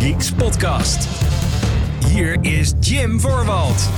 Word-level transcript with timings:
Geeks 0.00 0.32
podcast. 0.32 1.08
Hier 2.06 2.38
is 2.40 2.72
Jim 2.80 3.20
Voorwald. 3.20 3.88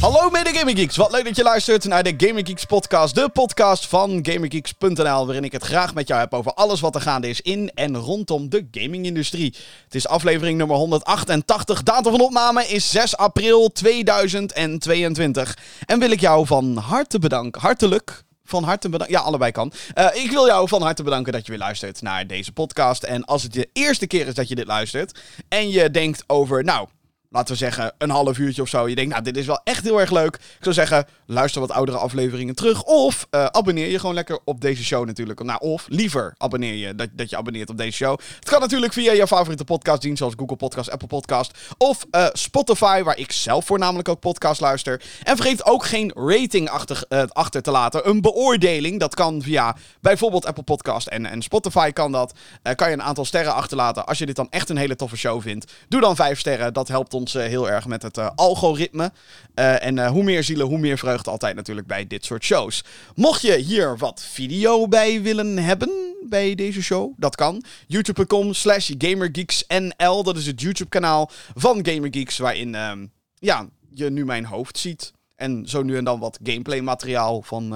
Hallo 0.00 0.30
mede 0.30 0.50
Gaming 0.52 0.78
Geeks, 0.78 0.96
wat 0.96 1.12
leuk 1.12 1.24
dat 1.24 1.36
je 1.36 1.42
luistert 1.42 1.84
naar 1.84 2.02
de 2.02 2.14
Gaming 2.16 2.46
Geeks 2.46 2.64
podcast. 2.64 3.14
De 3.14 3.28
podcast 3.28 3.86
van 3.86 4.18
GamerGeeks.nl 4.22 5.26
waarin 5.26 5.44
ik 5.44 5.52
het 5.52 5.62
graag 5.62 5.94
met 5.94 6.08
jou 6.08 6.20
heb 6.20 6.34
over 6.34 6.52
alles 6.52 6.80
wat 6.80 6.94
er 6.94 7.00
gaande 7.00 7.28
is 7.28 7.40
in 7.40 7.70
en 7.74 7.96
rondom 7.96 8.48
de 8.48 8.68
gamingindustrie. 8.70 9.54
Het 9.84 9.94
is 9.94 10.08
aflevering 10.08 10.58
nummer 10.58 10.76
188, 10.76 11.82
datum 11.82 12.12
van 12.12 12.20
opname 12.20 12.66
is 12.66 12.90
6 12.90 13.16
april 13.16 13.68
2022. 13.72 15.58
En 15.86 15.98
wil 15.98 16.10
ik 16.10 16.20
jou 16.20 16.46
van 16.46 16.76
harte 16.76 17.18
bedanken, 17.18 17.60
hartelijk 17.60 18.24
van 18.44 18.64
harte 18.64 18.88
bedanken. 18.88 19.16
Ja, 19.16 19.22
allebei 19.22 19.52
kan. 19.52 19.72
Uh, 19.94 20.06
ik 20.12 20.30
wil 20.30 20.46
jou 20.46 20.68
van 20.68 20.82
harte 20.82 21.02
bedanken 21.02 21.32
dat 21.32 21.44
je 21.44 21.50
weer 21.50 21.60
luistert 21.60 22.02
naar 22.02 22.26
deze 22.26 22.52
podcast. 22.52 23.02
En 23.02 23.24
als 23.24 23.42
het 23.42 23.52
de 23.52 23.68
eerste 23.72 24.06
keer 24.06 24.26
is 24.26 24.34
dat 24.34 24.48
je 24.48 24.54
dit 24.54 24.66
luistert 24.66 25.20
en 25.48 25.70
je 25.70 25.90
denkt 25.90 26.24
over, 26.26 26.64
nou, 26.64 26.88
laten 27.34 27.52
we 27.52 27.58
zeggen, 27.58 27.92
een 27.98 28.10
half 28.10 28.38
uurtje 28.38 28.62
of 28.62 28.68
zo. 28.68 28.88
Je 28.88 28.94
denkt, 28.94 29.10
nou, 29.10 29.22
dit 29.24 29.36
is 29.36 29.46
wel 29.46 29.60
echt 29.64 29.84
heel 29.84 30.00
erg 30.00 30.10
leuk. 30.10 30.34
Ik 30.34 30.58
zou 30.60 30.74
zeggen, 30.74 31.06
luister 31.26 31.60
wat 31.60 31.70
oudere 31.70 31.98
afleveringen 31.98 32.54
terug. 32.54 32.82
Of 32.82 33.26
uh, 33.30 33.44
abonneer 33.44 33.90
je 33.90 33.98
gewoon 33.98 34.14
lekker 34.14 34.38
op 34.44 34.60
deze 34.60 34.84
show 34.84 35.06
natuurlijk. 35.06 35.42
Nou, 35.42 35.60
of 35.60 35.86
liever 35.88 36.34
abonneer 36.38 36.74
je, 36.74 36.94
dat, 36.94 37.08
dat 37.12 37.30
je 37.30 37.36
abonneert 37.36 37.70
op 37.70 37.76
deze 37.76 37.92
show. 37.92 38.18
Het 38.34 38.48
kan 38.48 38.60
natuurlijk 38.60 38.92
via 38.92 39.12
je 39.12 39.26
favoriete 39.26 39.64
podcastdienst, 39.64 40.18
zoals 40.18 40.34
Google 40.36 40.56
Podcast, 40.56 40.90
Apple 40.90 41.08
Podcast. 41.08 41.58
Of 41.78 42.06
uh, 42.10 42.26
Spotify, 42.32 43.02
waar 43.02 43.18
ik 43.18 43.32
zelf 43.32 43.64
voornamelijk 43.64 44.08
ook 44.08 44.20
podcast 44.20 44.60
luister. 44.60 45.02
En 45.22 45.36
vergeet 45.36 45.64
ook 45.64 45.84
geen 45.84 46.12
rating 46.14 46.68
achter, 46.70 47.04
uh, 47.08 47.22
achter 47.28 47.62
te 47.62 47.70
laten. 47.70 48.08
Een 48.08 48.20
beoordeling, 48.20 49.00
dat 49.00 49.14
kan 49.14 49.42
via 49.42 49.76
bijvoorbeeld 50.00 50.46
Apple 50.46 50.62
Podcast 50.62 51.06
en, 51.06 51.26
en 51.26 51.42
Spotify 51.42 51.90
kan 51.90 52.12
dat. 52.12 52.34
kan 52.74 52.88
je 52.88 52.94
een 52.94 53.02
aantal 53.02 53.24
sterren 53.24 53.54
achterlaten. 53.54 54.06
Als 54.06 54.18
je 54.18 54.26
dit 54.26 54.36
dan 54.36 54.50
echt 54.50 54.68
een 54.68 54.76
hele 54.76 54.96
toffe 54.96 55.16
show 55.16 55.42
vindt, 55.42 55.72
doe 55.88 56.00
dan 56.00 56.16
vijf 56.16 56.38
sterren. 56.38 56.72
Dat 56.72 56.88
helpt 56.88 57.14
ons 57.14 57.23
ons 57.24 57.48
heel 57.50 57.70
erg 57.70 57.86
met 57.86 58.02
het 58.02 58.16
uh, 58.16 58.30
algoritme. 58.34 59.12
Uh, 59.54 59.84
en 59.84 60.06
hoe 60.06 60.22
meer 60.22 60.42
zielen, 60.44 60.66
hoe 60.66 60.78
meer 60.78 60.98
vreugde 60.98 61.30
altijd 61.30 61.56
natuurlijk 61.56 61.86
bij 61.86 62.06
dit 62.06 62.24
soort 62.24 62.44
shows. 62.44 62.84
Mocht 63.14 63.42
je 63.42 63.56
hier 63.56 63.98
wat 63.98 64.22
video 64.30 64.88
bij 64.88 65.22
willen 65.22 65.58
hebben 65.58 65.90
bij 66.28 66.54
deze 66.54 66.82
show, 66.82 67.12
dat 67.16 67.36
kan. 67.36 67.64
YouTube.com 67.86 68.52
slash 68.52 68.90
GamerGeeksNL, 68.98 70.22
dat 70.22 70.36
is 70.36 70.46
het 70.46 70.60
YouTube 70.60 70.90
kanaal 70.90 71.30
van 71.54 71.86
GamerGeeks, 71.86 72.38
waarin 72.38 72.74
ehm, 72.74 73.06
ja, 73.34 73.68
je 73.90 74.10
nu 74.10 74.24
mijn 74.24 74.44
hoofd 74.44 74.78
ziet. 74.78 75.12
En 75.36 75.68
zo 75.68 75.82
nu 75.82 75.96
en 75.96 76.04
dan 76.04 76.18
wat 76.20 76.38
gameplay 76.42 76.80
materiaal 76.80 77.42
van, 77.42 77.74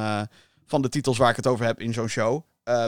van 0.66 0.82
de 0.82 0.88
titels 0.88 1.18
waar 1.18 1.30
ik 1.30 1.36
het 1.36 1.46
over 1.46 1.64
heb 1.64 1.80
in 1.80 1.92
zo'n 1.92 2.08
show. 2.08 2.42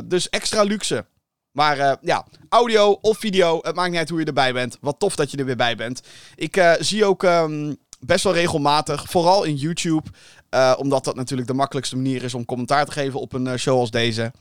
dus 0.05 0.29
extra 0.29 0.63
luxe. 0.63 1.05
Maar 1.53 1.79
uh, 1.79 1.93
ja, 2.01 2.27
audio 2.49 2.99
of 3.01 3.19
video, 3.19 3.59
het 3.63 3.75
maakt 3.75 3.91
niet 3.91 3.99
uit 3.99 4.09
hoe 4.09 4.21
je 4.21 4.27
erbij 4.27 4.53
bent. 4.53 4.79
Wat 4.81 4.99
tof 4.99 5.17
dat 5.17 5.31
je 5.31 5.37
er 5.37 5.45
weer 5.45 5.57
bij 5.57 5.77
bent. 5.77 6.03
Ik 6.35 6.57
uh, 6.57 6.73
zie 6.79 7.05
ook 7.05 7.23
um, 7.23 7.77
best 8.01 8.25
wel 8.25 8.35
regelmatig, 8.35 9.11
vooral 9.11 9.45
in 9.45 9.57
YouTube, 9.57 10.09
uh, 10.51 10.75
omdat 10.79 11.05
dat 11.05 11.15
natuurlijk 11.17 11.49
de 11.49 11.55
makkelijkste 11.55 11.97
manier 11.97 12.23
is 12.23 12.35
om 12.35 12.45
commentaar 12.45 12.85
te 12.85 12.93
geven 12.93 13.21
op 13.21 13.33
een 13.33 13.59
show 13.59 13.79
als 13.79 13.91
deze 13.91 14.33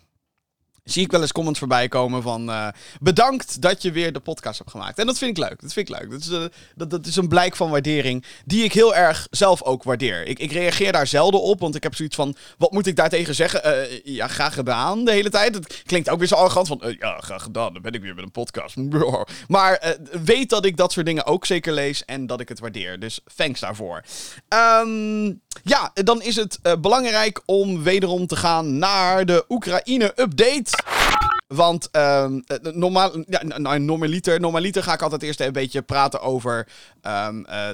zie 0.92 1.04
ik 1.04 1.12
wel 1.12 1.22
eens 1.22 1.32
comments 1.32 1.60
voorbij 1.60 1.88
komen 1.88 2.22
van... 2.22 2.50
Uh, 2.50 2.68
bedankt 3.00 3.62
dat 3.62 3.82
je 3.82 3.92
weer 3.92 4.14
de 4.14 4.20
podcast 4.20 4.58
hebt 4.58 4.72
gemaakt. 4.72 5.00
En 5.00 5.06
dat 5.06 5.18
vind 5.18 5.38
ik 5.38 5.44
leuk. 5.44 5.62
Dat 5.62 5.74
vind 5.74 5.90
ik 5.90 6.00
leuk. 6.00 6.12
Dat 6.12 6.20
is, 6.20 6.30
uh, 6.30 6.44
dat, 6.76 6.90
dat 6.90 7.06
is 7.06 7.16
een 7.16 7.28
blijk 7.28 7.56
van 7.56 7.70
waardering 7.70 8.26
die 8.46 8.64
ik 8.64 8.74
heel 8.74 8.96
erg 8.96 9.28
zelf 9.32 9.64
ook 9.64 9.84
waardeer. 9.84 10.28
Ik, 10.28 10.40
ik 10.40 10.52
reageer 10.52 10.92
daar 10.92 11.08
zelden 11.08 11.42
op, 11.42 11.60
want 11.60 11.76
ik 11.76 11.84
heb 11.84 11.96
zoiets 11.96 12.16
van... 12.16 12.36
Wat 12.58 12.72
moet 12.72 12.88
ik 12.88 12.96
daartegen 12.96 13.36
zeggen? 13.36 13.62
Uh, 13.66 14.00
ja, 14.04 14.28
graag 14.28 14.54
gedaan 14.54 15.06
de 15.06 15.12
hele 15.12 15.30
tijd. 15.30 15.56
Het 15.56 15.82
klinkt 15.86 16.10
ook 16.10 16.20
weer 16.20 16.28
zo 16.28 16.36
arrogant 16.36 16.68
van... 16.68 16.96
ja, 17.00 17.18
graag 17.20 17.44
gedaan. 17.44 17.74
Dan 17.74 17.82
ben 17.82 17.94
ik 17.94 18.02
weer 18.02 18.16
met 18.16 18.24
een 18.24 18.32
podcast. 18.32 18.76
maar 19.48 19.98
weet 20.24 20.50
dat 20.50 20.66
ik 20.66 20.78
dat 20.78 20.92
soort 20.92 21.06
dingen 21.06 21.26
ook 21.26 21.46
zeker 21.46 21.74
lees 21.74 22.06
en 22.06 22.28
dat 22.28 22.40
ik 22.40 22.50
het 22.50 22.60
waardeer. 22.60 23.00
Dus 23.00 23.20
thanks 23.36 23.60
daarvoor. 23.60 24.04
Um, 24.84 25.42
ja, 25.64 25.92
dan 25.94 26.22
is 26.22 26.36
het 26.36 26.60
belangrijk 26.82 27.42
om 27.46 27.84
wederom 27.84 28.28
te 28.28 28.36
gaan 28.36 28.78
naar 28.78 29.26
de 29.26 29.46
Oekraïne-update. 29.50 30.79
Want 31.56 31.90
um, 31.92 32.44
normaal, 32.74 33.24
ja, 33.28 33.44
nou, 33.44 33.80
normaliter, 33.80 34.84
ga 34.84 34.94
ik 34.94 35.02
altijd 35.02 35.24
eerst 35.24 35.40
een 35.40 35.52
beetje 35.52 35.82
praten 35.82 36.22
over, 36.22 36.68
um, 37.02 37.46
uh, 37.50 37.70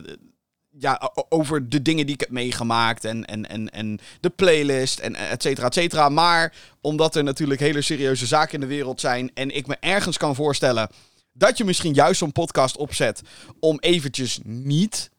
ja, 0.69 1.12
over 1.30 1.69
de 1.69 1.81
dingen 1.81 2.06
die 2.06 2.14
ik 2.14 2.19
heb 2.19 2.30
meegemaakt 2.30 3.06
en, 3.06 3.25
en, 3.25 3.50
en, 3.50 3.69
en 3.69 4.00
de 4.19 4.30
playlist 4.30 5.00
en 5.00 5.16
et 5.16 5.41
cetera, 5.41 5.68
et 5.68 5.74
cetera. 5.74 6.09
Maar 6.09 6.53
omdat 6.81 7.16
er 7.16 7.24
natuurlijk 7.24 7.59
hele 7.59 7.81
serieuze 7.81 8.25
zaken 8.25 8.53
in 8.53 8.59
de 8.59 8.66
wereld 8.75 9.00
zijn 9.00 9.31
en 9.34 9.56
ik 9.56 9.68
me 9.68 9.78
ergens 9.80 10.18
kan 10.18 10.35
voorstellen 10.35 10.90
dat 11.34 11.58
je 11.58 11.66
misschien 11.66 11.94
juist 11.94 12.19
zo'n 12.19 12.31
podcast 12.31 12.78
opzet 12.78 13.22
om 13.59 13.78
eventjes 13.80 14.40
niet... 14.44 15.09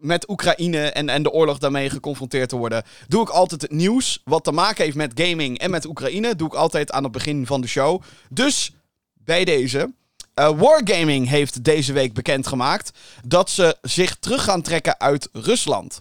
met 0.00 0.28
Oekraïne 0.28 0.90
en, 0.90 1.08
en 1.08 1.22
de 1.22 1.30
oorlog 1.30 1.58
daarmee 1.58 1.90
geconfronteerd 1.90 2.48
te 2.48 2.56
worden, 2.56 2.82
doe 3.08 3.22
ik 3.22 3.28
altijd 3.28 3.62
het 3.62 3.70
nieuws 3.70 4.20
wat 4.24 4.44
te 4.44 4.52
maken 4.52 4.84
heeft 4.84 4.96
met 4.96 5.20
gaming 5.20 5.58
en 5.58 5.70
met 5.70 5.86
Oekraïne. 5.86 6.36
Doe 6.36 6.46
ik 6.46 6.54
altijd 6.54 6.90
aan 6.92 7.02
het 7.02 7.12
begin 7.12 7.46
van 7.46 7.60
de 7.60 7.66
show. 7.66 8.02
Dus 8.30 8.72
bij 9.14 9.44
deze. 9.44 9.92
Uh, 10.38 10.58
Wargaming 10.58 11.28
heeft 11.28 11.64
deze 11.64 11.92
week 11.92 12.14
bekendgemaakt 12.14 12.90
dat 13.24 13.50
ze 13.50 13.76
zich 13.82 14.16
terug 14.16 14.44
gaan 14.44 14.62
trekken 14.62 15.00
uit 15.00 15.28
Rusland. 15.32 16.00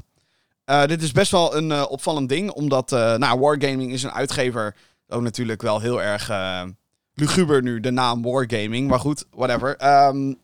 Uh, 0.66 0.86
dit 0.86 1.02
is 1.02 1.12
best 1.12 1.32
wel 1.32 1.56
een 1.56 1.70
uh, 1.70 1.86
opvallend 1.90 2.30
ding, 2.30 2.52
omdat 2.52 2.90
nou, 2.90 3.40
Wargaming 3.40 3.92
is 3.92 4.04
een 4.04 4.12
uitgever. 4.12 4.76
Ook 5.08 5.22
natuurlijk 5.22 5.62
wel 5.62 5.80
heel 5.80 6.02
erg 6.02 6.28
luguber 7.20 7.62
nu, 7.62 7.80
de 7.80 7.92
naam 7.92 8.22
Wargaming. 8.22 8.88
Maar 8.90 9.00
goed, 9.00 9.26
whatever. 9.32 9.98
Um, 10.08 10.38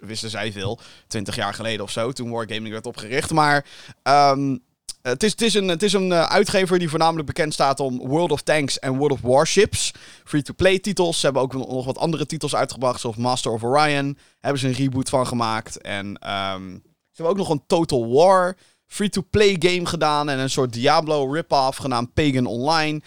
wisten, 0.00 0.30
zij 0.30 0.52
veel. 0.52 0.78
Twintig 1.06 1.36
jaar 1.36 1.54
geleden 1.54 1.84
of 1.84 1.90
zo, 1.90 2.12
toen 2.12 2.30
Wargaming 2.30 2.70
werd 2.70 2.86
opgericht. 2.86 3.30
Maar 3.30 3.66
um, 4.02 4.60
het, 5.02 5.22
is, 5.22 5.30
het, 5.30 5.42
is 5.42 5.54
een, 5.54 5.68
het 5.68 5.82
is 5.82 5.92
een 5.92 6.10
uh, 6.10 6.22
uitgever 6.22 6.78
die 6.78 6.88
voornamelijk 6.88 7.26
bekend 7.26 7.54
staat 7.54 7.80
om 7.80 7.98
World 7.98 8.32
of 8.32 8.42
Tanks 8.42 8.78
en 8.78 8.96
World 8.96 9.12
of 9.12 9.20
Warships. 9.20 9.92
Free-to-play 10.24 10.78
titels. 10.78 11.20
Ze 11.20 11.24
hebben 11.24 11.42
ook 11.42 11.52
nog 11.52 11.84
wat 11.84 11.98
andere 11.98 12.26
titels 12.26 12.54
uitgebracht, 12.54 13.00
zoals 13.00 13.16
Master 13.16 13.52
of 13.52 13.62
Orion. 13.62 14.18
Hebben 14.40 14.60
ze 14.60 14.66
een 14.66 14.74
reboot 14.74 15.08
van 15.08 15.26
gemaakt. 15.26 15.80
En 15.80 16.06
um, 16.06 16.82
ze 16.84 17.22
hebben 17.22 17.32
ook 17.32 17.48
nog 17.48 17.48
een 17.48 17.62
Total 17.66 18.12
War 18.12 18.56
free-to-play 18.86 19.56
game 19.58 19.86
gedaan. 19.86 20.28
En 20.28 20.38
een 20.38 20.50
soort 20.50 20.72
Diablo 20.72 21.32
rip-off 21.32 21.78
genaamd 21.78 22.14
Pagan 22.14 22.46
Online 22.46 23.00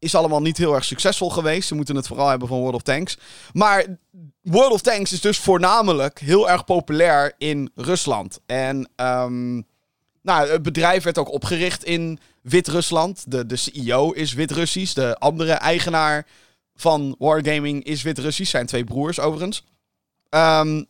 is 0.00 0.14
allemaal 0.14 0.40
niet 0.40 0.56
heel 0.56 0.74
erg 0.74 0.84
succesvol 0.84 1.30
geweest. 1.30 1.68
Ze 1.68 1.74
moeten 1.74 1.96
het 1.96 2.06
vooral 2.06 2.28
hebben 2.28 2.48
van 2.48 2.58
World 2.58 2.74
of 2.74 2.82
Tanks. 2.82 3.18
Maar 3.52 3.84
World 4.42 4.72
of 4.72 4.80
Tanks 4.80 5.12
is 5.12 5.20
dus 5.20 5.38
voornamelijk 5.38 6.18
heel 6.18 6.50
erg 6.50 6.64
populair 6.64 7.34
in 7.38 7.70
Rusland. 7.74 8.40
En 8.46 8.90
um, 8.96 9.66
nou, 10.22 10.50
het 10.50 10.62
bedrijf 10.62 11.02
werd 11.02 11.18
ook 11.18 11.32
opgericht 11.32 11.84
in 11.84 12.18
Wit-Rusland. 12.42 13.24
De, 13.30 13.46
de 13.46 13.56
CEO 13.56 14.10
is 14.10 14.32
Wit-Russisch. 14.32 14.94
De 14.94 15.18
andere 15.18 15.52
eigenaar 15.52 16.26
van 16.74 17.14
Wargaming 17.18 17.84
is 17.84 18.02
Wit-Russisch. 18.02 18.50
Zijn 18.50 18.66
twee 18.66 18.84
broers 18.84 19.20
overigens. 19.20 19.64
Um, 20.30 20.86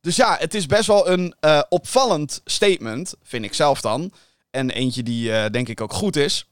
dus 0.00 0.16
ja, 0.16 0.36
het 0.38 0.54
is 0.54 0.66
best 0.66 0.86
wel 0.86 1.08
een 1.08 1.34
uh, 1.40 1.62
opvallend 1.68 2.40
statement, 2.44 3.14
vind 3.22 3.44
ik 3.44 3.54
zelf 3.54 3.80
dan. 3.80 4.12
En 4.50 4.70
eentje 4.70 5.02
die 5.02 5.28
uh, 5.28 5.44
denk 5.50 5.68
ik 5.68 5.80
ook 5.80 5.92
goed 5.92 6.16
is 6.16 6.46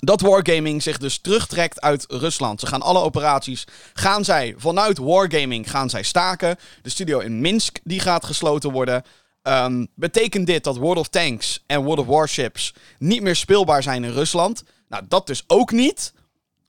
dat 0.00 0.20
Wargaming 0.20 0.82
zich 0.82 0.98
dus 0.98 1.18
terugtrekt 1.18 1.80
uit 1.80 2.04
Rusland. 2.08 2.60
Ze 2.60 2.66
gaan 2.66 2.82
alle 2.82 3.00
operaties, 3.00 3.64
gaan 3.92 4.24
zij 4.24 4.54
vanuit 4.56 4.98
Wargaming 4.98 5.70
gaan 5.70 5.90
zij 5.90 6.02
staken. 6.02 6.56
De 6.82 6.90
studio 6.90 7.18
in 7.18 7.40
Minsk 7.40 7.78
die 7.84 8.00
gaat 8.00 8.24
gesloten 8.24 8.72
worden. 8.72 9.02
Um, 9.42 9.88
betekent 9.94 10.46
dit 10.46 10.64
dat 10.64 10.76
World 10.76 10.98
of 10.98 11.08
Tanks 11.08 11.62
en 11.66 11.82
World 11.82 11.98
of 11.98 12.06
Warships 12.06 12.74
niet 12.98 13.22
meer 13.22 13.36
speelbaar 13.36 13.82
zijn 13.82 14.04
in 14.04 14.12
Rusland? 14.12 14.62
Nou, 14.88 15.04
dat 15.08 15.26
dus 15.26 15.44
ook 15.46 15.70
niet. 15.70 16.12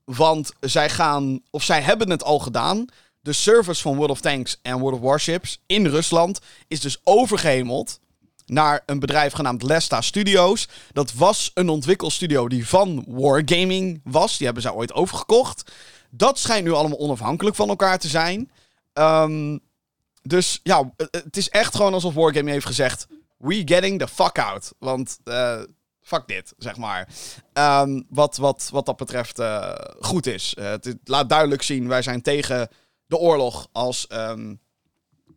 Want 0.04 0.52
zij 0.60 0.90
gaan, 0.90 1.40
of 1.50 1.62
zij 1.62 1.80
hebben 1.80 2.10
het 2.10 2.24
al 2.24 2.38
gedaan. 2.38 2.84
De 3.20 3.32
servers 3.32 3.80
van 3.80 3.96
World 3.96 4.10
of 4.10 4.20
Tanks 4.20 4.58
en 4.62 4.78
World 4.78 4.98
of 4.98 5.04
Warships 5.04 5.60
in 5.66 5.86
Rusland 5.86 6.40
is 6.68 6.80
dus 6.80 7.00
overgehemeld 7.04 8.00
naar 8.50 8.82
een 8.86 8.98
bedrijf 8.98 9.32
genaamd 9.32 9.62
Lesta 9.62 10.00
Studios. 10.00 10.68
Dat 10.92 11.12
was 11.12 11.50
een 11.54 11.68
ontwikkelstudio 11.68 12.48
die 12.48 12.68
van 12.68 13.04
Wargaming 13.08 14.00
was. 14.04 14.36
Die 14.36 14.44
hebben 14.44 14.62
ze 14.62 14.74
ooit 14.74 14.92
overgekocht. 14.92 15.72
Dat 16.10 16.38
schijnt 16.38 16.64
nu 16.64 16.72
allemaal 16.72 16.98
onafhankelijk 16.98 17.56
van 17.56 17.68
elkaar 17.68 17.98
te 17.98 18.08
zijn. 18.08 18.50
Um, 18.92 19.60
dus 20.22 20.60
ja, 20.62 20.92
het 21.10 21.36
is 21.36 21.48
echt 21.48 21.76
gewoon 21.76 21.94
alsof 21.94 22.14
Wargaming 22.14 22.50
heeft 22.50 22.66
gezegd: 22.66 23.06
We 23.36 23.62
getting 23.64 23.98
the 23.98 24.08
fuck 24.08 24.38
out. 24.38 24.72
Want 24.78 25.18
uh, 25.24 25.60
fuck 26.00 26.26
dit, 26.26 26.54
zeg 26.58 26.76
maar. 26.76 27.08
Um, 27.52 28.06
wat, 28.08 28.36
wat, 28.36 28.68
wat 28.72 28.86
dat 28.86 28.96
betreft 28.96 29.38
uh, 29.38 29.74
goed 30.00 30.26
is. 30.26 30.54
Uh, 30.58 30.70
het 30.70 30.96
laat 31.04 31.28
duidelijk 31.28 31.62
zien: 31.62 31.88
wij 31.88 32.02
zijn 32.02 32.22
tegen 32.22 32.68
de 33.06 33.16
oorlog 33.16 33.68
als. 33.72 34.06
Um, 34.12 34.60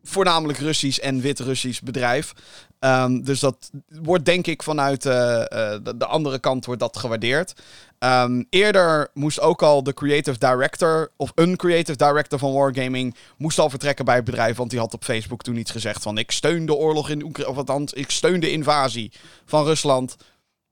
voornamelijk 0.03 0.59
Russisch 0.59 0.99
en 0.99 1.21
wit-Russisch 1.21 1.81
bedrijf. 1.81 2.33
Ehm, 2.79 3.21
dus 3.21 3.39
dat 3.39 3.71
wordt 3.87 4.25
denk 4.25 4.47
ik 4.47 4.63
vanuit 4.63 5.05
eh, 5.05 5.41
eh, 5.41 5.79
de, 5.83 5.97
de 5.97 6.05
andere 6.05 6.39
kant 6.39 6.65
wordt 6.65 6.81
dat 6.81 6.97
gewaardeerd. 6.97 7.53
Ehm, 7.99 8.43
eerder 8.49 9.09
moest 9.13 9.39
ook 9.39 9.61
al 9.61 9.83
de 9.83 9.93
creative 9.93 10.37
director, 10.37 11.11
of 11.15 11.31
een 11.35 11.55
creative 11.55 11.97
director 11.97 12.39
van 12.39 12.53
Wargaming, 12.53 13.15
moest 13.37 13.59
al 13.59 13.69
vertrekken 13.69 14.05
bij 14.05 14.15
het 14.15 14.23
bedrijf. 14.23 14.57
Want 14.57 14.69
die 14.69 14.79
had 14.79 14.93
op 14.93 15.03
Facebook 15.03 15.41
toen 15.41 15.57
iets 15.57 15.71
gezegd 15.71 16.03
van 16.03 16.17
ik 16.17 16.31
steun 16.31 16.65
de 16.65 16.73
oorlog 16.73 17.09
in 17.09 17.23
Oekraïne, 17.23 17.51
of 17.51 17.57
althans, 17.57 17.93
ik 17.93 18.11
steun 18.11 18.39
de 18.39 18.51
invasie 18.51 19.11
van 19.45 19.63
Rusland. 19.63 20.15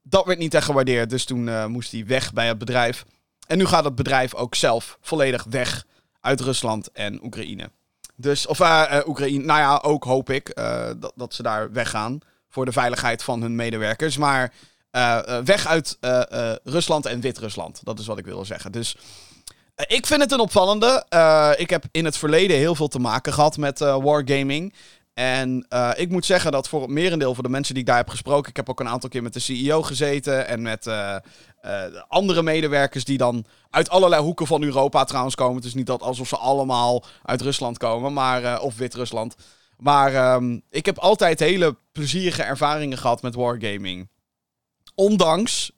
Dat 0.04 0.26
werd 0.26 0.40
niet 0.40 0.54
echt 0.54 0.66
gewaardeerd, 0.66 1.10
dus 1.10 1.26
toen 1.26 1.50
eh, 1.50 1.66
moest 1.66 1.92
hij 1.92 2.06
weg 2.06 2.34
bij 2.34 2.48
het 2.48 2.58
bedrijf. 2.58 3.06
En 3.48 3.58
nu 3.58 3.66
gaat 3.66 3.84
het 3.84 3.96
bedrijf 3.96 4.36
ook 4.36 4.56
zelf 4.56 4.98
volledig 5.02 5.46
weg 5.50 5.86
uit 6.22 6.42
Rusland 6.42 6.92
en 6.92 7.24
Oekraïne. 7.24 7.72
Dus, 8.22 8.48
of 8.48 8.60
uh, 8.60 9.00
Oekraïne, 9.08 9.46
nou 9.46 9.60
ja, 9.60 9.80
ook 9.82 10.04
hoop 10.04 10.30
ik 10.30 10.56
dat, 11.00 11.12
dat 11.16 11.34
ze 11.34 11.44
daar 11.44 11.72
weggaan 11.72 12.20
voor 12.50 12.66
de 12.66 12.72
veiligheid 12.72 13.24
van 13.24 13.42
hun 13.42 13.56
medewerkers. 13.56 14.18
Maar 14.18 14.54
uh, 14.92 15.38
weg 15.44 15.68
uit 15.68 15.98
uh, 16.02 16.22
Rusland 16.64 17.06
en 17.06 17.22
Wit-Rusland. 17.22 17.80
Dat 17.84 18.00
is 18.00 18.06
wat 18.08 18.18
ik 18.18 18.26
wil 18.26 18.46
zeggen. 18.46 18.72
Dus 18.72 18.96
ik 19.88 20.06
vind 20.06 20.22
het 20.22 20.32
een 20.32 20.40
opvallende. 20.40 21.06
ik 21.58 21.70
heb 21.70 21.84
in 21.92 22.06
het 22.06 22.18
verleden 22.18 22.58
heel 22.58 22.76
veel 22.76 22.88
te 22.88 23.00
maken 23.00 23.34
gehad 23.34 23.58
met 23.58 23.80
wargaming. 23.80 24.74
En 25.14 25.68
ik 25.96 26.10
moet 26.10 26.26
zeggen 26.26 26.52
dat 26.52 26.70
voor 26.70 26.82
het 26.82 26.90
merendeel 26.90 27.34
van 27.34 27.44
de 27.44 27.50
mensen 27.50 27.74
die 27.74 27.84
ik 27.84 27.90
daar 27.90 27.98
heb 27.98 28.10
gesproken... 28.10 28.50
Ik 28.50 28.56
heb 28.56 28.70
ook 28.70 28.80
een 28.80 28.88
aantal 28.88 29.10
keer 29.10 29.24
met 29.24 29.34
de 29.34 29.40
CEO 29.40 29.82
gezeten 29.82 30.48
en 30.48 30.62
met 30.62 30.90
andere 32.08 32.44
medewerkers 32.44 33.06
die 33.06 33.18
dan 33.18 33.46
uit 33.70 33.90
allerlei 33.90 34.22
hoeken 34.22 34.48
van 34.48 34.64
Europa 34.64 35.04
trouwens 35.04 35.36
komen. 35.36 35.56
Het 35.56 35.66
is 35.66 35.74
niet 35.74 35.86
dat 35.86 36.02
alsof 36.02 36.28
ze 36.28 36.38
allemaal 36.38 37.04
uit 37.24 37.42
Rusland 37.42 37.78
komen, 37.78 38.14
maar, 38.14 38.62
of 38.62 38.78
Wit-Rusland. 38.78 39.36
Maar 39.78 40.34
um, 40.34 40.62
ik 40.70 40.86
heb 40.86 40.98
altijd 40.98 41.40
hele 41.40 41.76
plezierige 41.92 42.44
ervaringen 42.44 42.98
gehad 42.98 43.22
met 43.22 43.36
wargaming. 43.36 44.10
Ondanks, 44.96 45.72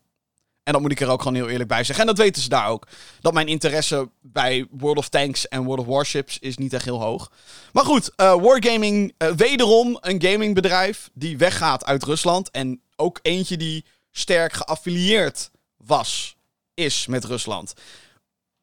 en 0.63 0.73
dat 0.73 0.81
moet 0.81 0.91
ik 0.91 0.99
er 0.99 1.09
ook 1.09 1.21
gewoon 1.21 1.37
heel 1.37 1.49
eerlijk 1.49 1.69
bij 1.69 1.83
zeggen, 1.83 2.07
en 2.07 2.15
dat 2.15 2.25
weten 2.25 2.41
ze 2.41 2.49
daar 2.49 2.67
ook, 2.67 2.87
dat 3.21 3.33
mijn 3.33 3.47
interesse 3.47 4.09
bij 4.21 4.67
World 4.71 4.97
of 4.97 5.09
Tanks 5.09 5.47
en 5.47 5.63
World 5.63 5.79
of 5.79 5.85
Warships 5.85 6.39
is 6.39 6.57
niet 6.57 6.73
echt 6.73 6.85
heel 6.85 7.01
hoog. 7.01 7.31
Maar 7.71 7.85
goed, 7.85 8.11
uh, 8.17 8.41
Wargaming, 8.41 9.13
wederom 9.35 9.97
een 10.01 10.21
gamingbedrijf 10.21 11.09
die 11.13 11.37
weggaat 11.37 11.85
uit 11.85 12.03
Rusland. 12.03 12.51
En 12.51 12.81
ook 12.95 13.19
eentje 13.21 13.57
die 13.57 13.85
sterk 14.11 14.53
geaffilieerd 14.53 15.51
was, 15.85 16.35
is 16.73 17.07
met 17.07 17.25
Rusland. 17.25 17.73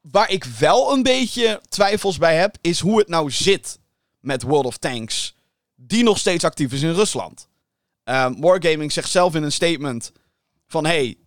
Waar 0.01 0.29
ik 0.29 0.43
wel 0.43 0.93
een 0.93 1.03
beetje 1.03 1.61
twijfels 1.69 2.17
bij 2.17 2.37
heb, 2.37 2.57
is 2.61 2.79
hoe 2.79 2.99
het 2.99 3.07
nou 3.07 3.31
zit 3.31 3.79
met 4.19 4.41
World 4.41 4.65
of 4.65 4.77
Tanks, 4.77 5.35
die 5.75 6.03
nog 6.03 6.17
steeds 6.17 6.43
actief 6.43 6.73
is 6.73 6.81
in 6.81 6.93
Rusland. 6.93 7.47
Um, 8.03 8.41
Wargaming 8.41 8.91
zegt 8.91 9.09
zelf 9.09 9.35
in 9.35 9.43
een 9.43 9.51
statement 9.51 10.11
van 10.67 10.85
hey, 10.85 11.17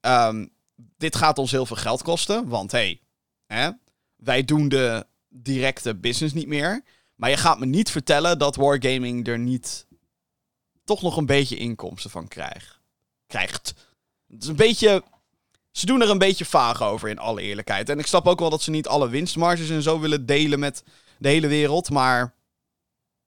um, 0.00 0.50
dit 0.96 1.16
gaat 1.16 1.38
ons 1.38 1.50
heel 1.50 1.66
veel 1.66 1.76
geld 1.76 2.02
kosten. 2.02 2.48
Want 2.48 2.72
hey, 2.72 3.00
hè, 3.46 3.70
wij 4.16 4.44
doen 4.44 4.68
de 4.68 5.06
directe 5.28 5.94
business 5.94 6.34
niet 6.34 6.46
meer. 6.46 6.82
Maar 7.14 7.30
je 7.30 7.36
gaat 7.36 7.58
me 7.58 7.66
niet 7.66 7.90
vertellen 7.90 8.38
dat 8.38 8.56
Wargaming 8.56 9.26
er 9.28 9.38
niet 9.38 9.86
toch 10.84 11.02
nog 11.02 11.16
een 11.16 11.26
beetje 11.26 11.56
inkomsten 11.56 12.10
van 12.10 12.28
krijgt. 12.28 12.80
krijgt. 13.26 13.74
Het 14.28 14.42
is 14.42 14.48
een 14.48 14.56
beetje. 14.56 15.02
Ze 15.72 15.86
doen 15.86 16.02
er 16.02 16.10
een 16.10 16.18
beetje 16.18 16.44
vaag 16.44 16.82
over, 16.82 17.08
in 17.08 17.18
alle 17.18 17.42
eerlijkheid. 17.42 17.88
En 17.88 17.98
ik 17.98 18.06
snap 18.06 18.26
ook 18.26 18.38
wel 18.40 18.50
dat 18.50 18.62
ze 18.62 18.70
niet 18.70 18.88
alle 18.88 19.08
winstmarges 19.08 19.70
en 19.70 19.82
zo 19.82 20.00
willen 20.00 20.26
delen 20.26 20.58
met 20.58 20.84
de 21.18 21.28
hele 21.28 21.46
wereld. 21.46 21.90
Maar 21.90 22.34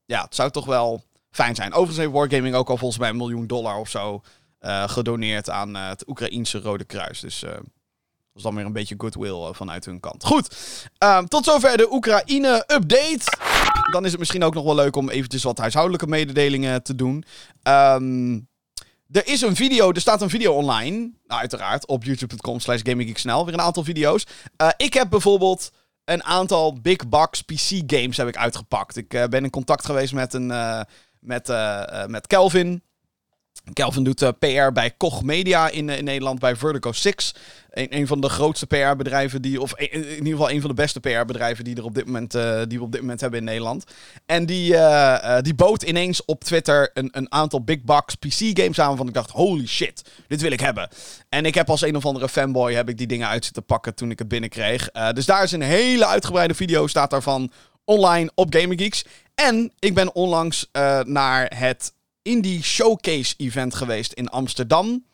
ja, 0.06 0.24
het 0.24 0.36
zou 0.36 0.52
toch 0.52 0.66
wel 0.66 1.04
fijn 1.32 1.56
zijn. 1.56 1.72
Overigens 1.72 1.98
heeft 1.98 2.12
Wargaming 2.12 2.56
ook 2.56 2.70
al 2.70 2.78
volgens 2.78 3.00
mij 3.00 3.10
een 3.10 3.18
miljoen 3.18 3.48
dollar 3.48 3.78
of 3.78 3.90
zo 3.90 4.22
uh, 4.62 4.90
gedoneerd 4.90 5.50
aan 5.50 5.76
uh, 5.76 5.88
het 5.88 6.08
Oekraïense 6.08 6.60
Rode 6.60 6.84
Kruis. 6.84 7.20
Dus 7.20 7.44
uh, 7.44 7.50
dat 7.50 7.64
is 8.34 8.42
dan 8.42 8.56
weer 8.56 8.66
een 8.66 8.74
beetje 8.74 8.96
goodwill 8.98 9.54
vanuit 9.54 9.86
hun 9.86 10.00
kant. 10.00 10.24
Goed, 10.24 10.56
um, 11.04 11.28
tot 11.28 11.46
zover 11.46 11.78
de 11.78 11.92
Oekraïne-update. 11.92 13.38
Dan 13.92 14.06
is 14.06 14.12
het 14.12 14.20
misschien 14.20 14.44
ook 14.44 14.54
nog 14.54 14.64
wel 14.64 14.76
leuk 14.76 14.96
om 14.96 15.10
eventjes 15.10 15.44
wat 15.44 15.58
huishoudelijke 15.58 16.08
mededelingen 16.08 16.84
te 16.84 16.96
doen. 16.96 17.24
Um, 17.64 18.48
er 19.12 19.28
is 19.28 19.42
een 19.42 19.56
video, 19.56 19.92
er 19.92 20.02
staat 20.02 20.22
een 20.22 20.30
video 20.30 20.54
online, 20.54 21.12
nou, 21.28 21.42
uiteraard, 21.42 21.88
op 21.88 22.04
youtube.com 22.04 22.60
slash. 22.60 22.82
Weer 22.82 23.54
een 23.54 23.62
aantal 23.62 23.84
video's. 23.84 24.26
ik 24.78 24.94
heb 24.94 25.10
bijvoorbeeld 25.10 25.72
een 26.06 26.24
aantal 26.24 26.82
big 26.82 27.10
box 27.10 27.42
PC 27.42 27.82
games 27.88 28.18
heb 28.18 28.28
ik 28.28 28.38
uitgepakt. 28.38 28.98
Ik 28.98 29.08
ben 29.08 29.44
in 29.44 29.50
contact 29.50 29.86
geweest 29.86 30.14
met, 30.14 30.34
een, 30.34 30.48
met, 31.20 31.48
met 32.08 32.28
Kelvin. 32.28 32.84
Kelvin 33.74 34.04
doet 34.04 34.22
uh, 34.22 34.30
PR 34.40 34.72
bij 34.74 34.92
Koch 34.98 35.24
Media 35.24 35.70
in, 35.70 35.88
uh, 35.88 35.98
in 35.98 36.04
Nederland, 36.04 36.40
bij 36.40 36.56
Vertigo 36.56 36.92
6. 36.92 37.36
Een, 37.70 37.96
een 37.96 38.08
van 38.08 38.22
de 38.22 38.30
grootste 38.30 38.68
PR-bedrijven 38.68 39.42
die, 39.42 39.62
of 39.62 39.74
in 39.78 40.04
ieder 40.04 40.32
geval 40.32 40.52
een 40.52 40.62
van 40.62 40.70
de 40.70 40.76
beste 40.76 41.00
PR-bedrijven 41.00 41.64
die, 41.64 41.76
er 41.76 41.84
op 41.84 41.96
dit 41.96 42.06
moment, 42.06 42.36
uh, 42.36 42.62
die 42.68 42.78
we 42.78 42.84
op 42.84 42.92
dit 42.92 43.02
moment 43.02 43.22
hebben 43.22 43.40
in 43.40 43.46
Nederland. 43.46 43.84
En 44.26 44.46
die, 44.46 44.76
die 45.42 45.54
bood 45.56 45.84
ineens 45.84 46.26
op 46.26 46.44
Twitter 46.44 46.92
een, 46.94 47.10
een 47.12 47.32
aantal 47.32 47.64
big 47.64 47.82
box 47.82 48.16
PC-games 48.16 48.80
aan. 48.80 48.98
Van 48.98 49.08
ik 49.08 49.14
dacht, 49.14 49.30
holy 49.30 49.68
shit, 49.68 50.10
dit 50.28 50.42
wil 50.42 50.52
ik 50.52 50.60
hebben. 50.60 50.90
En 51.30 51.46
ik 51.46 51.56
heb 51.56 51.70
als 51.70 51.82
een 51.82 51.96
of 51.96 52.06
andere 52.06 52.30
fanboy 52.30 52.74
heb 52.74 52.90
ik 52.90 52.98
die 52.98 53.08
dingen 53.08 53.28
uit 53.28 53.46
zitten 53.46 53.66
pakken 53.66 53.96
toen 53.96 54.12
ik 54.12 54.20
het 54.20 54.28
binnenkreeg. 54.28 54.90
dus 55.14 55.26
daar 55.26 55.44
is 55.44 55.52
een 55.52 55.62
hele 55.62 56.06
uitgebreide 56.08 56.54
video, 56.54 56.88
staat 56.88 57.10
daarvan 57.10 57.52
online 57.86 58.32
op 58.36 58.56
Gaming 58.56 58.82
Geeks. 58.82 59.06
En 59.36 59.72
ik 59.80 59.94
ben 59.94 60.16
onlangs 60.16 60.70
naar 61.04 61.52
het 61.56 61.94
Indie 62.26 62.64
Showcase 62.64 63.34
event 63.38 63.76
geweest 63.76 64.14
in 64.14 64.30
Amsterdam. 64.30 65.06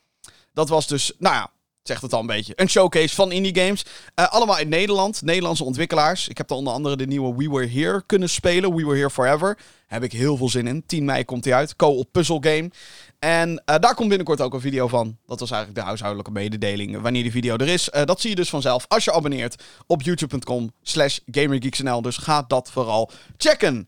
Dat 0.53 0.69
was 0.69 0.87
dus, 0.87 1.11
nou 1.17 1.35
ja, 1.35 1.51
zegt 1.83 2.01
het 2.01 2.13
al 2.13 2.19
een 2.19 2.25
beetje. 2.25 2.53
Een 2.55 2.69
showcase 2.69 3.15
van 3.15 3.31
indie 3.31 3.55
games. 3.59 3.85
Uh, 4.15 4.27
allemaal 4.27 4.59
in 4.59 4.69
Nederland. 4.69 5.21
Nederlandse 5.21 5.63
ontwikkelaars. 5.63 6.27
Ik 6.27 6.37
heb 6.37 6.47
daar 6.47 6.57
onder 6.57 6.73
andere 6.73 6.95
de 6.95 7.07
nieuwe 7.07 7.35
We 7.35 7.49
Were 7.49 7.67
Here 7.67 8.03
kunnen 8.05 8.29
spelen. 8.29 8.75
We 8.75 8.85
Were 8.85 8.97
Here 8.97 9.09
Forever. 9.09 9.57
Heb 9.87 10.03
ik 10.03 10.11
heel 10.11 10.37
veel 10.37 10.49
zin 10.49 10.67
in. 10.67 10.85
10 10.85 11.05
mei 11.05 11.25
komt 11.25 11.45
hij 11.45 11.53
uit. 11.53 11.75
Co-op 11.75 12.11
puzzle 12.11 12.37
game. 12.41 12.71
En 13.19 13.49
uh, 13.49 13.75
daar 13.79 13.95
komt 13.95 14.09
binnenkort 14.09 14.41
ook 14.41 14.53
een 14.53 14.61
video 14.61 14.87
van. 14.87 15.17
Dat 15.25 15.39
was 15.39 15.51
eigenlijk 15.51 15.81
de 15.81 15.85
huishoudelijke 15.85 16.31
mededeling. 16.31 17.01
Wanneer 17.01 17.23
die 17.23 17.31
video 17.31 17.55
er 17.55 17.67
is. 17.67 17.89
Uh, 17.95 18.03
dat 18.03 18.21
zie 18.21 18.29
je 18.29 18.35
dus 18.35 18.49
vanzelf 18.49 18.85
als 18.87 19.03
je 19.03 19.13
abonneert 19.13 19.63
op 19.87 20.01
youtube.com 20.01 20.71
slash 20.81 21.17
gamergeeksnl. 21.25 22.01
Dus 22.01 22.17
ga 22.17 22.43
dat 22.47 22.71
vooral 22.71 23.11
checken. 23.37 23.87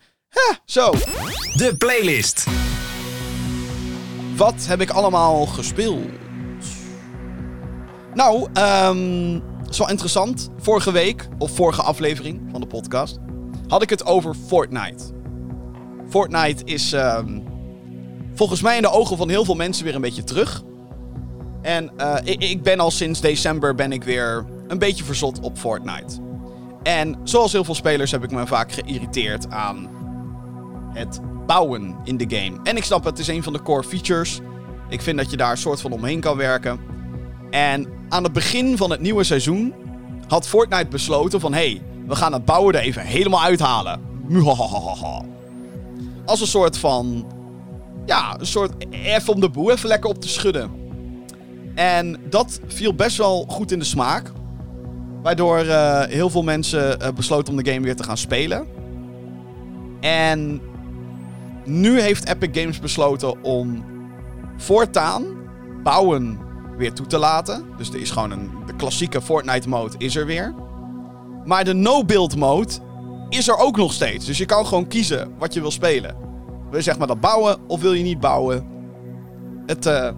Zo. 0.66 0.92
De 1.56 1.76
playlist. 1.78 2.46
Wat 4.36 4.66
heb 4.68 4.82
ik 4.82 4.90
allemaal 4.90 5.46
gespeeld? 5.46 6.06
Nou, 8.14 8.48
um, 8.88 9.42
is 9.70 9.78
wel 9.78 9.90
interessant. 9.90 10.50
Vorige 10.58 10.92
week, 10.92 11.28
of 11.38 11.52
vorige 11.52 11.82
aflevering 11.82 12.42
van 12.52 12.62
de 12.62 12.68
podcast, 12.68 13.20
had 13.68 13.82
ik 13.82 13.90
het 13.90 14.06
over 14.06 14.36
Fortnite. 14.48 15.04
Fortnite 16.10 16.64
is 16.64 16.94
um, 16.94 17.44
volgens 18.34 18.62
mij 18.62 18.76
in 18.76 18.82
de 18.82 18.92
ogen 18.92 19.18
van 19.18 19.30
heel 19.30 19.46
veel 19.46 19.56
mensen 19.56 19.86
weer 19.86 19.96
een 19.96 20.02
beetje 20.02 20.24
terug. 20.24 20.64
En 21.62 21.92
uh, 21.98 22.16
ik, 22.24 22.44
ik 22.44 22.64
ben 22.64 22.80
al 22.80 22.92
sinds 22.92 23.22
december 23.22 23.76
ben 23.76 23.92
ik 23.92 24.04
weer 24.04 24.46
een 24.68 24.80
beetje 24.80 25.04
verzot 25.04 25.40
op 25.40 25.58
Fortnite. 25.58 26.22
En 26.84 27.20
zoals 27.24 27.52
heel 27.52 27.64
veel 27.64 27.76
spelers 27.76 28.12
heb 28.12 28.24
ik 28.24 28.32
me 28.32 28.48
vaak 28.48 28.72
geïrriteerd 28.72 29.50
aan 29.50 29.90
het 30.94 31.20
bouwen 31.46 31.96
in 32.04 32.18
de 32.18 32.26
game. 32.28 32.60
En 32.64 32.78
ik 32.78 32.84
snap 32.84 33.04
het, 33.04 33.20
is 33.20 33.28
een 33.28 33.44
van 33.44 33.54
de 33.54 33.62
core 33.62 33.84
features. 33.84 34.40
Ik 34.90 35.02
vind 35.02 35.18
dat 35.18 35.32
je 35.32 35.38
daar 35.38 35.52
een 35.52 35.58
soort 35.58 35.82
van 35.82 35.92
omheen 35.92 36.20
kan 36.20 36.38
werken. 36.38 36.80
En 37.50 37.88
aan 38.10 38.24
het 38.24 38.34
begin 38.34 38.78
van 38.78 38.92
het 38.92 39.00
nieuwe 39.00 39.24
seizoen 39.24 39.74
had 40.28 40.48
Fortnite 40.48 40.88
besloten 40.88 41.40
van... 41.40 41.54
hey, 41.54 41.82
we 42.08 42.16
gaan 42.16 42.34
het 42.34 42.46
bouwen 42.46 42.74
er 42.74 42.82
even 42.82 43.02
helemaal 43.02 43.42
uithalen. 43.42 44.02
Als 46.26 46.42
een 46.42 46.48
soort 46.48 46.78
van... 46.78 47.26
Ja, 48.06 48.40
een 48.40 48.46
soort 48.46 48.74
even 48.90 49.34
om 49.34 49.40
de 49.40 49.50
boel 49.50 49.72
even 49.72 49.88
lekker 49.88 50.10
op 50.10 50.22
te 50.22 50.28
schudden. 50.28 50.72
En 51.76 52.18
dat 52.30 52.60
viel 52.68 52.94
best 52.94 53.18
wel 53.18 53.46
goed 53.48 53.72
in 53.72 53.80
de 53.80 53.86
smaak. 53.86 54.32
Waardoor 55.22 55.66
uh, 55.66 56.04
heel 56.04 56.30
veel 56.30 56.44
mensen 56.44 57.02
uh, 57.02 57.08
besloten 57.16 57.54
om 57.54 57.64
de 57.64 57.72
game 57.72 57.86
weer 57.86 57.96
te 57.96 58.04
gaan 58.04 58.18
spelen. 58.18 58.68
En 60.00 60.62
nu 61.66 62.02
heeft 62.02 62.28
Epic 62.28 62.62
Games 62.62 62.80
besloten 62.80 63.44
om 63.44 63.84
voortaan 64.58 65.26
bouwen 65.84 66.40
weer 66.78 66.94
toe 66.94 67.06
te 67.06 67.18
laten. 67.18 67.66
Dus 67.78 67.90
er 67.90 68.02
is 68.02 68.12
gewoon 68.12 68.32
een 68.32 68.52
de 68.66 68.76
klassieke 68.76 69.22
Fortnite 69.22 69.70
mode 69.70 69.96
is 69.98 70.16
er 70.16 70.26
weer. 70.26 70.54
Maar 71.46 71.64
de 71.64 71.74
no-build 71.74 72.36
mode 72.36 72.74
is 73.30 73.48
er 73.48 73.58
ook 73.58 73.78
nog 73.78 73.94
steeds. 73.94 74.26
Dus 74.26 74.38
je 74.38 74.46
kan 74.46 74.66
gewoon 74.66 74.88
kiezen 74.88 75.34
wat 75.38 75.54
je 75.54 75.62
wil 75.62 75.72
spelen. 75.72 76.16
Wil 76.70 76.78
je 76.78 76.82
zeg 76.82 76.98
maar 76.98 77.08
dat 77.08 77.20
bouwen 77.20 77.58
of 77.68 77.82
wil 77.82 77.94
je 77.94 78.04
niet 78.04 78.20
bouwen? 78.20 78.68
Het, 79.66 79.86
uh, 79.86 80.10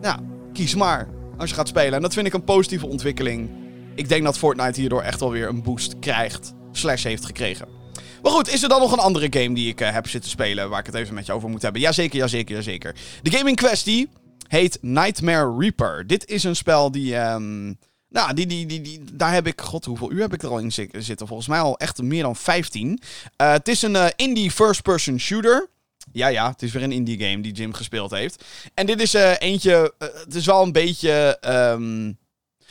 ja, 0.00 0.18
kies 0.52 0.74
maar 0.74 1.08
als 1.36 1.50
je 1.50 1.56
gaat 1.56 1.68
spelen. 1.68 1.92
En 1.92 2.02
dat 2.02 2.14
vind 2.14 2.26
ik 2.26 2.32
een 2.32 2.44
positieve 2.44 2.86
ontwikkeling. 2.86 3.50
Ik 3.94 4.08
denk 4.08 4.24
dat 4.24 4.38
Fortnite 4.38 4.80
hierdoor 4.80 5.02
echt 5.02 5.20
wel 5.20 5.30
weer 5.30 5.48
een 5.48 5.62
boost 5.62 5.98
krijgt. 5.98 6.54
Slash 6.72 7.04
heeft 7.04 7.24
gekregen. 7.24 7.77
Maar 8.22 8.32
goed, 8.32 8.48
is 8.52 8.62
er 8.62 8.68
dan 8.68 8.80
nog 8.80 8.92
een 8.92 8.98
andere 8.98 9.26
game 9.30 9.54
die 9.54 9.68
ik 9.68 9.80
eh, 9.80 9.92
heb 9.92 10.08
zitten 10.08 10.30
spelen 10.30 10.68
waar 10.70 10.80
ik 10.80 10.86
het 10.86 10.94
even 10.94 11.14
met 11.14 11.26
je 11.26 11.32
over 11.32 11.48
moet 11.48 11.62
hebben? 11.62 11.80
Jazeker, 11.80 12.18
jazeker, 12.18 12.54
jazeker. 12.56 12.94
De 13.22 13.30
game 13.30 13.48
in 13.48 13.54
kwestie 13.56 14.08
heet 14.48 14.78
Nightmare 14.80 15.56
Reaper. 15.58 16.06
Dit 16.06 16.26
is 16.26 16.44
een 16.44 16.56
spel 16.56 16.90
die... 16.90 17.16
ehm, 17.16 17.66
nou, 18.10 18.34
die, 18.34 18.46
die, 18.46 18.66
die, 18.66 18.80
die, 18.80 19.04
daar 19.12 19.32
heb 19.32 19.46
ik... 19.46 19.60
God, 19.60 19.84
hoeveel 19.84 20.12
uur 20.12 20.20
heb 20.20 20.32
ik 20.34 20.42
er 20.42 20.48
al 20.48 20.58
in 20.58 20.72
zi- 20.72 20.88
zitten? 20.92 21.26
Volgens 21.26 21.48
mij 21.48 21.60
al 21.60 21.76
echt 21.78 22.02
meer 22.02 22.22
dan 22.22 22.36
15. 22.36 23.00
Eh, 23.36 23.50
het 23.52 23.68
is 23.68 23.82
een 23.82 23.96
eh, 23.96 24.06
indie 24.16 24.50
first-person 24.50 25.20
shooter. 25.20 25.68
Ja, 26.12 26.26
ja, 26.28 26.50
het 26.50 26.62
is 26.62 26.72
weer 26.72 26.82
een 26.82 26.92
indie 26.92 27.20
game 27.20 27.40
die 27.40 27.52
Jim 27.52 27.72
gespeeld 27.72 28.10
heeft. 28.10 28.44
En 28.74 28.86
dit 28.86 29.00
is 29.00 29.12
eentje... 29.38 29.94
het 29.98 30.34
is 30.34 30.46
wel 30.46 30.62
een 30.62 30.72
beetje... 30.72 31.38
ehm, 31.40 32.04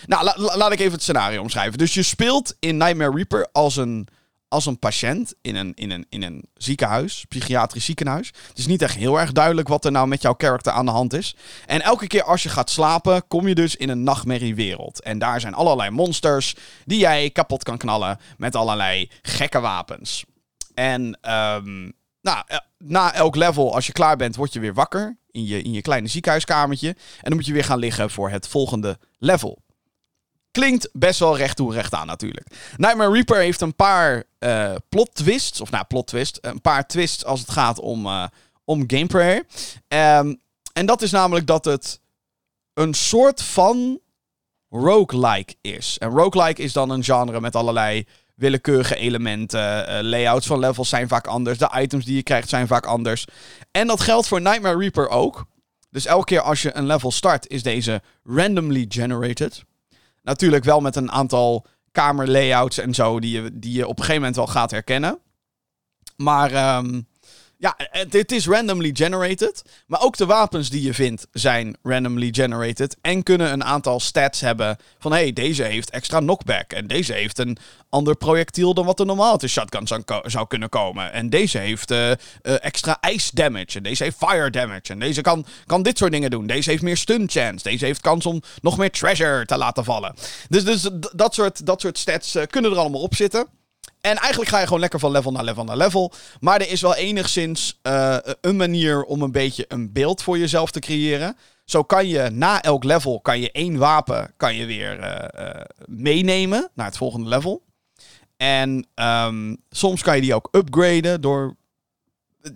nou, 0.05 0.23
la- 0.23 0.35
la- 0.37 0.57
laat 0.57 0.71
ik 0.71 0.79
even 0.79 0.91
het 0.91 1.01
scenario 1.01 1.41
omschrijven. 1.41 1.77
Dus 1.77 1.93
je 1.93 2.03
speelt 2.03 2.55
in 2.59 2.77
Nightmare 2.77 3.15
Reaper 3.15 3.47
als 3.51 3.75
een, 3.75 4.07
als 4.47 4.65
een 4.65 4.79
patiënt 4.79 5.33
in 5.41 5.55
een, 5.55 5.73
in, 5.75 5.91
een, 5.91 6.05
in 6.09 6.23
een 6.23 6.49
ziekenhuis, 6.53 7.25
psychiatrisch 7.29 7.85
ziekenhuis. 7.85 8.31
Het 8.47 8.57
is 8.57 8.67
niet 8.67 8.81
echt 8.81 8.95
heel 8.95 9.19
erg 9.19 9.31
duidelijk 9.31 9.67
wat 9.67 9.85
er 9.85 9.91
nou 9.91 10.07
met 10.07 10.21
jouw 10.21 10.33
karakter 10.33 10.71
aan 10.71 10.85
de 10.85 10.91
hand 10.91 11.13
is. 11.13 11.35
En 11.65 11.81
elke 11.81 12.07
keer 12.07 12.23
als 12.23 12.43
je 12.43 12.49
gaat 12.49 12.69
slapen, 12.69 13.27
kom 13.27 13.47
je 13.47 13.55
dus 13.55 13.75
in 13.75 13.89
een 13.89 14.03
nachtmerriewereld. 14.03 15.01
En 15.01 15.19
daar 15.19 15.39
zijn 15.39 15.53
allerlei 15.53 15.89
monsters 15.89 16.55
die 16.85 16.99
jij 16.99 17.29
kapot 17.29 17.63
kan 17.63 17.77
knallen 17.77 18.19
met 18.37 18.55
allerlei 18.55 19.09
gekke 19.21 19.59
wapens. 19.59 20.25
En 20.73 21.17
ehm, 21.21 21.91
nou, 22.21 22.43
eh, 22.47 22.57
na 22.77 23.13
elk 23.13 23.35
level, 23.35 23.75
als 23.75 23.85
je 23.85 23.91
klaar 23.91 24.17
bent, 24.17 24.35
word 24.35 24.53
je 24.53 24.59
weer 24.59 24.73
wakker 24.73 25.17
in 25.31 25.45
je, 25.45 25.61
in 25.61 25.71
je 25.71 25.81
kleine 25.81 26.07
ziekenhuiskamertje. 26.07 26.87
En 26.87 27.23
dan 27.23 27.35
moet 27.35 27.45
je 27.45 27.53
weer 27.53 27.63
gaan 27.63 27.79
liggen 27.79 28.09
voor 28.09 28.29
het 28.29 28.47
volgende 28.47 28.99
level. 29.17 29.65
Klinkt 30.57 30.89
best 30.93 31.19
wel 31.19 31.37
recht 31.37 31.55
toe 31.55 31.73
recht 31.73 31.93
aan 31.93 32.07
natuurlijk. 32.07 32.47
Nightmare 32.77 33.11
Reaper 33.11 33.37
heeft 33.37 33.61
een 33.61 33.75
paar 33.75 34.23
eh 34.39 34.75
plot 34.89 35.09
twists. 35.13 35.61
Of 35.61 35.71
nou, 35.71 35.85
plot 35.85 36.07
twist. 36.07 36.37
Een 36.41 36.61
paar 36.61 36.87
twists 36.87 37.25
als 37.25 37.39
het 37.39 37.51
gaat 37.51 37.79
om, 37.79 38.05
eh, 38.05 38.25
om 38.65 38.83
gameplay. 38.87 39.43
Ehm, 39.87 40.35
en 40.73 40.85
dat 40.85 41.01
is 41.01 41.11
namelijk 41.11 41.47
dat 41.47 41.65
het 41.65 41.99
een 42.73 42.93
soort 42.93 43.41
van 43.41 43.99
roguelike 44.69 45.55
is. 45.61 45.97
En 45.97 46.09
roguelike 46.09 46.61
is 46.61 46.73
dan 46.73 46.89
een 46.89 47.03
genre 47.03 47.41
met 47.41 47.55
allerlei 47.55 48.05
willekeurige 48.35 48.95
elementen. 48.95 49.87
eh, 49.87 50.03
layouts 50.03 50.47
van 50.47 50.59
levels 50.59 50.89
zijn 50.89 51.07
vaak 51.07 51.27
anders. 51.27 51.57
De 51.57 51.71
items 51.75 52.05
die 52.05 52.15
je 52.15 52.23
krijgt 52.23 52.49
zijn 52.49 52.67
vaak 52.67 52.85
anders. 52.85 53.25
En 53.71 53.87
dat 53.87 54.01
geldt 54.01 54.27
voor 54.27 54.41
Nightmare 54.41 54.77
Reaper 54.77 55.09
ook. 55.09 55.45
Dus 55.89 56.05
elke 56.05 56.25
keer 56.25 56.41
als 56.41 56.61
je 56.61 56.75
een 56.75 56.85
level 56.85 57.11
start, 57.11 57.47
is 57.47 57.63
deze 57.63 58.01
randomly 58.23 58.85
generated. 58.89 59.65
Natuurlijk 60.27 60.63
wel 60.63 60.79
met 60.79 60.95
een 60.95 61.11
aantal 61.11 61.65
kamerlayouts 61.91 62.77
en 62.77 62.93
zo, 62.93 63.19
die 63.19 63.41
je, 63.41 63.51
die 63.53 63.73
je 63.73 63.83
op 63.83 63.97
een 63.97 64.03
gegeven 64.03 64.15
moment 64.15 64.35
wel 64.35 64.47
gaat 64.47 64.71
herkennen. 64.71 65.19
Maar 66.15 66.51
ehm, 66.51 67.01
ja, 67.57 67.73
het, 67.77 68.13
het 68.13 68.31
is 68.31 68.47
randomly 68.47 68.89
generated. 68.93 69.61
Maar 69.87 70.01
ook 70.01 70.17
de 70.17 70.25
wapens 70.25 70.69
die 70.69 70.81
je 70.81 70.93
vindt 70.93 71.27
zijn 71.31 71.77
randomly 71.83 72.29
generated. 72.31 72.97
En 73.01 73.23
kunnen 73.23 73.51
een 73.51 73.63
aantal 73.63 73.99
stats 73.99 74.41
hebben 74.41 74.77
van... 74.99 75.11
hé, 75.11 75.17
hey, 75.17 75.33
deze 75.33 75.63
heeft 75.63 75.89
extra 75.89 76.19
knockback. 76.19 76.73
En 76.73 76.87
deze 76.87 77.13
heeft 77.13 77.37
een 77.37 77.57
ander 77.89 78.15
projectiel 78.15 78.73
dan 78.73 78.85
wat 78.85 78.99
er 78.99 79.05
normaal 79.05 79.37
de 79.37 79.47
shotgun 79.47 79.87
zou, 80.23 80.47
kunnen 80.47 80.69
komen. 80.69 81.13
En 81.13 81.29
deze 81.29 81.57
heeft 81.57 81.91
eh, 81.91 82.11
eh, 82.11 82.17
extra 82.41 82.97
ice 83.09 83.29
damage. 83.33 83.77
En 83.77 83.83
deze 83.83 84.03
heeft 84.03 84.17
fire 84.17 84.49
damage. 84.49 84.91
En 84.91 84.99
deze 84.99 85.21
kan, 85.21 85.45
kan 85.65 85.83
dit 85.83 85.97
soort 85.97 86.11
dingen 86.11 86.29
doen. 86.29 86.47
Deze 86.47 86.69
heeft 86.69 86.83
meer 86.83 86.97
stun 86.97 87.29
chance. 87.29 87.63
Deze 87.63 87.85
heeft 87.85 88.01
kans 88.01 88.25
om 88.25 88.41
nog 88.61 88.77
meer 88.77 88.91
treasure 88.91 89.45
te 89.45 89.57
laten 89.57 89.83
vallen. 89.83 90.15
Dus, 90.49 90.63
dus 90.63 90.89
dat, 91.15 91.33
soort, 91.33 91.65
dat 91.65 91.81
soort 91.81 91.97
stats 91.97 92.35
eh, 92.35 92.43
kunnen 92.47 92.71
er 92.71 92.77
allemaal 92.77 93.01
op 93.01 93.15
zitten. 93.15 93.47
En 94.07 94.17
eigenlijk 94.17 94.51
ga 94.51 94.59
je 94.59 94.65
gewoon 94.65 94.79
lekker 94.79 94.99
van 94.99 95.11
level 95.11 95.31
naar 95.31 95.43
level 95.43 95.63
naar 95.63 95.77
level. 95.77 96.13
Maar 96.39 96.61
er 96.61 96.69
is 96.69 96.81
wel 96.81 96.95
enigszins 96.95 97.79
eh, 97.81 98.17
een 98.41 98.55
manier 98.55 99.03
om 99.03 99.21
een 99.21 99.31
beetje 99.31 99.65
een 99.67 99.91
beeld 99.91 100.23
voor 100.23 100.37
jezelf 100.37 100.71
te 100.71 100.79
creëren. 100.79 101.37
Zo 101.65 101.83
kan 101.83 102.07
je 102.07 102.29
na 102.29 102.61
elk 102.61 102.83
level 102.83 103.21
kan 103.21 103.39
je 103.39 103.51
één 103.51 103.77
wapen 103.77 104.33
kan 104.37 104.55
je 104.55 104.65
weer 104.65 104.99
eh, 104.99 105.49
eh, 105.49 105.61
meenemen 105.85 106.69
naar 106.73 106.85
het 106.85 106.97
volgende 106.97 107.29
level. 107.29 107.63
En 108.37 108.87
ehm, 108.93 109.55
soms 109.69 110.01
kan 110.01 110.15
je 110.15 110.21
die 110.21 110.35
ook 110.35 110.49
upgraden 110.51 111.21
door, 111.21 111.55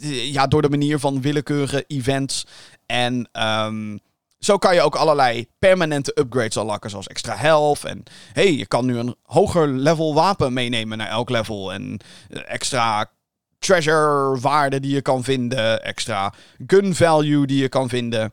ja, 0.08 0.48
door 0.48 0.62
de 0.62 0.70
manier 0.70 1.00
van 1.00 1.22
willekeurige 1.22 1.84
events. 1.88 2.46
En 2.86 3.29
ehm, 3.31 3.98
zo 4.42 4.58
kan 4.58 4.74
je 4.74 4.82
ook 4.82 4.96
allerlei 4.96 5.48
permanente 5.60 6.12
upgrades 6.20 6.56
unlocken, 6.56 6.90
zoals 6.90 7.08
extra 7.08 7.36
health. 7.36 7.84
En 7.86 8.04
hey, 8.34 8.54
je 8.54 8.66
kan 8.66 8.86
nu 8.86 8.98
een 8.98 9.16
hoger 9.24 9.68
level 9.68 10.14
wapen 10.14 10.54
meenemen 10.54 10.98
naar 10.98 11.10
elk 11.10 11.30
level. 11.30 11.74
En 11.74 12.00
eh, 12.30 12.42
extra 12.46 13.12
treasure 13.60 14.40
waarde 14.40 14.80
die 14.80 14.94
je 14.94 15.02
kan 15.02 15.24
vinden. 15.24 15.84
Extra 15.84 16.34
gun 16.68 16.96
value 16.96 17.48
die 17.48 17.62
je 17.62 17.70
kan 17.70 17.90
vinden. 17.90 18.32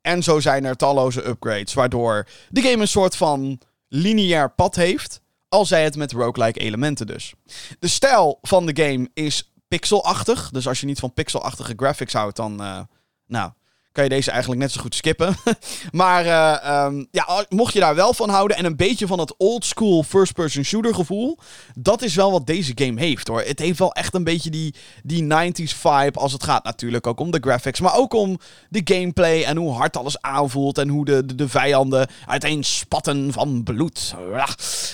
En 0.00 0.22
zo 0.22 0.40
zijn 0.40 0.64
er 0.64 0.76
talloze 0.76 1.26
upgrades, 1.26 1.74
waardoor 1.74 2.26
de 2.48 2.62
game 2.62 2.80
een 2.80 2.88
soort 2.88 3.16
van 3.16 3.60
lineair 3.88 4.50
pad 4.50 4.74
heeft. 4.74 5.20
Al 5.48 5.66
zij 5.66 5.84
het 5.84 5.96
met 5.96 6.12
roguelike 6.12 6.60
elementen 6.60 7.06
dus. 7.06 7.34
De 7.78 7.88
stijl 7.88 8.38
van 8.42 8.66
de 8.66 8.84
game 8.84 9.10
is 9.14 9.52
pixelachtig. 9.68 10.50
Dus 10.50 10.68
als 10.68 10.80
je 10.80 10.86
niet 10.86 10.98
van 10.98 11.12
pixelachtige 11.12 11.72
graphics 11.76 12.12
houdt, 12.12 12.36
dan... 12.36 12.62
eh, 12.62 12.80
nou, 13.26 13.50
kan 13.92 14.04
je 14.04 14.10
deze 14.10 14.30
eigenlijk 14.30 14.60
net 14.60 14.72
zo 14.72 14.80
goed 14.80 14.94
skippen. 14.94 15.36
maar 15.90 16.24
eh, 16.24 16.64
ehm, 16.64 17.04
ja, 17.10 17.44
mocht 17.48 17.72
je 17.72 17.80
daar 17.80 17.94
wel 17.94 18.14
van 18.14 18.28
houden 18.28 18.56
en 18.56 18.64
een 18.64 18.76
beetje 18.76 19.06
van 19.06 19.18
het 19.18 19.34
old 19.36 19.64
school 19.64 20.02
first-person 20.02 20.64
shooter 20.64 20.94
gevoel, 20.94 21.38
dat 21.74 22.02
is 22.02 22.14
wel 22.14 22.32
wat 22.32 22.46
deze 22.46 22.72
game 22.74 23.00
heeft 23.00 23.28
hoor. 23.28 23.42
Het 23.42 23.58
heeft 23.58 23.78
wel 23.78 23.92
echt 23.92 24.14
een 24.14 24.24
beetje 24.24 24.50
die, 24.50 24.74
die 25.02 25.22
90s 25.22 25.76
vibe 25.76 26.18
als 26.18 26.32
het 26.32 26.44
gaat 26.44 26.64
natuurlijk 26.64 27.06
ook 27.06 27.20
om 27.20 27.30
de 27.30 27.38
graphics, 27.40 27.80
maar 27.80 27.96
ook 27.96 28.12
om 28.14 28.38
de 28.68 28.80
gameplay 28.84 29.42
en 29.42 29.56
hoe 29.56 29.72
hard 29.72 29.96
alles 29.96 30.20
aanvoelt 30.20 30.78
en 30.78 30.88
hoe 30.88 31.04
de, 31.04 31.26
de, 31.26 31.34
de 31.34 31.48
vijanden 31.48 32.08
uiteen 32.26 32.64
spatten 32.64 33.32
van 33.32 33.62
bloed. 33.62 34.14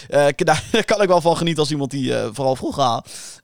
Eh, 0.09 0.27
daar 0.37 0.85
kan 0.85 1.03
ik 1.03 1.09
wel 1.09 1.21
van 1.21 1.37
genieten 1.37 1.63
als 1.63 1.71
iemand 1.71 1.91
die 1.91 2.17
eh, 2.17 2.29
vooral 2.33 2.57
vroeger 2.57 3.01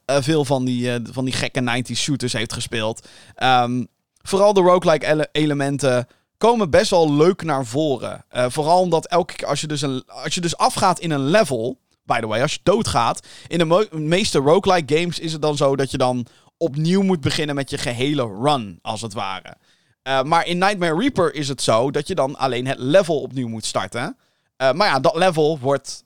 veel 0.07 0.45
van 0.45 0.65
die, 0.65 0.91
van 1.13 1.25
die 1.25 1.35
gekke 1.35 1.83
90s 1.83 1.97
shooters 1.97 2.33
heeft 2.33 2.53
gespeeld. 2.53 3.07
Ehm, 3.35 3.85
vooral 4.23 4.53
de 4.53 4.61
roguelike 4.61 5.07
ele- 5.07 5.29
elementen 5.33 6.07
komen 6.37 6.71
best 6.71 6.91
wel 6.91 7.13
leuk 7.13 7.43
naar 7.43 7.67
voren. 7.67 8.25
Eh, 8.29 8.47
vooral 8.49 8.81
omdat 8.81 9.07
elke 9.07 9.35
keer 9.35 9.47
als 9.49 9.61
je, 9.61 9.67
dus 9.67 9.83
een, 9.83 10.03
als 10.07 10.35
je 10.35 10.41
dus 10.41 10.57
afgaat 10.57 10.99
in 10.99 11.11
een 11.11 11.25
level... 11.25 11.81
By 12.05 12.21
the 12.21 12.27
way, 12.27 12.43
als 12.43 12.53
je 12.53 12.61
doodgaat... 12.63 13.27
In 13.47 13.59
de 13.59 13.89
meeste 13.93 14.39
roguelike 14.39 14.97
games 14.97 15.19
is 15.19 15.33
het 15.33 15.43
dan 15.43 15.57
zo 15.57 15.77
dat 15.77 15.91
je 15.91 15.99
dan 15.99 16.27
opnieuw 16.57 17.03
moet 17.03 17.21
beginnen 17.21 17.55
met 17.55 17.71
je 17.71 17.79
gehele 17.79 18.39
run, 18.43 18.79
als 18.83 19.01
het 19.01 19.13
ware. 19.13 19.57
Eh, 20.03 20.23
maar 20.23 20.47
in 20.47 20.59
Nightmare 20.59 20.99
Reaper 20.99 21.35
is 21.35 21.49
het 21.49 21.63
zo 21.63 21.91
dat 21.91 22.07
je 22.07 22.15
dan 22.15 22.37
alleen 22.37 22.67
het 22.67 22.79
level 22.79 23.21
opnieuw 23.21 23.49
moet 23.49 23.65
starten. 23.65 24.17
Eh, 24.57 24.73
maar 24.73 24.87
ja, 24.87 25.01
dat 25.01 25.17
level 25.17 25.59
wordt 25.59 26.05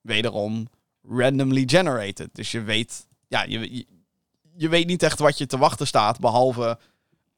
wederom 0.00 0.68
randomly 1.08 1.62
generated. 1.66 2.28
Dus 2.32 2.50
je 2.50 2.62
weet, 2.62 3.06
ja, 3.28 3.42
je, 3.42 3.86
je 4.56 4.68
weet 4.68 4.86
niet 4.86 5.02
echt 5.02 5.18
wat 5.18 5.38
je 5.38 5.46
te 5.46 5.58
wachten 5.58 5.86
staat, 5.86 6.20
behalve 6.20 6.78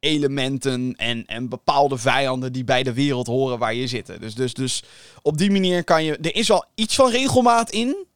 elementen 0.01 0.95
en, 0.97 1.27
en 1.27 1.49
bepaalde 1.49 1.99
vijanden 1.99 2.53
die 2.53 2.65
bij 2.65 2.83
de 2.83 2.93
wereld 2.93 3.27
horen 3.27 3.59
waar 3.59 3.75
je 3.75 3.87
zit. 3.87 4.21
Dus, 4.21 4.35
dus, 4.35 4.55
dus 4.55 4.83
op 5.23 5.39
die 5.39 5.51
manier 5.51 5.85
kan 5.85 6.05
je. 6.05 6.17
Er 6.17 6.35
is 6.35 6.49
wel 6.49 6.65
iets 6.75 6.95
van 6.95 7.11
regelmaat 7.11 7.71
in. 7.71 8.07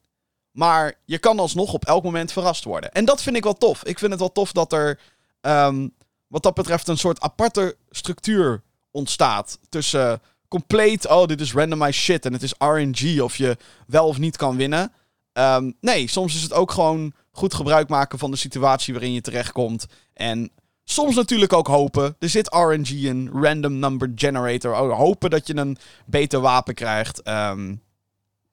Maar 0.51 0.93
je 1.05 1.17
kan 1.17 1.39
alsnog 1.39 1.73
op 1.73 1.85
elk 1.85 2.03
moment 2.03 2.31
verrast 2.31 2.63
worden. 2.63 2.91
En 2.91 3.05
dat 3.05 3.21
vind 3.21 3.35
ik 3.35 3.43
wel 3.43 3.53
tof. 3.53 3.83
Ik 3.83 3.99
vind 3.99 4.11
het 4.11 4.19
wel 4.19 4.31
tof 4.31 4.51
dat 4.51 4.73
er. 4.73 4.99
ehm, 5.41 5.87
wat 6.27 6.43
dat 6.43 6.53
betreft 6.53 6.87
een 6.87 6.97
soort 6.97 7.19
aparte 7.19 7.75
structuur 7.89 8.61
ontstaat. 8.91 9.59
Tussen 9.69 10.21
compleet. 10.47 11.07
Oh, 11.07 11.25
dit 11.25 11.41
is 11.41 11.53
randomized 11.53 11.93
shit. 11.93 12.25
En 12.25 12.33
het 12.33 12.43
is 12.43 12.53
RNG 12.57 13.21
of 13.21 13.35
je 13.35 13.57
wel 13.87 14.07
of 14.07 14.17
niet 14.17 14.37
kan 14.37 14.55
winnen. 14.55 14.91
Ehm, 15.33 15.71
nee, 15.81 16.07
soms 16.07 16.35
is 16.35 16.41
het 16.41 16.53
ook 16.53 16.71
gewoon 16.71 17.13
goed 17.31 17.53
gebruik 17.53 17.89
maken 17.89 18.19
van 18.19 18.31
de 18.31 18.37
situatie 18.37 18.93
waarin 18.93 19.13
je 19.13 19.21
terechtkomt. 19.21 19.85
En 20.13 20.51
soms 20.83 21.15
natuurlijk 21.15 21.53
ook 21.53 21.67
hopen. 21.67 22.15
Er 22.19 22.29
zit 22.29 22.53
RNG 22.53 22.89
in, 22.89 23.29
random 23.33 23.79
number 23.79 24.11
generator. 24.15 24.79
Oh, 24.79 24.97
hopen 24.97 25.29
dat 25.29 25.47
je 25.47 25.55
een 25.55 25.77
beter 26.05 26.39
wapen 26.39 26.73
krijgt. 26.73 27.21
Ehm, 27.21 27.75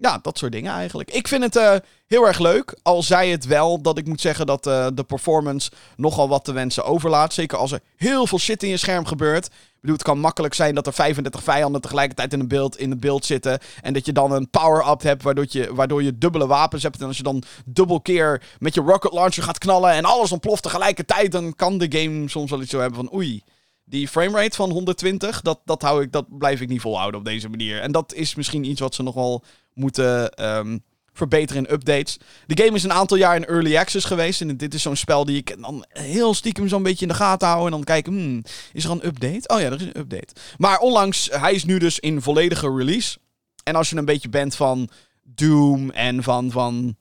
ja, 0.01 0.19
dat 0.23 0.39
soort 0.39 0.53
dingen 0.53 0.73
eigenlijk. 0.73 1.11
Ik 1.11 1.29
vind 1.29 1.43
het 1.43 1.57
eh, 1.57 1.75
heel 2.07 2.27
erg 2.27 2.39
leuk. 2.39 2.79
Al 2.83 3.03
zei 3.03 3.31
het 3.31 3.47
wel 3.47 3.83
dat 3.83 3.99
ik 3.99 4.07
moet 4.07 4.21
zeggen 4.21 4.47
dat 4.47 4.67
eh, 4.67 4.87
de 4.95 5.05
performance 5.05 5.71
nogal 5.97 6.29
wat 6.29 6.45
te 6.45 6.53
wensen 6.53 6.85
overlaat. 6.85 7.35
Zeker 7.35 7.59
als 7.59 7.73
er 7.73 7.81
heel 7.97 8.27
veel 8.27 8.39
shit 8.39 8.63
in 8.63 8.69
je 8.69 8.77
scherm 8.77 9.07
gebeurt. 9.07 9.47
Ik 9.47 9.53
bedoel, 9.81 9.97
het 9.97 10.05
kan 10.05 10.19
makkelijk 10.19 10.55
zijn 10.55 10.75
dat 10.75 10.87
er 10.87 10.93
35 10.93 11.43
vijanden 11.43 11.81
tegelijkertijd 11.81 12.33
in, 12.33 12.41
een 12.41 12.49
beeld, 12.49 12.79
in 12.79 12.91
het 12.91 13.01
beeld 13.01 13.25
zitten. 13.25 13.59
En 13.81 13.93
dat 13.93 14.07
je 14.07 14.13
dan 14.13 14.33
een 14.33 14.51
power-up 14.51 15.03
hebt 15.03 15.23
waardoor 15.23 15.47
je, 15.49 15.75
waardoor 15.75 16.03
je 16.03 16.19
dubbele 16.19 16.47
wapens 16.47 16.83
hebt. 16.83 17.01
En 17.01 17.07
als 17.07 17.17
je 17.17 17.23
dan 17.23 17.43
dubbel 17.65 18.01
keer 18.01 18.43
met 18.59 18.75
je 18.75 18.81
rocket 18.81 19.13
launcher 19.13 19.43
gaat 19.43 19.59
knallen 19.59 19.93
en 19.93 20.05
alles 20.05 20.33
ontploft 20.33 20.63
tegelijkertijd. 20.63 21.33
Dan 21.33 21.55
kan 21.55 21.79
de 21.79 21.99
game 21.99 22.29
soms 22.29 22.51
wel 22.51 22.61
iets 22.61 22.71
zo 22.71 22.81
hebben 22.81 22.99
van 22.99 23.15
oei. 23.15 23.43
Die 23.85 24.09
framerate 24.09 24.57
van 24.57 24.71
120, 24.71 25.41
dat, 25.41 25.61
dat, 25.65 25.83
hou 25.83 26.03
ik, 26.03 26.13
dat 26.13 26.39
blijf 26.39 26.61
ik 26.61 26.69
niet 26.69 26.81
volhouden 26.81 27.21
op 27.21 27.27
deze 27.27 27.49
manier. 27.49 27.81
En 27.81 27.93
dat 27.93 28.15
is 28.15 28.35
misschien 28.35 28.65
iets 28.65 28.81
wat 28.81 28.95
ze 28.95 29.03
nog 29.03 29.15
wel 29.15 29.43
moeten, 29.75 30.33
ehm, 30.35 30.79
verbeteren 31.21 31.67
in 31.67 31.73
updates. 31.73 32.19
De 32.47 32.63
game 32.63 32.77
is 32.77 32.85
een 32.85 32.93
aantal 32.93 33.17
jaar 33.17 33.37
in 33.37 33.45
early 33.45 33.77
access 33.77 34.07
geweest. 34.07 34.41
En 34.41 34.57
dit 34.57 34.75
is 34.75 34.83
zo'n 34.83 34.97
spel 34.97 35.25
die 35.25 35.37
ik 35.37 35.57
dan 35.61 35.85
heel 35.89 36.35
stiekem 36.35 36.69
zo'n 36.69 36.83
beetje 36.83 37.07
in 37.07 37.13
de 37.13 37.19
gaten 37.19 37.49
hou. 37.49 37.65
En 37.65 37.71
dan 37.71 37.85
kijken, 37.85 38.13
hmm, 38.13 38.43
is 38.73 38.85
er 38.85 38.91
een 38.91 39.07
update? 39.07 39.49
Oh 39.55 39.61
ja, 39.61 39.67
er 39.67 39.81
is 39.81 39.83
een 39.83 39.99
update. 39.99 40.35
Maar 40.57 40.79
onlangs, 40.79 41.29
hij 41.33 41.53
is 41.53 41.65
nu 41.65 41.79
dus 41.79 41.99
in 41.99 42.23
volledige 42.23 42.75
release. 42.77 43.19
En 43.63 43.75
als 43.75 43.91
je 43.91 43.97
een 43.97 44.05
beetje 44.05 44.29
bent 44.29 44.57
van 44.57 44.89
Doom 45.23 45.91
en 45.91 46.23
van, 46.23 46.51
van 46.51 46.97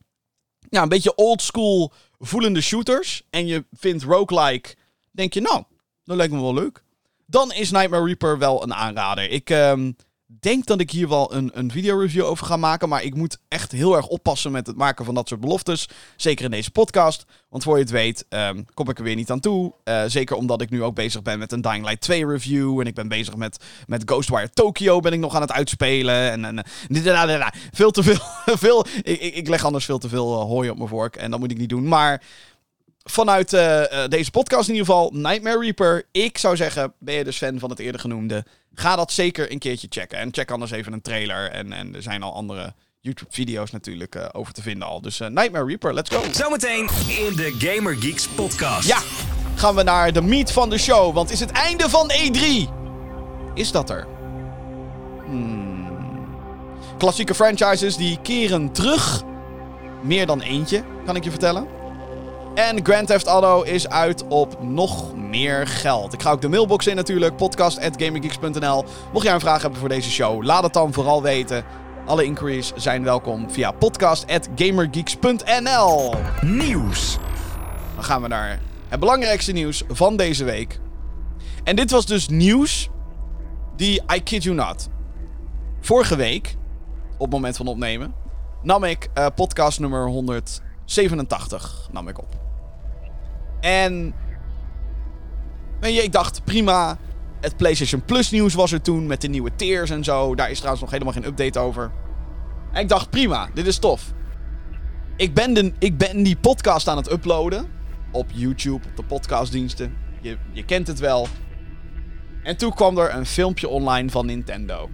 ja, 0.69 0.81
een 0.81 0.89
beetje 0.89 1.15
old 1.15 1.41
school 1.41 1.93
voelende 2.19 2.61
shooters. 2.61 3.23
En 3.29 3.47
je 3.47 3.65
vindt 3.71 4.03
roguelike, 4.03 4.75
denk 5.11 5.33
je, 5.33 5.41
nou, 5.41 5.63
dat 6.03 6.17
lijkt 6.17 6.33
me 6.33 6.41
wel 6.41 6.53
leuk. 6.53 6.83
Dan 7.25 7.51
is 7.51 7.71
Nightmare 7.71 8.05
Reaper 8.05 8.37
wel 8.37 8.63
een 8.63 8.73
aanrader. 8.73 9.29
Ik... 9.29 9.49
Um, 9.49 9.95
denk 10.39 10.65
dat 10.65 10.79
ik 10.79 10.91
hier 10.91 11.09
wel 11.09 11.33
een, 11.33 11.51
een 11.53 11.71
video-review 11.71 12.25
over 12.25 12.45
ga 12.45 12.57
maken. 12.57 12.89
Maar 12.89 13.03
ik 13.03 13.15
moet 13.15 13.37
echt 13.47 13.71
heel 13.71 13.95
erg 13.95 14.07
oppassen 14.07 14.51
met 14.51 14.67
het 14.67 14.75
maken 14.75 15.05
van 15.05 15.13
dat 15.13 15.27
soort 15.27 15.41
beloftes. 15.41 15.89
Zeker 16.15 16.45
in 16.45 16.51
deze 16.51 16.71
podcast. 16.71 17.25
Want 17.49 17.63
voor 17.63 17.75
je 17.75 17.81
het 17.81 17.91
weet, 17.91 18.25
um, 18.29 18.65
kom 18.73 18.89
ik 18.89 18.97
er 18.97 19.03
weer 19.03 19.15
niet 19.15 19.31
aan 19.31 19.39
toe. 19.39 19.73
Uh, 19.83 20.03
zeker 20.07 20.35
omdat 20.35 20.61
ik 20.61 20.69
nu 20.69 20.83
ook 20.83 20.95
bezig 20.95 21.21
ben 21.21 21.39
met 21.39 21.51
een 21.51 21.61
Dying 21.61 21.85
Light 21.85 22.01
2 22.01 22.27
review. 22.27 22.79
En 22.79 22.85
ik 22.85 22.95
ben 22.95 23.07
bezig 23.07 23.35
met, 23.35 23.63
met 23.87 24.01
Ghostwire 24.05 24.49
Tokyo 24.49 24.99
ben 24.99 25.13
ik 25.13 25.19
nog 25.19 25.35
aan 25.35 25.41
het 25.41 25.51
uitspelen. 25.51 26.31
En, 26.31 26.45
en 26.45 26.65
uh, 26.89 27.47
veel 27.71 27.91
te 27.91 28.03
veel. 28.03 28.19
veel 28.65 28.85
ik, 29.01 29.21
ik, 29.21 29.47
leg 29.47 29.65
anders 29.65 29.85
veel 29.85 29.99
te 29.99 30.09
veel 30.09 30.41
uh, 30.41 30.45
hooi 30.45 30.69
op 30.69 30.77
mijn 30.77 30.89
vork. 30.89 31.15
En 31.15 31.31
dat 31.31 31.39
moet 31.39 31.51
ik 31.51 31.57
niet 31.57 31.69
doen. 31.69 31.87
Maar 31.87 32.21
vanuit 33.03 33.53
uh, 33.53 33.83
deze 34.07 34.31
podcast 34.31 34.67
in 34.67 34.73
ieder 34.73 34.87
geval, 34.87 35.11
Nightmare 35.13 35.59
Reaper. 35.59 36.05
Ik 36.11 36.37
zou 36.37 36.55
zeggen, 36.55 36.93
ben 36.99 37.15
je 37.15 37.23
dus 37.23 37.37
fan 37.37 37.59
van 37.59 37.69
het 37.69 37.79
eerder 37.79 38.01
genoemde? 38.01 38.45
Ga 38.73 38.95
dat 38.95 39.11
zeker 39.11 39.51
een 39.51 39.59
keertje 39.59 39.87
checken. 39.89 40.17
En 40.17 40.29
check 40.31 40.51
anders 40.51 40.71
even 40.71 40.93
een 40.93 41.01
trailer. 41.01 41.51
En, 41.51 41.73
en 41.73 41.95
er 41.95 42.01
zijn 42.01 42.23
al 42.23 42.33
andere 42.33 42.73
YouTube-video's 42.99 43.71
natuurlijk 43.71 44.15
uh, 44.15 44.25
over 44.31 44.53
te 44.53 44.61
vinden 44.61 44.87
al. 44.87 45.01
Dus 45.01 45.19
Nightmare 45.19 45.65
Reaper, 45.65 45.93
let's 45.93 46.09
go. 46.15 46.23
Zometeen 46.31 46.89
in 47.07 47.35
de 47.35 47.55
Gamer 47.57 47.95
Geeks 47.95 48.27
podcast. 48.27 48.87
Ja, 48.87 48.99
gaan 49.55 49.75
we 49.75 49.83
naar 49.83 50.13
de 50.13 50.21
meat 50.21 50.51
van 50.51 50.69
de 50.69 50.77
show. 50.77 51.13
Want 51.13 51.31
is 51.31 51.39
het 51.39 51.51
einde 51.51 51.89
van 51.89 52.11
E3. 52.11 52.69
Is 53.53 53.71
dat 53.71 53.89
er? 53.89 54.07
Hmm. 55.25 55.87
Klassieke 56.97 57.35
franchises 57.35 57.95
die 57.95 58.19
keren 58.21 58.71
terug. 58.71 59.23
Meer 60.01 60.25
dan 60.25 60.41
eentje, 60.41 60.83
kan 61.05 61.15
ik 61.15 61.23
je 61.23 61.29
vertellen. 61.29 61.78
En 62.53 62.85
Grand 62.85 63.07
Theft 63.07 63.27
Auto 63.27 63.61
is 63.61 63.89
uit 63.89 64.27
op 64.27 64.63
nog 64.63 65.15
meer 65.15 65.67
geld. 65.67 66.13
Ik 66.13 66.21
ga 66.21 66.31
ook 66.31 66.41
de 66.41 66.49
mailbox 66.49 66.87
in 66.87 66.95
natuurlijk, 66.95 67.35
podcast.gaminggeeks.nl. 67.35 68.85
Mocht 69.13 69.25
jij 69.25 69.33
een 69.33 69.39
vraag 69.39 69.61
hebben 69.61 69.79
voor 69.79 69.89
deze 69.89 70.09
show, 70.09 70.43
laat 70.43 70.63
het 70.63 70.73
dan 70.73 70.93
vooral 70.93 71.21
weten. 71.21 71.63
Alle 72.05 72.23
inquiries 72.23 72.71
zijn 72.75 73.03
welkom 73.03 73.51
via 73.51 73.71
podcast.gamergeeks.nl. 73.71 76.13
Nieuws. 76.41 77.17
Dan 77.95 78.03
gaan 78.03 78.21
we 78.21 78.27
naar 78.27 78.59
het 78.87 78.99
belangrijkste 78.99 79.51
nieuws 79.51 79.83
van 79.87 80.15
deze 80.15 80.43
week. 80.43 80.79
En 81.63 81.75
dit 81.75 81.91
was 81.91 82.05
dus 82.05 82.27
nieuws 82.27 82.89
die, 83.75 84.01
I 84.15 84.23
kid 84.23 84.43
you 84.43 84.55
not, 84.55 84.87
vorige 85.81 86.15
week, 86.15 86.55
op 87.13 87.19
het 87.19 87.31
moment 87.31 87.57
van 87.57 87.67
opnemen, 87.67 88.13
nam 88.61 88.83
ik 88.83 89.09
uh, 89.17 89.25
podcast 89.35 89.79
nummer 89.79 90.07
187 90.07 91.87
nam 91.91 92.07
ik 92.07 92.17
op. 92.17 92.38
En. 93.59 94.13
Weet 95.79 95.95
je, 95.95 96.03
ik 96.03 96.11
dacht 96.11 96.43
prima. 96.43 96.97
Het 97.41 97.57
PlayStation 97.57 98.05
Plus 98.05 98.31
nieuws 98.31 98.53
was 98.53 98.71
er 98.71 98.81
toen 98.81 99.07
met 99.07 99.21
de 99.21 99.27
nieuwe 99.27 99.55
tiers 99.55 99.89
en 99.89 100.03
zo. 100.03 100.35
Daar 100.35 100.49
is 100.49 100.57
trouwens 100.57 100.81
nog 100.81 100.91
helemaal 100.91 101.13
geen 101.13 101.25
update 101.25 101.59
over. 101.59 101.91
En 102.71 102.81
ik 102.81 102.89
dacht 102.89 103.09
prima, 103.09 103.49
dit 103.53 103.67
is 103.67 103.77
tof. 103.77 104.13
Ik 105.15 105.33
ben, 105.33 105.53
de, 105.53 105.73
ik 105.79 105.97
ben 105.97 106.23
die 106.23 106.37
podcast 106.37 106.87
aan 106.87 106.97
het 106.97 107.11
uploaden. 107.11 107.67
Op 108.11 108.29
YouTube, 108.33 108.87
op 108.87 108.95
de 108.95 109.03
podcastdiensten. 109.03 109.97
Je, 110.21 110.37
je 110.51 110.65
kent 110.65 110.87
het 110.87 110.99
wel. 110.99 111.27
En 112.43 112.57
toen 112.57 112.73
kwam 112.73 112.97
er 112.97 113.13
een 113.13 113.25
filmpje 113.25 113.67
online 113.67 114.09
van 114.09 114.25
Nintendo. 114.25 114.89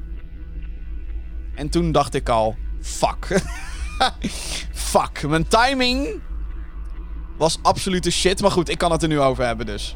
En 1.55 1.69
toen 1.69 1.91
dacht 1.91 2.13
ik 2.13 2.29
al: 2.29 2.55
fuck. 2.81 3.41
fuck. 4.91 5.27
Mijn 5.27 5.48
timing 5.48 6.22
was 7.37 7.57
absolute 7.61 8.11
shit. 8.11 8.41
Maar 8.41 8.51
goed, 8.51 8.69
ik 8.69 8.77
kan 8.77 8.91
het 8.91 9.01
er 9.01 9.07
nu 9.07 9.19
over 9.19 9.45
hebben, 9.45 9.65
dus. 9.65 9.95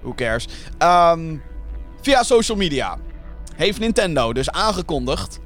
Who 0.00 0.14
cares? 0.14 0.48
Um, 0.78 1.42
via 2.02 2.22
social 2.22 2.56
media 2.56 2.98
heeft 3.56 3.78
Nintendo 3.78 4.32
dus 4.32 4.50
aangekondigd. 4.50 5.40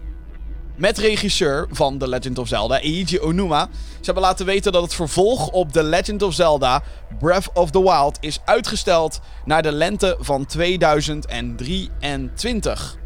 Met 0.77 0.99
regisseur 0.99 1.67
van 1.71 1.99
The 1.99 2.09
Legend 2.09 2.39
of 2.39 2.49
Zelda, 2.49 2.81
Eiji 2.81 3.21
Onuma. 3.21 3.69
Ze 3.73 4.05
hebben 4.05 4.23
laten 4.23 4.47
weten 4.47 4.73
dat 4.73 4.83
het 4.83 4.95
vervolg 4.95 5.49
op 5.49 5.73
The 5.73 5.83
Legend 5.83 6.23
of 6.23 6.35
Zelda 6.35 6.83
Breath 7.19 7.51
of 7.55 7.71
the 7.71 7.83
Wild 7.83 8.19
is 8.21 8.41
uitgesteld 8.45 9.21
naar 9.45 9.63
de 9.63 9.73
lente 9.73 10.17
van 10.21 10.47
2023. 10.47 12.97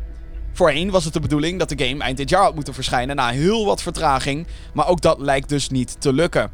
Voorheen 0.52 0.90
was 0.90 1.04
het 1.04 1.12
de 1.12 1.20
bedoeling 1.20 1.58
dat 1.58 1.68
de 1.68 1.86
game 1.86 2.02
eind 2.02 2.16
dit 2.16 2.30
jaar 2.30 2.42
had 2.42 2.54
moeten 2.54 2.74
verschijnen 2.74 3.16
na 3.16 3.28
heel 3.28 3.64
wat 3.64 3.82
vertraging. 3.82 4.46
Maar 4.74 4.88
ook 4.88 5.00
dat 5.00 5.18
lijkt 5.18 5.48
dus 5.48 5.68
niet 5.68 6.00
te 6.00 6.12
lukken. 6.12 6.50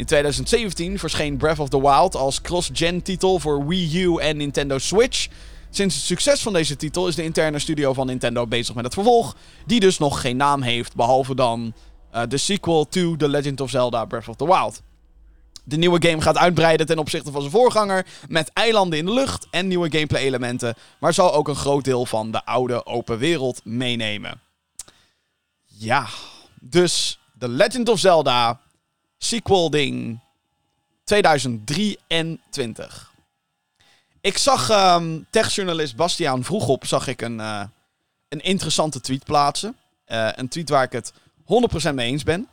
In 0.00 0.06
2017 0.06 0.98
verscheen 0.98 1.36
Breath 1.36 1.58
of 1.58 1.68
the 1.68 1.80
Wild 1.80 2.16
als 2.16 2.40
cross-gen 2.40 3.02
titel 3.02 3.38
voor 3.38 3.66
Wii 3.66 4.02
U 4.02 4.16
en 4.16 4.36
Nintendo 4.36 4.78
Switch. 4.78 5.28
Sinds 5.70 5.94
het 5.94 6.04
succes 6.04 6.42
van 6.42 6.52
deze 6.52 6.76
titel 6.76 7.08
is 7.08 7.14
de 7.14 7.22
interne 7.22 7.58
studio 7.58 7.92
van 7.92 8.06
Nintendo 8.06 8.46
bezig 8.46 8.74
met 8.74 8.84
het 8.84 8.94
vervolg, 8.94 9.36
die 9.66 9.80
dus 9.80 9.98
nog 9.98 10.20
geen 10.20 10.36
naam 10.36 10.62
heeft, 10.62 10.94
behalve 10.94 11.34
dan 11.34 11.74
uh, 12.14 12.22
de 12.28 12.36
sequel 12.36 12.88
to 12.88 13.16
The 13.16 13.28
Legend 13.28 13.60
of 13.60 13.70
Zelda 13.70 14.04
Breath 14.04 14.28
of 14.28 14.36
the 14.36 14.46
Wild. 14.46 14.82
De 15.64 15.76
nieuwe 15.76 16.08
game 16.08 16.20
gaat 16.20 16.38
uitbreiden 16.38 16.86
ten 16.86 16.98
opzichte 16.98 17.30
van 17.30 17.40
zijn 17.40 17.52
voorganger, 17.52 18.06
met 18.28 18.50
eilanden 18.52 18.98
in 18.98 19.04
de 19.04 19.12
lucht 19.12 19.46
en 19.50 19.68
nieuwe 19.68 19.90
gameplay 19.90 20.22
elementen, 20.22 20.74
maar 21.00 21.14
zal 21.14 21.34
ook 21.34 21.48
een 21.48 21.56
groot 21.56 21.84
deel 21.84 22.06
van 22.06 22.30
de 22.30 22.44
oude 22.44 22.86
open 22.86 23.18
wereld 23.18 23.60
meenemen. 23.64 24.40
Ja, 25.64 26.06
dus 26.60 27.18
The 27.38 27.48
Legend 27.48 27.88
of 27.88 27.98
Zelda 27.98 28.60
sequel 29.22 29.70
ding 29.70 30.20
2023. 31.04 33.12
Ik 34.20 34.38
zag 34.38 34.70
um, 34.70 35.26
techjournalist 35.30 35.96
Bastiaan 35.96 36.44
Vroegop 36.44 36.86
zag 36.86 37.06
ik 37.06 37.22
een, 37.22 37.38
uh, 37.38 37.62
een 38.28 38.40
interessante 38.40 39.00
tweet 39.00 39.24
plaatsen. 39.24 39.76
Uh, 40.06 40.28
een 40.34 40.48
tweet 40.48 40.68
waar 40.68 40.84
ik 40.84 40.92
het 40.92 41.12
100% 41.90 41.94
mee 41.94 42.10
eens 42.10 42.22
ben. 42.22 42.48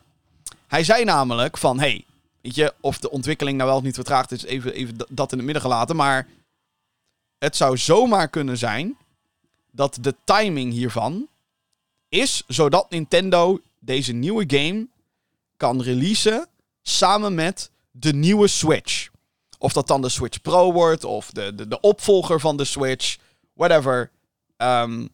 Hij 0.66 0.84
zei 0.84 1.04
namelijk 1.04 1.58
van, 1.58 1.78
hey, 1.78 2.04
weet 2.40 2.54
je, 2.54 2.74
of 2.80 2.98
de 2.98 3.10
ontwikkeling 3.10 3.56
nou 3.56 3.68
wel 3.68 3.78
of 3.78 3.84
niet 3.84 3.94
vertraagd 3.94 4.32
is, 4.32 4.44
even, 4.44 4.74
even 4.74 4.96
dat 5.08 5.32
in 5.32 5.38
het 5.38 5.46
midden 5.46 5.62
gelaten. 5.62 5.96
Maar 5.96 6.26
het 7.38 7.56
zou 7.56 7.76
zomaar 7.76 8.28
kunnen 8.28 8.58
zijn 8.58 8.96
dat 9.70 9.98
de 10.00 10.14
timing 10.24 10.72
hiervan 10.72 11.28
is 12.08 12.42
zodat 12.46 12.90
Nintendo 12.90 13.60
deze 13.78 14.12
nieuwe 14.12 14.44
game 14.46 14.86
kan 15.56 15.82
releasen 15.82 16.48
samen 16.88 17.34
met 17.34 17.70
de 17.90 18.14
nieuwe 18.14 18.48
Switch. 18.48 19.08
Of 19.58 19.72
dat 19.72 19.86
dan 19.86 20.02
de 20.02 20.08
Switch 20.08 20.40
Pro 20.40 20.72
wordt, 20.72 21.04
of 21.04 21.30
de, 21.30 21.54
de, 21.54 21.68
de 21.68 21.80
opvolger 21.80 22.40
van 22.40 22.56
de 22.56 22.64
Switch, 22.64 23.16
whatever. 23.52 24.10
Um, 24.56 25.08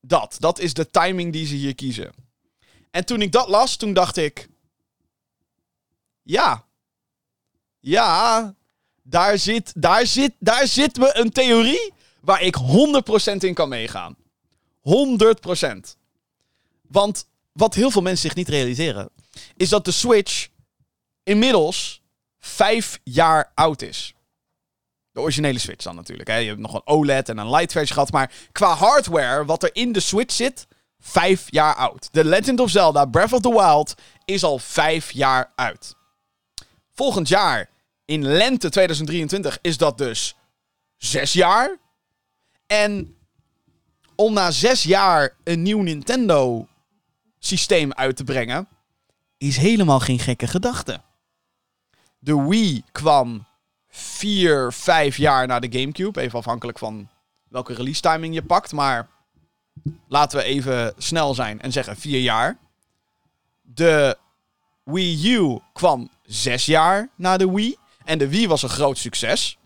dat. 0.00 0.36
Dat 0.38 0.58
is 0.58 0.74
de 0.74 0.90
timing 0.90 1.32
die 1.32 1.46
ze 1.46 1.54
hier 1.54 1.74
kiezen. 1.74 2.12
En 2.90 3.04
toen 3.04 3.22
ik 3.22 3.32
dat 3.32 3.48
las, 3.48 3.76
toen 3.76 3.92
dacht 3.92 4.16
ik. 4.16 4.48
Ja. 6.22 6.64
Ja. 7.80 8.54
Daar 9.02 9.38
zit, 9.38 9.72
daar 9.76 10.06
zit, 10.06 10.32
daar 10.38 10.66
zit 10.66 10.98
me 10.98 11.16
een 11.16 11.30
theorie 11.30 11.92
waar 12.20 12.42
ik 12.42 12.56
100% 13.32 13.36
in 13.38 13.54
kan 13.54 13.68
meegaan. 13.68 14.16
100%. 14.80 15.96
Want 16.82 17.26
wat 17.52 17.74
heel 17.74 17.90
veel 17.90 18.02
mensen 18.02 18.28
zich 18.28 18.36
niet 18.36 18.48
realiseren, 18.48 19.10
is 19.56 19.68
dat 19.68 19.84
de 19.84 19.90
Switch 19.90 20.48
inmiddels 21.22 22.02
vijf 22.38 23.00
jaar 23.04 23.50
oud 23.54 23.82
is. 23.82 24.14
De 25.12 25.20
originele 25.20 25.58
Switch 25.58 25.84
dan 25.84 25.94
natuurlijk. 25.94 26.28
Hè. 26.28 26.36
Je 26.36 26.48
hebt 26.48 26.60
nog 26.60 26.74
een 26.74 26.86
OLED 26.86 27.28
en 27.28 27.38
een 27.38 27.50
light 27.50 27.72
versie 27.72 27.94
gehad. 27.94 28.12
Maar 28.12 28.32
qua 28.52 28.74
hardware, 28.74 29.44
wat 29.44 29.62
er 29.62 29.70
in 29.72 29.92
de 29.92 30.00
Switch 30.00 30.34
zit, 30.34 30.66
vijf 30.98 31.46
jaar 31.50 31.74
oud. 31.74 32.08
The 32.12 32.24
Legend 32.24 32.60
of 32.60 32.70
Zelda 32.70 33.04
Breath 33.04 33.32
of 33.32 33.40
the 33.40 33.50
Wild 33.50 33.94
is 34.24 34.44
al 34.44 34.58
vijf 34.58 35.10
jaar 35.10 35.52
uit. 35.54 35.94
Volgend 36.92 37.28
jaar, 37.28 37.70
in 38.04 38.26
lente 38.26 38.68
2023, 38.68 39.58
is 39.60 39.76
dat 39.76 39.98
dus 39.98 40.34
zes 40.96 41.32
jaar. 41.32 41.76
En 42.66 43.16
om 44.14 44.32
na 44.32 44.50
zes 44.50 44.82
jaar 44.82 45.36
een 45.44 45.62
nieuw 45.62 45.80
Nintendo 45.80 46.68
systeem 47.38 47.92
uit 47.92 48.16
te 48.16 48.24
brengen, 48.24 48.68
is 49.38 49.56
helemaal 49.56 50.00
geen 50.00 50.18
gekke 50.18 50.46
gedachte. 50.46 51.00
De 52.24 52.42
Wii 52.48 52.84
kwam 52.92 53.44
vier, 53.88 54.72
vijf 54.72 55.16
jaar 55.16 55.46
na 55.46 55.58
de 55.58 55.78
GameCube. 55.78 56.20
Even 56.20 56.38
afhankelijk 56.38 56.78
van 56.78 57.08
welke 57.48 57.74
release 57.74 58.00
timing 58.00 58.34
je 58.34 58.42
pakt. 58.42 58.72
Maar 58.72 59.08
laten 60.08 60.38
we 60.38 60.44
even 60.44 60.94
snel 60.98 61.34
zijn 61.34 61.60
en 61.60 61.72
zeggen 61.72 61.96
vier 61.96 62.20
jaar. 62.20 62.58
De 63.62 64.16
Wii 64.84 65.34
U 65.34 65.58
kwam 65.72 66.10
zes 66.22 66.66
jaar 66.66 67.08
na 67.16 67.36
de 67.36 67.50
Wii. 67.50 67.76
En 68.04 68.18
de 68.18 68.28
Wii 68.28 68.48
was 68.48 68.62
een 68.62 68.68
groot 68.68 68.98
succes. 68.98 69.58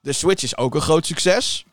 De 0.00 0.12
Switch 0.12 0.42
is 0.42 0.56
ook 0.56 0.74
een 0.74 0.80
groot 0.80 1.06
succes. 1.06 1.64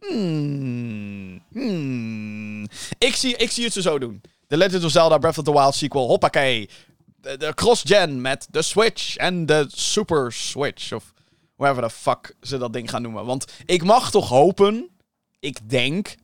Hmm. 0.00 1.42
Hmm. 1.52 2.62
Ik, 2.98 3.14
zie, 3.14 3.36
ik 3.36 3.50
zie 3.50 3.64
het 3.64 3.72
ze 3.72 3.82
zo 3.82 3.98
doen. 3.98 4.20
The 4.46 4.56
Legend 4.56 4.84
of 4.84 4.90
Zelda 4.90 5.18
Breath 5.18 5.38
of 5.38 5.44
the 5.44 5.52
Wild 5.52 5.74
sequel. 5.74 6.06
Hoppakee. 6.06 6.68
De, 7.36 7.52
cross-gen 7.54 8.20
met 8.20 8.46
de 8.50 8.62
Switch 8.62 9.16
en 9.16 9.46
de 9.46 9.66
Super 9.68 10.32
Switch. 10.32 10.92
Of 10.92 11.12
whatever 11.56 11.88
the 11.88 11.94
fuck 11.94 12.34
ze 12.40 12.58
dat 12.58 12.72
ding 12.72 12.90
gaan 12.90 13.02
noemen. 13.02 13.24
Want 13.24 13.44
ik 13.64 13.84
mag 13.84 14.10
toch 14.10 14.28
hopen, 14.28 14.88
ik 15.40 15.70
denk, 15.70 16.16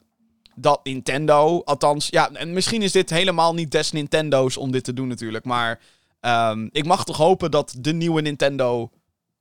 dat 0.55 0.81
Nintendo, 0.85 1.63
althans, 1.65 2.09
ja, 2.11 2.31
en 2.33 2.53
misschien 2.53 2.83
is 2.83 2.93
dit 2.93 3.11
helemaal 3.11 3.55
niet 3.55 3.71
des 3.71 3.93
Nintendo's 3.93 4.57
om 4.57 4.71
dit 4.71 4.85
te 4.85 4.95
doen 4.95 5.09
natuurlijk. 5.09 5.45
Maar 5.45 5.81
um, 6.21 6.69
ik 6.73 6.85
mag 6.85 7.05
toch 7.05 7.17
hopen 7.17 7.51
dat 7.51 7.75
de 7.79 7.93
nieuwe 7.93 8.21
Nintendo 8.21 8.91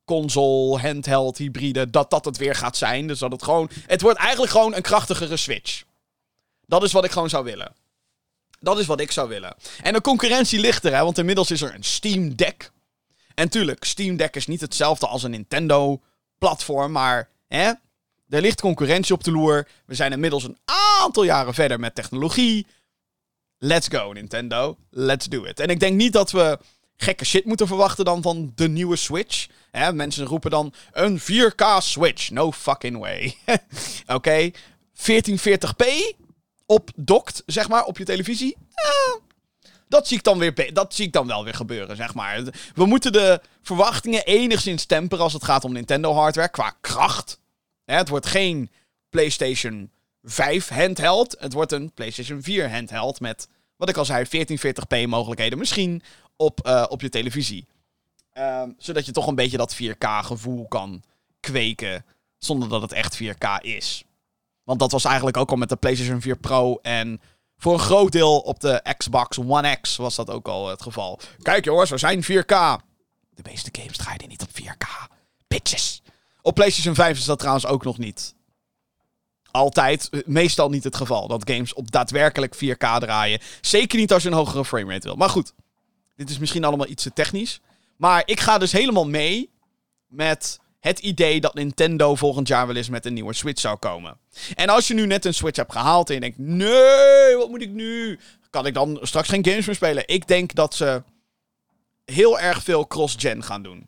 console, 0.05 0.79
handheld, 0.79 1.37
hybride, 1.37 1.89
dat 1.89 2.09
dat 2.09 2.25
het 2.25 2.37
weer 2.37 2.55
gaat 2.55 2.77
zijn. 2.77 3.07
Dus 3.07 3.19
dat 3.19 3.31
het 3.31 3.43
gewoon, 3.43 3.69
het 3.85 4.01
wordt 4.01 4.19
eigenlijk 4.19 4.51
gewoon 4.51 4.75
een 4.75 4.81
krachtigere 4.81 5.37
Switch. 5.37 5.83
Dat 6.65 6.83
is 6.83 6.91
wat 6.91 7.05
ik 7.05 7.11
gewoon 7.11 7.29
zou 7.29 7.43
willen. 7.43 7.75
Dat 8.63 8.79
is 8.79 8.85
wat 8.85 8.99
ik 8.99 9.11
zou 9.11 9.29
willen. 9.29 9.55
En 9.81 9.93
de 9.93 10.01
concurrentie 10.01 10.59
ligt 10.59 10.83
er, 10.83 10.95
hè, 10.95 11.03
want 11.03 11.17
inmiddels 11.17 11.51
is 11.51 11.61
er 11.61 11.73
een 11.75 11.83
Steam 11.83 12.35
Deck. 12.35 12.71
En 13.35 13.49
tuurlijk, 13.49 13.83
Steam 13.83 14.15
Deck 14.15 14.35
is 14.35 14.47
niet 14.47 14.61
hetzelfde 14.61 15.07
als 15.07 15.23
een 15.23 15.31
Nintendo-platform, 15.31 16.91
maar 16.91 17.29
hè, 17.47 17.71
er 18.29 18.41
ligt 18.41 18.61
concurrentie 18.61 19.13
op 19.13 19.23
de 19.23 19.31
loer. 19.31 19.67
We 19.85 19.95
zijn 19.95 20.11
inmiddels 20.11 20.43
een 20.43 20.57
aantal 20.99 21.23
jaren 21.23 21.53
verder 21.53 21.79
met 21.79 21.95
technologie. 21.95 22.67
Let's 23.57 23.87
go, 23.87 24.11
Nintendo. 24.11 24.77
Let's 24.89 25.27
do 25.27 25.43
it. 25.43 25.59
En 25.59 25.69
ik 25.69 25.79
denk 25.79 25.95
niet 25.95 26.13
dat 26.13 26.31
we 26.31 26.59
gekke 26.97 27.25
shit 27.25 27.45
moeten 27.45 27.67
verwachten 27.67 28.05
dan 28.05 28.21
van 28.21 28.51
de 28.55 28.69
nieuwe 28.69 28.95
Switch. 28.95 29.47
Hè, 29.71 29.93
mensen 29.93 30.25
roepen 30.25 30.51
dan 30.51 30.73
een 30.91 31.19
4K 31.19 31.65
Switch. 31.77 32.29
No 32.29 32.51
fucking 32.51 32.97
way. 32.97 33.37
Oké, 34.17 34.51
1440p 34.95 36.21
op 36.73 36.91
dokt, 36.95 37.43
zeg 37.45 37.69
maar, 37.69 37.83
op 37.83 37.97
je 37.97 38.03
televisie. 38.03 38.57
Eh, 38.73 39.21
dat 39.87 40.07
zie, 40.07 40.17
ik 40.17 40.23
dan 40.23 40.37
weer, 40.37 40.73
dat 40.73 40.93
zie 40.93 41.05
ik 41.05 41.13
dan 41.13 41.27
wel 41.27 41.43
weer 41.43 41.53
gebeuren, 41.53 41.95
zeg 41.95 42.13
maar. 42.13 42.43
We 42.73 42.85
moeten 42.85 43.11
de 43.11 43.41
verwachtingen 43.61 44.25
enigszins 44.25 44.85
temperen 44.85 45.23
als 45.23 45.33
het 45.33 45.43
gaat 45.43 45.63
om 45.63 45.73
Nintendo 45.73 46.13
hardware 46.13 46.49
qua 46.49 46.75
kracht. 46.81 47.39
Het 47.85 48.09
wordt 48.09 48.25
geen 48.25 48.71
PlayStation 49.09 49.91
5 50.23 50.67
handheld. 50.67 51.35
Het 51.39 51.53
wordt 51.53 51.71
een 51.71 51.91
PlayStation 51.93 52.43
4 52.43 52.71
handheld 52.71 53.19
met, 53.19 53.47
wat 53.75 53.89
ik 53.89 53.97
al 53.97 54.05
zei, 54.05 54.25
1440p 54.25 55.07
mogelijkheden. 55.07 55.57
Misschien 55.57 56.03
op, 56.35 56.67
uh, 56.67 56.85
op 56.89 57.01
je 57.01 57.09
televisie. 57.09 57.67
Uh, 58.37 58.63
zodat 58.77 59.05
je 59.05 59.11
toch 59.11 59.27
een 59.27 59.35
beetje 59.35 59.57
dat 59.57 59.75
4K 59.75 60.07
gevoel 60.07 60.67
kan 60.67 61.03
kweken. 61.39 62.05
Zonder 62.37 62.69
dat 62.69 62.81
het 62.81 62.91
echt 62.91 63.19
4K 63.23 63.61
is. 63.61 64.05
Want 64.63 64.79
dat 64.79 64.91
was 64.91 65.05
eigenlijk 65.05 65.37
ook 65.37 65.51
al 65.51 65.57
met 65.57 65.69
de 65.69 65.75
PlayStation 65.75 66.21
4 66.21 66.37
Pro. 66.37 66.79
En 66.81 67.21
voor 67.57 67.73
een 67.73 67.79
groot 67.79 68.11
deel 68.11 68.39
op 68.39 68.59
de 68.59 68.95
Xbox 68.97 69.39
One 69.39 69.77
X 69.81 69.95
was 69.95 70.15
dat 70.15 70.29
ook 70.29 70.47
al 70.47 70.67
het 70.67 70.81
geval. 70.81 71.19
Kijk 71.41 71.65
jongens, 71.65 71.89
we 71.89 71.97
zijn 71.97 72.23
4K. 72.23 72.83
De 73.29 73.43
meeste 73.43 73.69
games 73.71 73.97
draaien 73.97 74.27
niet 74.27 74.41
op 74.41 74.49
4K. 74.49 75.13
Bitches. 75.47 76.01
Op 76.41 76.55
PlayStation 76.55 76.95
5 76.95 77.17
is 77.17 77.25
dat 77.25 77.39
trouwens 77.39 77.65
ook 77.65 77.83
nog 77.83 77.97
niet. 77.97 78.35
Altijd, 79.51 80.09
meestal 80.25 80.69
niet 80.69 80.83
het 80.83 80.95
geval. 80.95 81.27
Dat 81.27 81.49
games 81.49 81.73
op 81.73 81.91
daadwerkelijk 81.91 82.55
4K 82.55 82.97
draaien. 82.99 83.39
Zeker 83.61 83.99
niet 83.99 84.13
als 84.13 84.23
je 84.23 84.29
een 84.29 84.35
hogere 84.35 84.65
framerate 84.65 85.07
wil. 85.07 85.15
Maar 85.15 85.29
goed, 85.29 85.53
dit 86.15 86.29
is 86.29 86.37
misschien 86.37 86.63
allemaal 86.63 86.87
iets 86.87 87.03
te 87.03 87.13
technisch. 87.13 87.61
Maar 87.97 88.23
ik 88.25 88.39
ga 88.39 88.57
dus 88.57 88.71
helemaal 88.71 89.07
mee 89.07 89.49
met 90.07 90.59
het 90.83 90.99
idee 90.99 91.41
dat 91.41 91.53
Nintendo 91.53 92.15
volgend 92.15 92.47
jaar 92.47 92.67
wel 92.67 92.75
eens 92.75 92.89
met 92.89 93.05
een 93.05 93.13
nieuwe 93.13 93.33
Switch 93.33 93.61
zou 93.61 93.77
komen. 93.77 94.17
En 94.55 94.69
als 94.69 94.87
je 94.87 94.93
nu 94.93 95.05
net 95.05 95.25
een 95.25 95.33
Switch 95.33 95.57
hebt 95.57 95.71
gehaald 95.71 96.09
en 96.09 96.13
je 96.15 96.21
denkt: 96.21 96.37
nee, 96.37 97.35
wat 97.37 97.49
moet 97.49 97.61
ik 97.61 97.69
nu? 97.69 98.19
Kan 98.49 98.65
ik 98.65 98.73
dan 98.73 98.99
straks 99.01 99.29
geen 99.29 99.45
games 99.45 99.65
meer 99.65 99.75
spelen? 99.75 100.07
Ik 100.07 100.27
denk 100.27 100.53
dat 100.53 100.75
ze 100.75 101.03
heel 102.05 102.39
erg 102.39 102.63
veel 102.63 102.87
cross-gen 102.87 103.43
gaan 103.43 103.63
doen. 103.63 103.87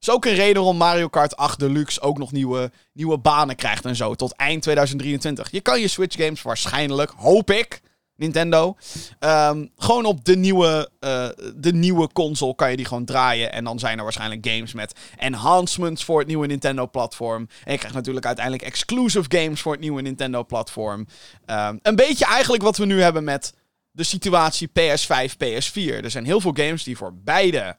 Is 0.00 0.10
ook 0.10 0.24
een 0.24 0.34
reden 0.34 0.54
waarom 0.54 0.76
Mario 0.76 1.08
Kart 1.08 1.36
8 1.36 1.58
Deluxe 1.58 2.00
ook 2.00 2.18
nog 2.18 2.32
nieuwe, 2.32 2.70
nieuwe 2.92 3.18
banen 3.18 3.56
krijgt 3.56 3.84
en 3.84 3.96
zo. 3.96 4.14
Tot 4.14 4.32
eind 4.32 4.62
2023. 4.62 5.50
Je 5.50 5.60
kan 5.60 5.80
je 5.80 5.88
Switch 5.88 6.16
games 6.16 6.42
waarschijnlijk, 6.42 7.12
hoop 7.16 7.50
ik, 7.50 7.80
Nintendo. 8.16 8.76
Um, 9.20 9.70
gewoon 9.76 10.04
op 10.04 10.24
de 10.24 10.36
nieuwe, 10.36 10.90
uh, 11.00 11.28
de 11.56 11.72
nieuwe 11.72 12.08
console 12.12 12.54
kan 12.54 12.70
je 12.70 12.76
die 12.76 12.86
gewoon 12.86 13.04
draaien. 13.04 13.52
En 13.52 13.64
dan 13.64 13.78
zijn 13.78 13.96
er 13.98 14.02
waarschijnlijk 14.02 14.46
games 14.46 14.72
met 14.72 14.94
enhancements 15.16 16.04
voor 16.04 16.18
het 16.18 16.28
nieuwe 16.28 16.46
Nintendo-platform. 16.46 17.48
En 17.64 17.72
je 17.72 17.78
krijgt 17.78 17.96
natuurlijk 17.96 18.26
uiteindelijk 18.26 18.64
exclusive 18.64 19.26
games 19.28 19.60
voor 19.60 19.72
het 19.72 19.80
nieuwe 19.80 20.02
Nintendo-platform. 20.02 21.06
Um, 21.46 21.78
een 21.82 21.96
beetje 21.96 22.24
eigenlijk 22.24 22.62
wat 22.62 22.76
we 22.76 22.84
nu 22.84 23.02
hebben 23.02 23.24
met 23.24 23.52
de 23.90 24.04
situatie 24.04 24.68
PS5, 24.68 25.32
PS4. 25.44 26.02
Er 26.02 26.10
zijn 26.10 26.24
heel 26.24 26.40
veel 26.40 26.54
games 26.54 26.84
die 26.84 26.96
voor 26.96 27.14
beide 27.14 27.76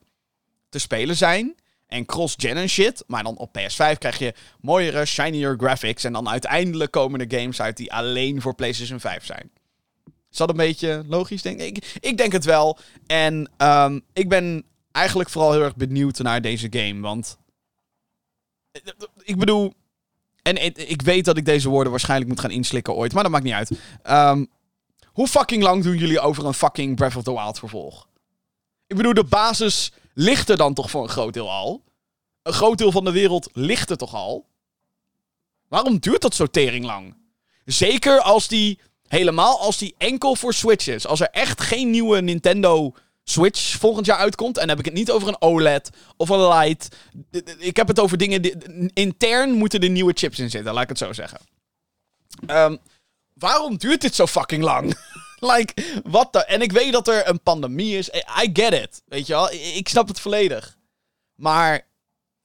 te 0.70 0.80
spelen 0.80 1.16
zijn. 1.16 1.56
En 1.88 2.06
cross-gen 2.06 2.58
en 2.58 2.70
shit. 2.70 3.04
Maar 3.08 3.24
dan 3.24 3.38
op 3.38 3.58
PS5 3.60 3.98
krijg 3.98 4.18
je 4.18 4.34
mooiere, 4.60 5.06
shinier 5.06 5.56
graphics. 5.58 6.04
En 6.04 6.14
dan 6.14 6.30
uiteindelijk 6.30 6.92
komen 6.92 7.20
er 7.20 7.40
games 7.40 7.62
uit 7.62 7.78
die 7.78 7.94
alleen 7.94 8.42
voor 8.42 8.56
PlayStation 8.56 9.00
5 9.00 9.26
zijn. 9.26 9.52
Is 10.36 10.42
dat 10.42 10.50
een 10.50 10.56
beetje 10.56 11.04
logisch, 11.08 11.42
denk 11.42 11.60
ik? 11.60 11.98
Ik 12.00 12.18
denk 12.18 12.32
het 12.32 12.46
wel. 12.46 12.78
En 13.08 13.52
um, 13.58 14.02
ik 14.14 14.30
ben 14.30 14.66
eigenlijk 14.92 15.30
vooral 15.30 15.52
heel 15.52 15.62
erg 15.62 15.76
benieuwd 15.76 16.20
naar 16.20 16.42
deze 16.42 16.68
game. 16.70 17.00
Want. 17.02 17.38
Ik 19.24 19.38
bedoel. 19.38 19.74
En 20.42 20.66
ik 20.90 21.02
weet 21.02 21.26
dat 21.26 21.38
ik 21.38 21.46
deze 21.46 21.70
woorden 21.70 21.92
waarschijnlijk 21.92 22.30
moet 22.30 22.40
gaan 22.40 22.52
inslikken 22.52 22.94
ooit. 22.96 23.14
Maar 23.14 23.24
dat 23.24 23.32
maakt 23.32 23.44
niet 23.44 23.54
uit. 23.54 23.72
Um, 24.04 24.48
hoe 25.06 25.28
fucking 25.28 25.64
lang 25.64 25.84
doen 25.84 25.98
jullie 25.98 26.20
over 26.20 26.46
een 26.46 26.54
fucking 26.54 26.96
Breath 26.96 27.16
of 27.16 27.24
the 27.24 27.34
Wild 27.34 27.60
vervolg? 27.60 28.08
Ik 28.88 28.96
bedoel, 28.96 29.14
de 29.14 29.24
basis 29.24 29.92
ligt 30.14 30.50
er 30.50 30.58
dan 30.58 30.74
toch 30.74 30.90
voor 30.90 31.04
een 31.04 31.10
groot 31.10 31.34
deel 31.34 31.52
al? 31.52 31.84
Een 32.42 32.54
groot 32.54 32.78
deel 32.78 32.92
van 32.92 33.06
de 33.06 33.12
wereld 33.12 33.50
ligt 33.54 33.90
er 33.90 33.98
toch 33.98 34.14
al? 34.14 34.46
Waarom 35.68 36.00
duurt 36.00 36.22
dat 36.22 36.36
zo 36.36 36.46
tering 36.46 36.86
lang? 36.86 37.16
Zeker 37.66 38.22
als 38.22 38.48
die 38.48 38.80
Helemaal 39.08 39.60
als 39.60 39.78
die 39.78 39.96
enkel 39.98 40.36
voor 40.36 40.54
Switch 40.54 40.88
is. 40.88 41.08
Als 41.08 41.20
er 41.20 41.30
echt 41.32 41.62
geen 41.62 41.90
nieuwe 41.90 42.22
Nintendo 42.22 42.94
Switch 43.24 43.78
volgend 43.78 44.06
jaar 44.06 44.18
uitkomt. 44.18 44.56
En 44.56 44.68
dan 44.68 44.70
heb 44.70 44.80
ik 44.80 44.86
het 44.86 44.94
niet 44.94 45.12
over 45.12 45.28
een 45.28 45.42
OLED 45.42 45.90
of 46.18 46.30
een 46.30 46.48
Lite. 46.48 46.90
Ik 47.58 47.78
heb 47.78 47.88
het 47.88 48.00
over 48.00 48.18
dingen. 48.18 48.42
Intern 48.94 49.52
moeten 49.52 49.80
er 49.80 49.90
nieuwe 49.90 50.14
chips 50.16 50.40
in 50.40 50.50
zitten, 50.50 50.74
laat 50.74 50.84
ik 50.84 50.90
het 50.90 50.98
zo 50.98 51.14
zeggen. 51.14 51.40
Um, 52.48 52.78
waarom 53.34 53.78
duurt 53.78 54.02
dit 54.02 54.16
zo 54.16 54.28
fucking 54.28 54.64
lang? 54.64 54.98
like, 55.54 56.02
wat 56.04 56.34
de... 56.34 56.46
En 56.46 56.62
ik 56.62 56.72
weet 56.72 56.94
dat 56.94 57.08
er 57.08 57.28
een 57.28 57.42
pandemie 57.42 57.98
is. 57.98 58.10
I 58.44 58.50
get 58.54 58.74
it. 58.74 59.02
Weet 59.06 59.28
je 59.28 59.34
wel? 59.34 59.52
Ik 59.52 59.90
snap 59.90 60.08
het 60.08 60.20
volledig. 60.20 60.78
Maar 61.36 61.88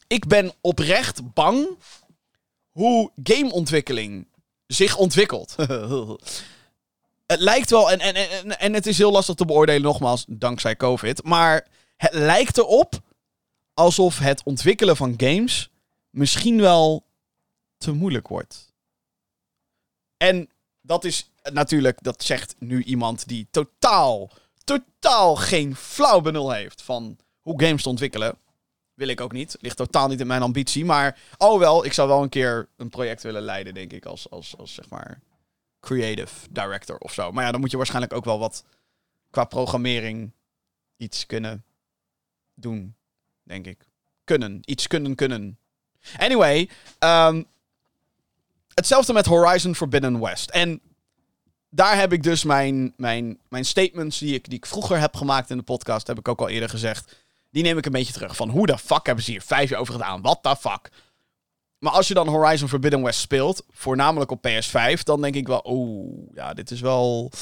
ik 0.07 0.27
ben 0.27 0.53
oprecht 0.61 1.33
bang 1.33 1.69
hoe 2.71 3.11
gameontwikkeling 3.23 4.27
zich 4.73 4.97
ontwikkelt. 4.97 5.55
het 7.33 7.41
lijkt 7.41 7.71
wel, 7.71 7.91
en, 7.91 7.99
en, 7.99 8.15
en, 8.15 8.59
en 8.59 8.73
het 8.73 8.87
is 8.87 8.99
heel 8.99 9.13
lastig 9.13 9.35
te 9.35 9.45
beoordelen, 9.45 9.83
nogmaals, 9.83 10.25
dankzij 10.29 10.77
COVID. 10.77 11.25
Maar 11.25 11.67
het 11.97 12.15
lijkt 12.15 12.59
erop 12.59 13.01
alsof 13.75 14.19
het 14.19 14.43
ontwikkelen 14.45 14.97
van 14.97 15.15
games 15.17 15.71
misschien 16.11 16.61
wel 16.61 17.05
te 17.79 17.93
moeilijk 17.93 18.29
wordt. 18.29 18.73
En 20.17 20.49
dat 20.81 21.05
is 21.05 21.31
natuurlijk, 21.53 22.03
dat 22.03 22.23
zegt 22.23 22.55
nu 22.59 22.83
iemand 22.83 23.29
die 23.29 23.47
totaal, 23.51 24.31
totaal 24.65 25.37
geen 25.37 25.77
flauw 25.77 26.21
benul 26.21 26.51
heeft 26.51 26.83
van 26.83 27.19
hoe 27.41 27.63
games 27.63 27.83
te 27.83 27.89
ontwikkelen. 27.89 28.39
Wil 29.01 29.09
ik 29.09 29.21
ook 29.21 29.33
niet. 29.33 29.57
Ligt 29.61 29.77
totaal 29.77 30.09
niet 30.09 30.21
in 30.21 30.27
mijn 30.27 30.43
ambitie. 30.43 30.85
Maar, 30.85 31.19
oh 31.39 31.59
wel, 31.59 31.85
ik 31.85 31.93
zou 31.93 32.09
wel 32.09 32.23
een 32.23 32.29
keer 32.29 32.69
een 32.77 32.89
project 32.89 33.23
willen 33.23 33.43
leiden, 33.43 33.75
denk 33.75 33.93
ik. 33.93 34.05
Als, 34.05 34.31
als, 34.31 34.57
als 34.59 34.75
zeg 34.75 34.89
maar 34.89 35.21
creative 35.81 36.47
director 36.51 36.99
of 36.99 37.13
zo. 37.13 37.33
Maar 37.33 37.45
ja, 37.45 37.51
dan 37.51 37.61
moet 37.61 37.71
je 37.71 37.77
waarschijnlijk 37.77 38.13
ook 38.13 38.25
wel 38.25 38.39
wat 38.39 38.65
qua 39.31 39.45
programmering 39.45 40.31
iets 40.97 41.27
kunnen 41.27 41.65
doen, 42.55 42.95
denk 43.43 43.67
ik. 43.67 43.87
Kunnen. 44.25 44.61
Iets 44.65 44.87
kunnen 44.87 45.15
kunnen. 45.15 45.59
Anyway, 46.17 46.69
um, 46.99 47.47
hetzelfde 48.75 49.13
met 49.13 49.27
Horizon 49.27 49.75
Forbidden 49.75 50.21
West. 50.21 50.51
En 50.51 50.81
daar 51.71 51.97
heb 51.97 52.13
ik 52.13 52.23
dus 52.23 52.45
mijn, 52.45 52.93
mijn, 52.97 53.39
mijn 53.49 53.65
statements 53.65 54.19
die 54.19 54.35
ik, 54.35 54.49
die 54.49 54.59
ik 54.59 54.67
vroeger 54.67 55.01
heb 55.01 55.17
gemaakt 55.17 55.51
in 55.51 55.57
de 55.57 55.63
podcast, 55.63 56.07
heb 56.07 56.19
ik 56.19 56.29
ook 56.29 56.41
al 56.41 56.49
eerder 56.49 56.69
gezegd 56.69 57.29
die 57.51 57.63
neem 57.63 57.79
ik 57.79 57.87
een 57.87 57.93
beetje 57.93 58.13
terug. 58.13 58.37
Van 58.37 58.49
hoe 58.49 58.67
de 58.67 58.79
fuck 58.79 59.07
hebben 59.07 59.25
ze 59.25 59.31
hier 59.31 59.43
vijf 59.43 59.71
jaar 59.71 59.81
over 59.81 59.93
gedaan? 59.93 60.23
What 60.23 60.43
the 60.43 60.57
fuck? 60.57 60.91
Maar 61.79 61.93
als 61.93 62.09
je 62.09 62.15
dan 62.15 62.29
Horizon 62.29 62.69
Forbidden 62.69 63.03
West 63.03 63.21
speelt, 63.21 63.65
voornamelijk 63.71 64.31
op 64.31 64.49
PS5, 64.49 65.03
dan 65.03 65.21
denk 65.21 65.35
ik 65.35 65.47
wel, 65.47 65.65
oeh, 65.65 66.29
ja, 66.35 66.55
dit 66.55 66.71
is 66.71 66.81
wel. 66.81 67.33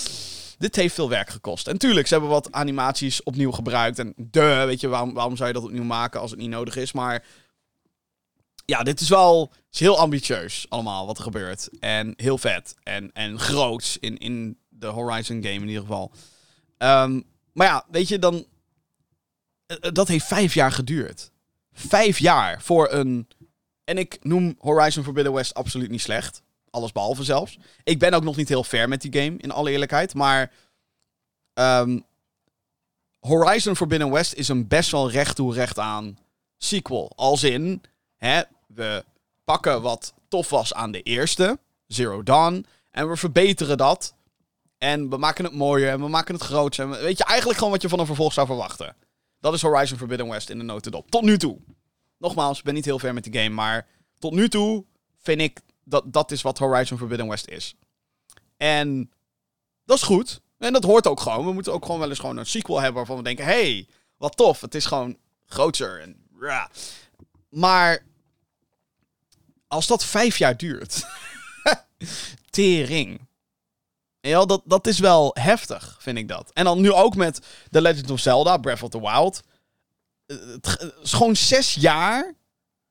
dit 0.58 0.76
heeft 0.76 0.94
veel 0.94 1.08
werk 1.08 1.30
gekost. 1.30 1.66
En 1.66 1.78
tuurlijk, 1.78 2.06
ze 2.06 2.12
hebben 2.12 2.30
wat 2.30 2.52
animaties 2.52 3.22
opnieuw 3.22 3.50
gebruikt. 3.50 3.98
En 3.98 4.14
de, 4.16 4.62
weet 4.66 4.80
je, 4.80 4.88
waarom, 4.88 5.14
waarom 5.14 5.36
zou 5.36 5.48
je 5.48 5.54
dat 5.54 5.64
opnieuw 5.64 5.84
maken 5.84 6.20
als 6.20 6.30
het 6.30 6.40
niet 6.40 6.50
nodig 6.50 6.76
is? 6.76 6.92
Maar 6.92 7.24
ja, 8.64 8.82
dit 8.82 9.00
is 9.00 9.08
wel 9.08 9.52
is 9.72 9.80
heel 9.80 9.98
ambitieus 9.98 10.66
allemaal 10.68 11.06
wat 11.06 11.16
er 11.16 11.22
gebeurt. 11.22 11.68
En 11.80 12.12
heel 12.16 12.38
vet. 12.38 12.74
En, 12.82 13.12
en 13.12 13.38
groots 13.38 13.98
in, 13.98 14.18
in 14.18 14.58
de 14.68 14.86
Horizon 14.86 15.42
game 15.42 15.54
in 15.54 15.68
ieder 15.68 15.82
geval. 15.82 16.12
Ehm, 16.78 17.20
maar 17.52 17.66
ja, 17.66 17.84
weet 17.90 18.08
je, 18.08 18.18
dan... 18.18 18.46
eh, 19.68 19.76
eh, 19.80 19.92
Dat 19.92 20.08
heeft 20.08 20.26
vijf 20.26 20.54
jaar 20.54 20.72
geduurd. 20.72 21.30
Vijf 21.72 22.18
jaar 22.18 22.62
voor 22.62 22.92
een... 22.92 23.28
En 23.84 23.98
ik 23.98 24.18
noem 24.22 24.56
Horizon 24.58 25.04
Forbidden 25.04 25.32
West 25.32 25.54
absoluut 25.54 25.90
niet 25.90 26.00
slecht. 26.00 26.42
Alles 26.70 26.92
behalve 26.92 27.24
zelfs. 27.24 27.58
Ik 27.84 27.98
ben 27.98 28.12
ook 28.12 28.22
nog 28.22 28.36
niet 28.36 28.48
heel 28.48 28.64
ver 28.64 28.88
met 28.88 29.00
die 29.00 29.22
game, 29.22 29.36
in 29.38 29.50
alle 29.50 29.70
eerlijkheid. 29.70 30.14
Maar... 30.14 30.52
ehm, 31.54 32.00
Horizon 33.20 33.76
Forbidden 33.76 34.10
West 34.10 34.34
is 34.34 34.48
een 34.48 34.68
best 34.68 34.90
wel 34.90 35.10
recht 35.10 35.36
toe 35.36 35.54
recht 35.54 35.78
aan 35.78 36.18
sequel. 36.56 37.12
Als 37.16 37.42
in, 37.42 37.82
hè, 38.16 38.42
we 38.66 39.04
pakken 39.44 39.82
wat 39.82 40.14
tof 40.28 40.50
was 40.50 40.74
aan 40.74 40.90
de 40.92 41.02
eerste, 41.02 41.58
Zero 41.86 42.22
Dawn, 42.22 42.66
en 42.90 43.08
we 43.08 43.16
verbeteren 43.16 43.76
dat. 43.76 44.14
En 44.78 45.10
we 45.10 45.16
maken 45.16 45.44
het 45.44 45.54
mooier 45.54 45.90
en 45.90 46.00
we 46.00 46.08
maken 46.08 46.34
het 46.34 46.42
groter. 46.42 46.88
Weet 46.88 47.18
je, 47.18 47.24
eigenlijk 47.24 47.58
gewoon 47.58 47.72
wat 47.72 47.82
je 47.82 47.88
van 47.88 47.98
een 47.98 48.06
vervolg 48.06 48.32
zou 48.32 48.46
verwachten. 48.46 48.96
Dat 49.40 49.54
is 49.54 49.62
Horizon 49.62 49.98
Forbidden 49.98 50.28
West 50.28 50.50
in 50.50 50.58
de 50.58 50.64
notendop. 50.64 51.10
Tot 51.10 51.22
nu 51.22 51.38
toe. 51.38 51.58
Nogmaals, 52.18 52.58
ik 52.58 52.64
ben 52.64 52.74
niet 52.74 52.84
heel 52.84 52.98
ver 52.98 53.14
met 53.14 53.24
die 53.24 53.40
game, 53.40 53.54
maar 53.54 53.86
tot 54.18 54.32
nu 54.32 54.48
toe 54.48 54.84
vind 55.18 55.40
ik 55.40 55.60
dat 55.84 56.12
dat 56.12 56.30
is 56.30 56.42
wat 56.42 56.58
Horizon 56.58 56.98
Forbidden 56.98 57.28
West 57.28 57.48
is. 57.48 57.74
En 58.56 59.10
dat 59.84 59.96
is 59.96 60.02
goed. 60.02 60.40
En 60.58 60.72
dat 60.72 60.84
hoort 60.84 61.06
ook 61.06 61.20
gewoon. 61.20 61.44
We 61.44 61.52
moeten 61.52 61.72
ook 61.72 61.84
gewoon 61.84 62.00
wel 62.00 62.08
eens 62.08 62.18
gewoon 62.18 62.36
een 62.36 62.46
sequel 62.46 62.76
hebben 62.76 62.96
waarvan 62.96 63.16
we 63.16 63.22
denken... 63.22 63.44
hey, 63.44 63.88
wat 64.16 64.36
tof. 64.36 64.60
Het 64.60 64.74
is 64.74 64.86
gewoon 64.86 65.16
groter. 65.46 66.00
En. 66.00 66.26
Maar 67.48 68.06
als 69.66 69.86
dat 69.86 70.04
vijf 70.04 70.38
jaar 70.38 70.56
duurt... 70.56 71.06
tering. 72.50 73.27
Ja, 74.20 74.44
dat, 74.44 74.62
dat 74.64 74.86
is 74.86 74.98
wel 74.98 75.30
heftig, 75.40 75.96
vind 76.00 76.18
ik 76.18 76.28
dat. 76.28 76.50
En 76.52 76.64
dan 76.64 76.80
nu 76.80 76.92
ook 76.92 77.16
met 77.16 77.46
The 77.70 77.80
Legend 77.80 78.10
of 78.10 78.20
Zelda, 78.20 78.56
Breath 78.56 78.82
of 78.82 78.90
the 78.90 79.00
Wild. 79.00 79.42
Het 80.26 80.92
is 81.02 81.12
gewoon 81.12 81.36
zes 81.36 81.74
jaar. 81.74 82.34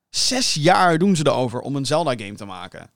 Zes 0.10 0.54
jaar 0.54 0.98
doen 0.98 1.16
ze 1.16 1.28
erover 1.28 1.60
om 1.60 1.76
een 1.76 1.86
Zelda-game 1.86 2.36
te 2.36 2.46
maken. 2.46 2.92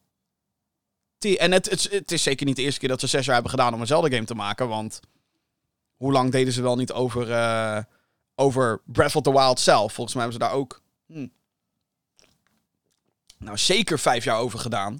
En 1.20 1.52
het, 1.52 1.70
het, 1.70 1.88
het 1.91 2.12
is 2.12 2.24
zeker 2.24 2.46
niet 2.46 2.56
de 2.56 2.62
eerste 2.62 2.80
keer 2.80 2.89
dat 2.89 3.00
ze 3.00 3.08
zes 3.08 3.26
jaar 3.26 3.34
hebben 3.34 3.52
gedaan 3.52 3.74
om 3.74 3.82
een 3.82 3.88
Zelda-game 3.88 4.26
te 4.26 4.36
maken. 4.36 4.67
Want 4.67 5.00
hoe 5.96 6.12
lang 6.12 6.32
deden 6.32 6.54
ze 6.54 6.62
wel 6.62 6.76
niet 6.76 6.91
over, 6.91 7.32
eh, 7.32 7.84
over 8.36 8.82
Breath 8.86 9.15
of 9.15 9.24
the 9.24 9.32
Wild 9.32 9.60
zelf? 9.60 9.94
Volgens 9.94 10.15
mij 10.15 10.24
hebben 10.24 10.41
ze 10.41 10.48
daar 10.48 10.58
ook... 10.60 10.82
hm, 11.06 11.28
nou, 13.38 13.58
zeker 13.58 14.00
vijf 14.00 14.24
jaar 14.24 14.38
over 14.38 14.60
gedaan. 14.60 15.00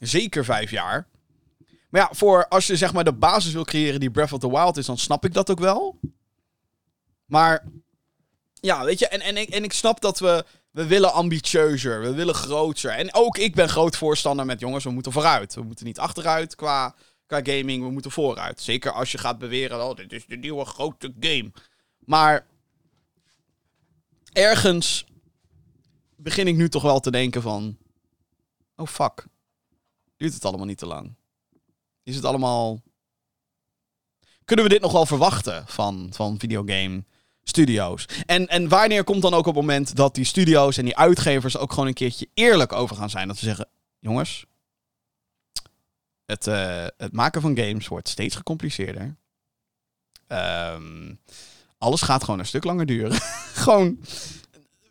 Zeker 0.00 0.44
vijf 0.44 0.70
jaar. 0.70 1.06
Maar 1.92 2.00
ja, 2.00 2.08
voor 2.12 2.48
als 2.48 2.66
je 2.66 2.76
zeg 2.76 2.92
maar 2.92 3.04
de 3.04 3.12
basis 3.12 3.52
wil 3.52 3.64
creëren 3.64 4.00
die 4.00 4.10
Breath 4.10 4.32
of 4.32 4.38
the 4.38 4.50
Wild 4.50 4.76
is, 4.76 4.86
dan 4.86 4.98
snap 4.98 5.24
ik 5.24 5.32
dat 5.32 5.50
ook 5.50 5.58
wel. 5.58 5.98
Maar 7.26 7.64
ja, 8.54 8.84
weet 8.84 8.98
je, 8.98 9.08
en, 9.08 9.20
en, 9.20 9.36
ik, 9.36 9.48
en 9.48 9.64
ik 9.64 9.72
snap 9.72 10.00
dat 10.00 10.18
we, 10.18 10.44
we 10.70 10.86
willen 10.86 11.12
ambitieuzer, 11.12 12.00
we 12.00 12.14
willen 12.14 12.34
groter. 12.34 12.90
En 12.90 13.14
ook 13.14 13.38
ik 13.38 13.54
ben 13.54 13.68
groot 13.68 13.96
voorstander 13.96 14.46
met 14.46 14.60
jongens, 14.60 14.84
we 14.84 14.90
moeten 14.90 15.12
vooruit. 15.12 15.54
We 15.54 15.62
moeten 15.62 15.86
niet 15.86 15.98
achteruit 15.98 16.54
qua, 16.54 16.94
qua 17.26 17.40
gaming, 17.42 17.84
we 17.84 17.90
moeten 17.90 18.10
vooruit. 18.10 18.60
Zeker 18.60 18.92
als 18.92 19.12
je 19.12 19.18
gaat 19.18 19.38
beweren, 19.38 19.88
oh, 19.88 19.96
dit 19.96 20.12
is 20.12 20.26
de 20.26 20.36
nieuwe 20.36 20.64
grote 20.64 21.14
game. 21.20 21.52
Maar 21.98 22.46
ergens 24.32 25.06
begin 26.16 26.46
ik 26.46 26.56
nu 26.56 26.68
toch 26.68 26.82
wel 26.82 27.00
te 27.00 27.10
denken 27.10 27.42
van, 27.42 27.76
oh 28.76 28.86
fuck, 28.86 29.26
duurt 30.16 30.34
het 30.34 30.44
allemaal 30.44 30.66
niet 30.66 30.78
te 30.78 30.86
lang? 30.86 31.20
Is 32.02 32.16
het 32.16 32.24
allemaal. 32.24 32.80
Kunnen 34.44 34.64
we 34.64 34.70
dit 34.70 34.80
nog 34.80 34.92
wel 34.92 35.06
verwachten 35.06 35.64
van, 35.66 36.08
van 36.12 36.38
videogame 36.38 37.04
studio's? 37.42 38.06
En, 38.26 38.46
en 38.46 38.68
wanneer 38.68 39.04
komt 39.04 39.22
dan 39.22 39.34
ook 39.34 39.46
op 39.46 39.54
het 39.54 39.64
moment 39.64 39.96
dat 39.96 40.14
die 40.14 40.24
studio's 40.24 40.76
en 40.76 40.84
die 40.84 40.96
uitgevers 40.96 41.56
ook 41.56 41.72
gewoon 41.72 41.88
een 41.88 41.94
keertje 41.94 42.28
eerlijk 42.34 42.72
over 42.72 42.96
gaan 42.96 43.10
zijn? 43.10 43.28
Dat 43.28 43.38
ze 43.38 43.44
zeggen: 43.44 43.68
jongens, 43.98 44.44
het, 46.26 46.46
eh, 46.46 46.86
het 46.96 47.12
maken 47.12 47.40
van 47.40 47.56
games 47.56 47.88
wordt 47.88 48.08
steeds 48.08 48.36
gecompliceerder. 48.36 49.16
Ehm, 50.26 51.14
alles 51.78 52.02
gaat 52.02 52.24
gewoon 52.24 52.38
een 52.38 52.46
stuk 52.46 52.64
langer 52.64 52.86
duren. 52.86 53.20
gewoon. 53.64 53.98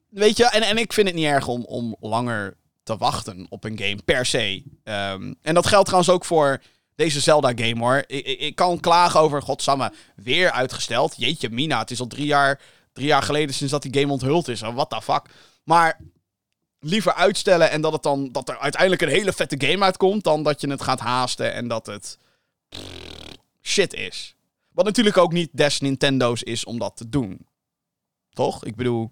Weet 0.10 0.38
je, 0.38 0.46
en, 0.46 0.62
en 0.62 0.78
ik 0.78 0.94
vind 0.94 1.08
het 1.08 1.16
niet 1.16 1.26
erg 1.26 1.48
om, 1.48 1.64
om 1.64 1.96
langer 2.00 2.58
te 2.84 2.98
wachten 2.98 3.46
op 3.50 3.64
een 3.64 3.78
game 3.78 4.02
per 4.06 4.26
se. 4.26 4.64
Ehm, 4.84 5.34
en 5.42 5.54
dat 5.54 5.68
geldt 5.68 5.86
trouwens 5.86 6.14
ook 6.14 6.26
voor 6.26 6.62
deze 7.02 7.20
Zelda-game 7.20 7.80
hoor. 7.80 8.04
Ik, 8.08 8.26
ik, 8.26 8.56
kan 8.56 8.80
klagen 8.80 9.20
over, 9.20 9.42
godsamme, 9.42 9.94
weer 10.16 10.52
uitgesteld. 10.52 11.14
Jeetje, 11.18 11.50
Mina, 11.50 11.80
het 11.80 11.92
is 11.92 12.00
al 12.00 12.08
drie 12.08 12.26
jaar, 12.26 12.62
drie 12.94 13.08
jaar 13.08 13.24
geleden 13.24 13.56
sinds 13.56 13.72
dat 13.72 13.82
die 13.82 14.00
game 14.00 14.12
onthuld 14.12 14.48
is. 14.48 14.60
What 14.60 14.90
the 14.90 15.02
fuck. 15.02 15.22
Maar 15.64 16.00
liever 16.80 17.14
uitstellen 17.14 17.72
en 17.72 17.82
dat, 17.82 17.94
het 17.94 18.04
dan, 18.04 18.32
dat 18.32 18.50
er 18.50 18.58
uiteindelijk 18.58 19.02
een 19.02 19.10
hele 19.10 19.34
vette 19.34 19.68
game 19.68 19.84
uitkomt... 19.84 20.24
dan 20.24 20.44
dat 20.44 20.62
je 20.62 20.70
het 20.70 20.82
gaat 20.82 21.00
haasten 21.00 21.54
en 21.54 21.68
dat 21.68 21.86
het 21.86 22.18
shit 23.62 23.94
is. 23.94 24.36
Wat 24.72 24.86
natuurlijk 24.86 25.18
ook 25.18 25.34
niet 25.34 25.50
des 25.52 25.80
Nintendo's 25.80 26.42
is 26.44 26.66
om 26.66 26.80
dat 26.80 26.98
te 26.98 27.10
doen. 27.10 27.48
Toch? 28.34 28.66
Ik 28.66 28.76
bedoel, 28.76 29.12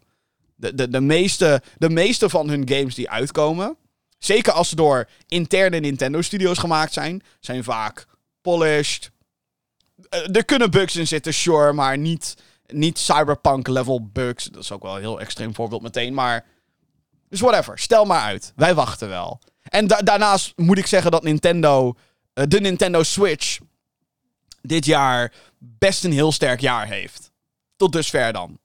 de, 0.56 0.73
de, 0.73 0.89
de, 0.89 1.02
meeste, 1.02 1.62
de 1.78 1.89
meeste 1.89 2.30
van 2.30 2.49
hun 2.49 2.69
games 2.69 2.95
die 2.95 3.10
uitkomen... 3.10 3.78
Zeker 4.19 4.53
als 4.53 4.69
ze 4.69 4.75
door 4.75 5.10
interne 5.27 5.79
Nintendo 5.79 6.21
Studios 6.21 6.58
gemaakt 6.58 6.93
zijn, 6.93 7.23
zijn 7.39 7.63
vaak 7.63 8.05
polished. 8.41 9.12
Eh, 10.10 10.36
er 10.36 10.45
kunnen 10.45 10.71
bugs 10.71 10.95
in 10.95 11.08
zitten, 11.08 11.34
sure, 11.34 11.73
maar 11.73 11.97
niet, 11.97 12.36
niet 12.67 12.99
cyberpunk 12.99 13.67
level 13.67 14.10
bugs. 14.12 14.43
Dat 14.43 14.63
is 14.63 14.71
ook 14.71 14.84
wel 14.84 14.95
een 14.95 15.01
heel 15.01 15.19
extreem 15.19 15.55
voorbeeld 15.55 15.82
meteen, 15.82 16.13
maar... 16.13 16.45
Dus 17.29 17.39
whatever, 17.39 17.79
stel 17.79 18.05
maar 18.05 18.21
uit. 18.21 18.53
Wij 18.55 18.73
wachten 18.73 19.10
wel. 19.10 19.39
En 19.63 19.88
da- 19.88 20.01
daarnaast 20.01 20.53
moet 20.55 20.77
ik 20.77 20.88
zeggen 20.88 21.12
dat 21.12 21.23
Nintendo, 21.23 21.95
eh, 22.34 22.43
de 22.47 22.60
Nintendo 22.60 23.03
Switch, 23.03 23.58
dit 24.62 24.86
jaar 24.86 25.34
best 25.58 26.03
een 26.03 26.12
heel 26.12 26.32
sterk 26.32 26.60
jaar 26.60 26.88
heeft. 26.88 27.32
Tot 27.75 27.91
dusver 27.91 28.34
dan. 28.34 28.60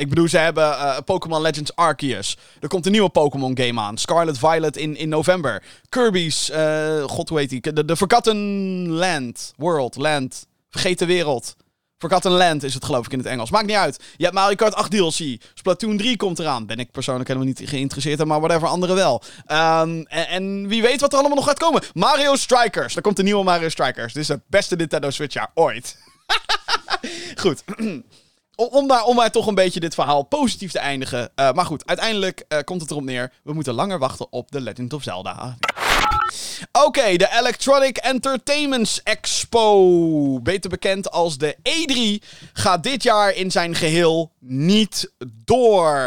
Ik 0.00 0.08
bedoel, 0.08 0.28
ze 0.28 0.38
hebben 0.38 0.78
eh, 0.78 0.96
Pokémon 1.04 1.40
Legends 1.40 1.76
Arceus. 1.76 2.36
Er 2.60 2.68
komt 2.68 2.86
een 2.86 2.92
nieuwe 2.92 3.08
Pokémon 3.08 3.58
game 3.58 3.80
aan. 3.80 3.98
Scarlet 3.98 4.38
Violet 4.38 4.76
in, 4.76 4.96
in 4.96 5.08
november. 5.08 5.62
Kirby's, 5.88 6.50
eh, 6.50 7.02
god 7.02 7.28
hoe 7.28 7.38
heet 7.38 7.76
de 7.86 7.96
Forgotten 7.96 8.88
Land. 8.88 9.52
World, 9.56 9.96
Land. 9.96 10.46
Vergeten 10.70 11.06
wereld. 11.06 11.56
Forgotten 11.98 12.30
Land 12.30 12.62
is 12.62 12.74
het 12.74 12.84
geloof 12.84 13.06
ik 13.06 13.12
in 13.12 13.18
het 13.18 13.26
Engels. 13.26 13.50
Maakt 13.50 13.66
niet 13.66 13.76
uit. 13.76 14.02
Je 14.16 14.24
hebt 14.24 14.36
Mario 14.36 14.54
Kart 14.54 14.74
8 14.74 14.90
DLC. 14.90 15.42
Splatoon 15.54 15.96
3 15.96 16.16
komt 16.16 16.38
eraan. 16.38 16.66
Ben 16.66 16.78
ik 16.78 16.90
persoonlijk 16.90 17.28
helemaal 17.28 17.48
niet 17.48 17.68
geïnteresseerd 17.68 18.20
in, 18.20 18.26
maar 18.26 18.40
whatever, 18.40 18.68
anderen 18.68 18.96
wel. 18.96 19.22
Ehm, 19.46 20.02
en, 20.08 20.28
en 20.28 20.68
wie 20.68 20.82
weet 20.82 21.00
wat 21.00 21.12
er 21.12 21.18
allemaal 21.18 21.36
nog 21.36 21.46
gaat 21.46 21.58
komen. 21.58 21.82
Mario 21.92 22.36
Strikers. 22.36 22.96
Er 22.96 23.02
komt 23.02 23.18
een 23.18 23.24
nieuwe 23.24 23.44
Mario 23.44 23.68
Strikers. 23.68 24.12
Dit 24.12 24.22
is 24.22 24.28
het 24.28 24.42
beste 24.46 24.76
Nintendo 24.76 25.10
Switch 25.10 25.34
jaar 25.34 25.50
ooit. 25.54 25.96
Goed. 27.42 27.64
Om, 28.68 28.88
daar, 28.88 29.04
om 29.04 29.16
maar 29.16 29.30
toch 29.30 29.46
een 29.46 29.54
beetje 29.54 29.80
dit 29.80 29.94
verhaal 29.94 30.22
positief 30.22 30.72
te 30.72 30.78
eindigen. 30.78 31.30
Eh, 31.34 31.52
maar 31.52 31.64
goed, 31.64 31.86
uiteindelijk 31.86 32.44
eh, 32.48 32.58
komt 32.64 32.80
het 32.80 32.90
erop 32.90 33.02
neer. 33.02 33.32
We 33.42 33.52
moeten 33.52 33.74
langer 33.74 33.98
wachten 33.98 34.26
op 34.32 34.50
The 34.50 34.60
Legend 34.60 34.92
of 34.92 35.02
Zelda. 35.02 35.56
Oké, 36.72 37.16
de 37.16 37.28
Electronic 37.38 37.96
Entertainments 37.96 39.02
Expo, 39.02 40.40
beter 40.40 40.70
bekend 40.70 41.10
als 41.10 41.38
de 41.38 41.56
E3, 41.56 42.26
gaat 42.52 42.82
dit 42.82 43.02
jaar 43.02 43.34
in 43.34 43.50
zijn 43.50 43.74
geheel 43.74 44.30
niet 44.38 45.12
door. 45.44 45.98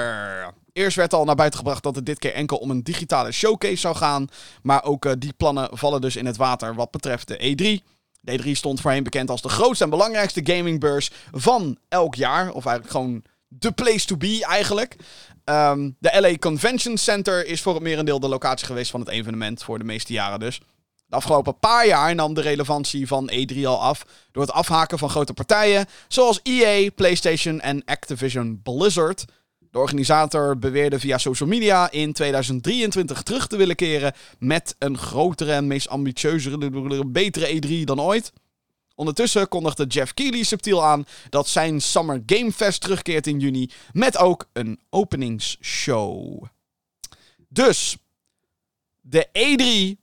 Eerst 0.74 0.98
werd 0.98 1.14
al 1.14 1.26
naar 1.26 1.36
buiten 1.36 1.60
gebracht 1.60 1.84
dat 1.84 1.96
het 1.96 2.06
dit 2.06 2.20
keer 2.20 2.34
enkel 2.34 2.58
om 2.58 2.70
een 2.70 2.84
digitale 2.84 3.32
showcase 3.32 3.76
zou 3.76 3.96
gaan. 3.96 4.28
Maar 4.62 4.84
ook 4.84 5.06
eh, 5.06 5.12
die 5.18 5.34
plannen 5.38 5.70
vallen 5.72 6.02
dus 6.02 6.16
in 6.16 6.26
het 6.26 6.38
water 6.38 6.76
wat 6.76 6.92
betreft 6.92 7.28
de 7.28 7.82
E3. 7.82 7.93
De 8.24 8.40
E3 8.40 8.52
stond 8.52 8.82
voorheen 8.82 9.04
bekend 9.04 9.30
als 9.30 9.42
de 9.42 9.50
grootste 9.50 9.84
en 9.84 9.90
belangrijkste 9.90 10.42
gamingbeurs 10.44 11.12
van 11.32 11.78
elk 11.90 12.16
jaar. 12.16 12.52
Of 12.52 12.66
eigenlijk 12.66 12.96
gewoon 12.96 13.24
de 13.48 13.72
place 13.72 14.06
to 14.06 14.18
be 14.18 14.46
eigenlijk. 14.50 14.96
Ehm, 15.44 15.90
de 16.00 16.20
LA 16.20 16.38
Convention 16.38 16.98
Center 16.98 17.46
is 17.46 17.62
voor 17.62 17.74
het 17.74 17.84
merendeel 17.84 18.20
de 18.20 18.28
locatie 18.28 18.66
geweest 18.66 18.92
van 18.92 19.00
het 19.00 19.10
evenement. 19.10 19.64
Voor 19.64 19.78
de 19.78 19.84
meeste 19.84 20.14
jaren 20.14 20.40
dus. 20.40 20.62
De 21.06 21.16
afgelopen 21.16 21.60
paar 21.60 21.88
jaar 21.88 22.16
nam 22.16 22.34
de 22.34 22.42
relevantie 22.42 23.08
van 23.08 23.32
E3 23.32 23.66
al 23.66 23.82
af 23.82 24.06
door 24.32 24.44
het 24.44 24.52
afhaken 24.52 24.98
van 24.98 25.10
grote 25.10 25.34
partijen 25.34 25.86
zoals 26.08 26.40
EA, 26.44 26.90
PlayStation 26.96 27.60
en 27.62 27.86
Activision 27.86 28.60
Blizzard. 28.64 29.26
De 29.74 29.80
organisator 29.80 30.58
beweerde 30.58 31.00
via 31.00 31.18
social 31.18 31.50
media 31.50 31.92
in 31.92 32.14
2023 32.14 33.24
terug 33.24 33.48
te 33.48 33.58
willen 33.58 33.76
keren 33.76 34.14
met 34.40 34.76
een 34.80 34.98
grotere 34.98 35.52
en 35.52 35.68
meest 35.68 35.90
ambitieuzere, 35.90 37.06
betere 37.06 37.62
E3 37.62 37.84
dan 37.84 38.02
ooit. 38.02 38.34
Ondertussen 38.96 39.48
kondigde 39.48 39.86
Jeff 39.86 40.14
Keighley 40.14 40.44
subtiel 40.44 40.86
aan 40.86 41.06
dat 41.30 41.48
zijn 41.48 41.82
Summer 41.82 42.24
Game 42.26 42.52
Fest 42.52 42.82
terugkeert 42.82 43.28
in 43.28 43.40
juni 43.40 43.70
met 43.92 44.18
ook 44.18 44.50
een 44.54 44.80
openingsshow. 44.90 46.44
Dus, 47.48 47.98
de 49.02 49.28
E3 49.28 50.00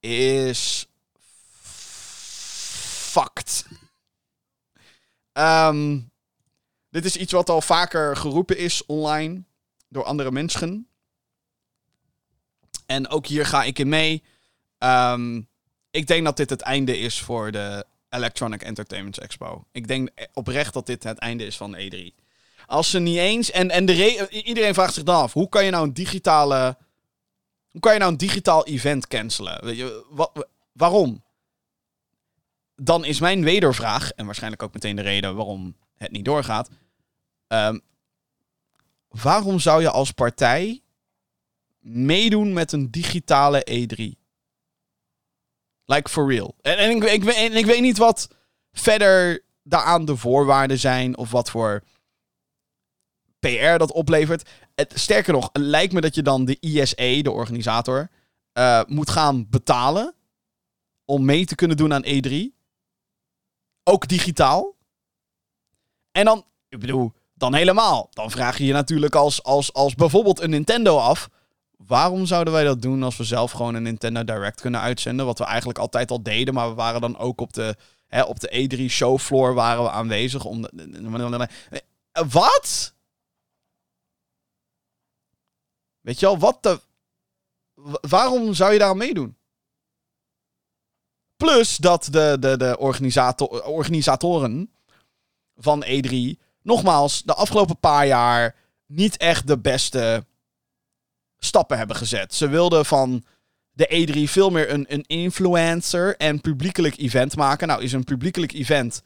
is 0.00 0.86
fucked. 3.10 3.66
Ehm, 5.32 5.98
dit 6.90 7.04
is 7.04 7.16
iets 7.16 7.32
wat 7.32 7.50
al 7.50 7.60
vaker 7.60 8.16
geroepen 8.16 8.58
is 8.58 8.86
online 8.86 9.44
door 9.88 10.04
andere 10.04 10.30
mensen. 10.30 10.88
En 12.86 13.08
ook 13.08 13.26
hier 13.26 13.46
ga 13.46 13.64
ik 13.64 13.78
in 13.78 13.88
mee. 13.88 14.22
Ehm, 14.78 15.42
ik 15.90 16.06
denk 16.06 16.24
dat 16.24 16.36
dit 16.36 16.50
het 16.50 16.60
einde 16.60 16.98
is 16.98 17.20
voor 17.20 17.52
de 17.52 17.86
Electronic 18.08 18.62
Entertainment 18.62 19.18
Expo. 19.18 19.64
Ik 19.72 19.88
denk 19.88 20.10
oprecht 20.32 20.72
dat 20.74 20.86
dit 20.86 21.02
het 21.02 21.18
einde 21.18 21.46
is 21.46 21.56
van 21.56 21.76
E3. 21.76 22.14
Als 22.66 22.90
ze 22.90 22.98
niet 22.98 23.16
eens. 23.16 23.50
En, 23.50 23.70
en 23.70 23.86
de 23.86 24.28
iedereen 24.30 24.74
vraagt 24.74 24.94
zich 24.94 25.02
dan 25.02 25.22
af: 25.22 25.32
hoe 25.32 25.48
kan 25.48 25.64
je 25.64 25.70
nou 25.70 25.86
een 25.86 25.92
digitale. 25.92 26.76
Hoe 27.70 27.80
kan 27.80 27.92
je 27.92 27.98
nou 27.98 28.12
een 28.12 28.18
digitaal 28.18 28.66
event 28.66 29.06
cancelen? 29.06 29.64
Weet 29.64 29.76
je, 29.76 30.04
waarom? 30.72 31.22
Dan 32.74 33.04
is 33.04 33.20
mijn 33.20 33.44
wedervraag, 33.44 34.10
en 34.12 34.26
waarschijnlijk 34.26 34.62
ook 34.62 34.72
meteen 34.72 34.96
de 34.96 35.02
reden 35.02 35.36
waarom 35.36 35.76
het 35.98 36.10
niet 36.10 36.24
doorgaat. 36.24 36.68
Ehm, 37.46 37.78
waarom 39.08 39.58
zou 39.58 39.80
je 39.80 39.90
als 39.90 40.10
partij 40.10 40.82
meedoen 41.78 42.52
met 42.52 42.72
een 42.72 42.90
digitale 42.90 43.66
E3? 43.70 44.18
Like 45.84 46.10
for 46.10 46.28
real. 46.32 46.54
En, 46.60 46.90
ik, 46.90 47.04
ik, 47.04 47.24
en 47.24 47.52
ik 47.52 47.66
weet 47.66 47.80
niet 47.80 47.98
wat 47.98 48.28
verder 48.72 49.44
daaraan 49.62 50.04
de 50.04 50.16
voorwaarden 50.16 50.78
zijn 50.78 51.16
of 51.16 51.30
wat 51.30 51.50
voor 51.50 51.82
PR 53.38 53.76
dat 53.76 53.92
oplevert. 53.92 54.48
Het, 54.74 54.92
sterker 54.96 55.32
nog, 55.32 55.50
lijkt 55.52 55.92
me 55.92 56.00
dat 56.00 56.14
je 56.14 56.22
dan 56.22 56.44
de 56.44 56.56
ISE, 56.60 57.20
de 57.22 57.30
organisator, 57.30 58.10
uh, 58.58 58.82
moet 58.86 59.10
gaan 59.10 59.48
betalen 59.48 60.14
om 61.04 61.24
mee 61.24 61.44
te 61.44 61.54
kunnen 61.54 61.76
doen 61.76 61.94
aan 61.94 62.04
E3. 62.04 62.34
Ook 63.82 64.08
digitaal. 64.08 64.76
En 66.12 66.24
dan, 66.24 66.44
ik 66.68 66.80
bedoel, 66.80 67.12
dan 67.34 67.54
helemaal. 67.54 68.08
Dan 68.10 68.30
vraag 68.30 68.58
je 68.58 68.64
je 68.64 68.72
natuurlijk 68.72 69.14
als, 69.14 69.42
als, 69.42 69.72
als 69.72 69.94
bijvoorbeeld 69.94 70.40
een 70.40 70.50
Nintendo 70.50 70.98
af. 70.98 71.28
Waarom 71.76 72.26
zouden 72.26 72.52
wij 72.52 72.64
dat 72.64 72.82
doen 72.82 73.02
als 73.02 73.16
we 73.16 73.24
zelf 73.24 73.50
gewoon 73.50 73.74
een 73.74 73.82
Nintendo 73.82 74.24
Direct 74.24 74.60
kunnen 74.60 74.80
uitzenden? 74.80 75.26
Wat 75.26 75.38
we 75.38 75.44
eigenlijk 75.44 75.78
altijd 75.78 76.10
al 76.10 76.22
deden, 76.22 76.54
maar 76.54 76.68
we 76.68 76.74
waren 76.74 77.00
dan 77.00 77.18
ook 77.18 77.40
op 77.40 77.52
de, 77.52 77.76
hè, 78.06 78.22
op 78.22 78.40
de 78.40 78.68
E3 78.68 78.84
showfloor 78.84 79.54
waren 79.54 79.82
we 79.82 79.90
aanwezig. 79.90 80.44
Om 80.44 80.66
Wat? 82.28 82.94
Weet 86.00 86.20
je 86.20 86.26
al, 86.26 86.38
wat 86.38 86.62
de... 86.62 86.80
Waarom 88.00 88.54
zou 88.54 88.72
je 88.72 88.78
daar 88.78 88.96
meedoen? 88.96 89.36
Plus 91.36 91.76
dat 91.76 92.08
de, 92.10 92.36
de, 92.40 92.56
de 92.56 92.76
organisator, 92.78 93.64
organisatoren 93.64 94.72
van 95.58 95.84
E3, 95.84 96.40
nogmaals, 96.62 97.22
de 97.22 97.34
afgelopen 97.34 97.78
paar 97.78 98.06
jaar 98.06 98.56
niet 98.86 99.16
echt 99.16 99.46
de 99.46 99.58
beste 99.58 100.24
stappen 101.38 101.78
hebben 101.78 101.96
gezet. 101.96 102.34
Ze 102.34 102.48
wilden 102.48 102.84
van 102.84 103.24
de 103.72 104.08
E3 104.08 104.30
veel 104.30 104.50
meer 104.50 104.70
een, 104.70 104.84
een 104.88 105.04
influencer 105.06 106.16
en 106.16 106.40
publiekelijk 106.40 106.96
event 106.96 107.36
maken. 107.36 107.68
Nou, 107.68 107.82
is 107.82 107.92
een 107.92 108.04
publiekelijk 108.04 108.52
event 108.52 109.02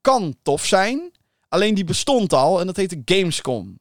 kan 0.00 0.36
tof 0.42 0.64
zijn. 0.64 1.12
Alleen 1.48 1.74
die 1.74 1.84
bestond 1.84 2.32
al 2.32 2.60
en 2.60 2.66
dat 2.66 2.76
heette 2.76 3.02
Gamescom. 3.04 3.78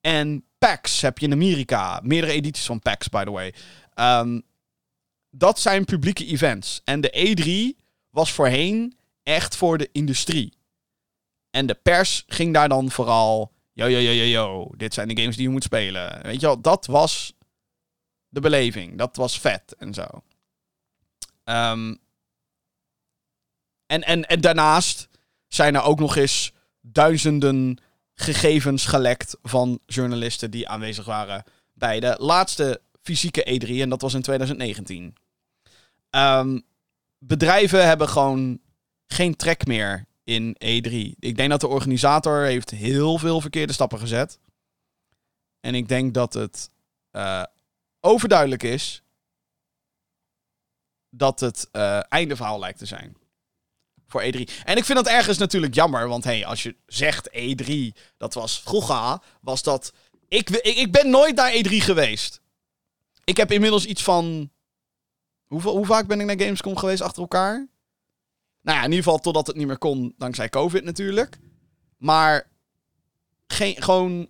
En 0.00 0.44
PAX 0.58 1.00
heb 1.00 1.18
je 1.18 1.26
in 1.26 1.32
Amerika. 1.32 2.00
Meerdere 2.02 2.32
edities 2.32 2.66
van 2.66 2.80
PAX, 2.80 3.08
by 3.08 3.24
the 3.24 3.30
way. 3.30 3.54
Um, 3.94 4.42
dat 5.30 5.60
zijn 5.60 5.84
publieke 5.84 6.26
events. 6.26 6.80
En 6.84 7.00
de 7.00 7.36
E3 7.36 7.80
was 8.10 8.32
voorheen 8.32 8.96
echt 9.22 9.56
voor 9.56 9.78
de 9.78 9.88
industrie. 9.92 10.57
En 11.58 11.66
de 11.66 11.74
pers 11.74 12.24
ging 12.26 12.54
daar 12.54 12.68
dan 12.68 12.90
vooral 12.90 13.52
yo, 13.72 13.86
yo, 13.86 13.98
yo, 13.98 14.10
yo, 14.10 14.24
yo, 14.24 14.70
dit 14.76 14.94
zijn 14.94 15.08
de 15.08 15.20
games 15.20 15.36
die 15.36 15.44
je 15.44 15.52
moet 15.52 15.62
spelen. 15.62 16.22
Weet 16.22 16.40
je 16.40 16.46
wel, 16.46 16.60
dat 16.60 16.86
was 16.86 17.32
de 18.28 18.40
beleving. 18.40 18.98
Dat 18.98 19.16
was 19.16 19.38
vet 19.38 19.74
en 19.78 19.94
zo. 19.94 20.06
Um, 21.44 21.98
en, 23.86 24.02
en, 24.02 24.28
en 24.28 24.40
daarnaast 24.40 25.08
zijn 25.46 25.74
er 25.74 25.82
ook 25.82 25.98
nog 25.98 26.16
eens 26.16 26.52
duizenden 26.80 27.78
gegevens 28.14 28.86
gelekt 28.86 29.36
van 29.42 29.80
journalisten 29.86 30.50
die 30.50 30.68
aanwezig 30.68 31.04
waren 31.04 31.44
bij 31.72 32.00
de 32.00 32.16
laatste 32.18 32.80
fysieke 33.02 33.60
E3 33.60 33.68
en 33.68 33.88
dat 33.88 34.00
was 34.00 34.14
in 34.14 34.22
2019. 34.22 35.02
Um, 35.02 35.12
ehm, 36.10 36.60
bedrijven 37.18 37.86
hebben 37.86 38.08
gewoon 38.08 38.60
geen 39.06 39.36
trek 39.36 39.66
meer 39.66 40.07
in 40.28 40.54
E3. 40.54 41.18
Ik 41.18 41.36
denk 41.36 41.50
dat 41.50 41.60
de 41.60 41.68
organisator 41.68 42.44
heeft 42.44 42.70
heel 42.70 43.18
veel 43.18 43.40
verkeerde 43.40 43.72
stappen 43.72 43.98
gezet. 43.98 44.38
En 45.60 45.74
ik 45.74 45.88
denk 45.88 46.14
dat 46.14 46.34
het 46.34 46.70
uh, 47.12 47.42
overduidelijk 48.00 48.62
is 48.62 49.02
dat 51.10 51.40
het 51.40 51.68
uh, 51.72 52.00
einde 52.08 52.36
verhaal 52.36 52.58
lijkt 52.58 52.78
te 52.78 52.86
zijn. 52.86 53.16
Voor 54.06 54.22
E3. 54.22 54.40
En 54.64 54.76
ik 54.76 54.84
vind 54.84 54.98
dat 54.98 55.06
ergens 55.06 55.38
natuurlijk 55.38 55.74
jammer. 55.74 56.08
Want 56.08 56.24
hey, 56.24 56.46
als 56.46 56.62
je 56.62 56.76
zegt 56.86 57.30
E3, 57.30 58.00
dat 58.16 58.34
was 58.34 58.60
vroeger, 58.60 59.18
was 59.40 59.62
dat. 59.62 59.92
Ik, 60.28 60.50
ik, 60.50 60.76
ik 60.76 60.92
ben 60.92 61.10
nooit 61.10 61.34
naar 61.34 61.52
E3 61.52 61.68
geweest. 61.68 62.40
Ik 63.24 63.36
heb 63.36 63.52
inmiddels 63.52 63.84
iets 63.84 64.02
van. 64.02 64.50
Hoeveel, 65.46 65.76
hoe 65.76 65.86
vaak 65.86 66.06
ben 66.06 66.20
ik 66.20 66.26
naar 66.26 66.40
Gamescom 66.40 66.76
geweest 66.76 67.02
achter 67.02 67.22
elkaar? 67.22 67.68
Nou 68.62 68.76
ja, 68.78 68.84
in 68.84 68.90
ieder 68.90 69.04
geval 69.04 69.18
totdat 69.18 69.46
het 69.46 69.56
niet 69.56 69.66
meer 69.66 69.78
kon, 69.78 70.14
dankzij 70.18 70.48
COVID 70.48 70.84
natuurlijk. 70.84 71.38
Maar 71.96 72.50
geen, 73.46 73.82
gewoon 73.82 74.28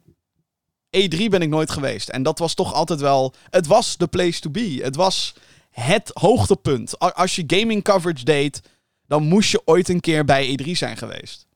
E3 0.96 1.28
ben 1.28 1.42
ik 1.42 1.48
nooit 1.48 1.70
geweest. 1.70 2.08
En 2.08 2.22
dat 2.22 2.38
was 2.38 2.54
toch 2.54 2.74
altijd 2.74 3.00
wel. 3.00 3.34
Het 3.50 3.66
was 3.66 3.96
de 3.96 4.06
place 4.06 4.40
to 4.40 4.50
be. 4.50 4.78
Het 4.82 4.96
was 4.96 5.34
het 5.70 6.10
hoogtepunt. 6.14 6.98
Als 6.98 7.36
je 7.36 7.44
gaming 7.46 7.84
coverage 7.84 8.24
deed, 8.24 8.60
dan 9.06 9.22
moest 9.22 9.50
je 9.50 9.62
ooit 9.64 9.88
een 9.88 10.00
keer 10.00 10.24
bij 10.24 10.58
E3 10.58 10.70
zijn 10.70 10.96
geweest. 10.96 11.46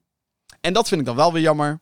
En 0.60 0.72
dat 0.72 0.88
vind 0.88 1.00
ik 1.00 1.06
dan 1.06 1.16
wel 1.16 1.32
weer 1.32 1.42
jammer. 1.42 1.80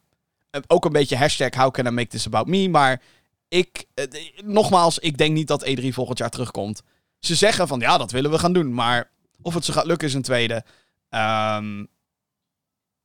Eh, 0.50 0.60
ook 0.66 0.84
een 0.84 0.92
beetje 0.92 1.16
hashtag 1.16 1.54
how 1.54 1.70
can 1.70 1.86
I 1.86 1.90
make 1.90 2.08
this 2.08 2.26
about 2.26 2.46
me. 2.46 2.68
Maar 2.68 3.02
ik, 3.48 3.84
eh, 3.94 4.04
nogmaals, 4.44 4.98
ik 4.98 5.18
denk 5.18 5.34
niet 5.34 5.48
dat 5.48 5.64
E3 5.64 5.92
volgend 5.92 6.18
jaar 6.18 6.30
terugkomt. 6.30 6.82
Ze 7.18 7.34
zeggen 7.34 7.68
van 7.68 7.80
ja, 7.80 7.98
dat 7.98 8.10
willen 8.10 8.30
we 8.30 8.38
gaan 8.38 8.52
doen. 8.52 8.74
Maar 8.74 9.10
of 9.42 9.54
het 9.54 9.64
ze 9.64 9.72
gaat 9.72 9.86
lukken 9.86 10.08
is 10.08 10.14
een 10.14 10.22
tweede. 10.22 10.64
Um, 11.10 11.88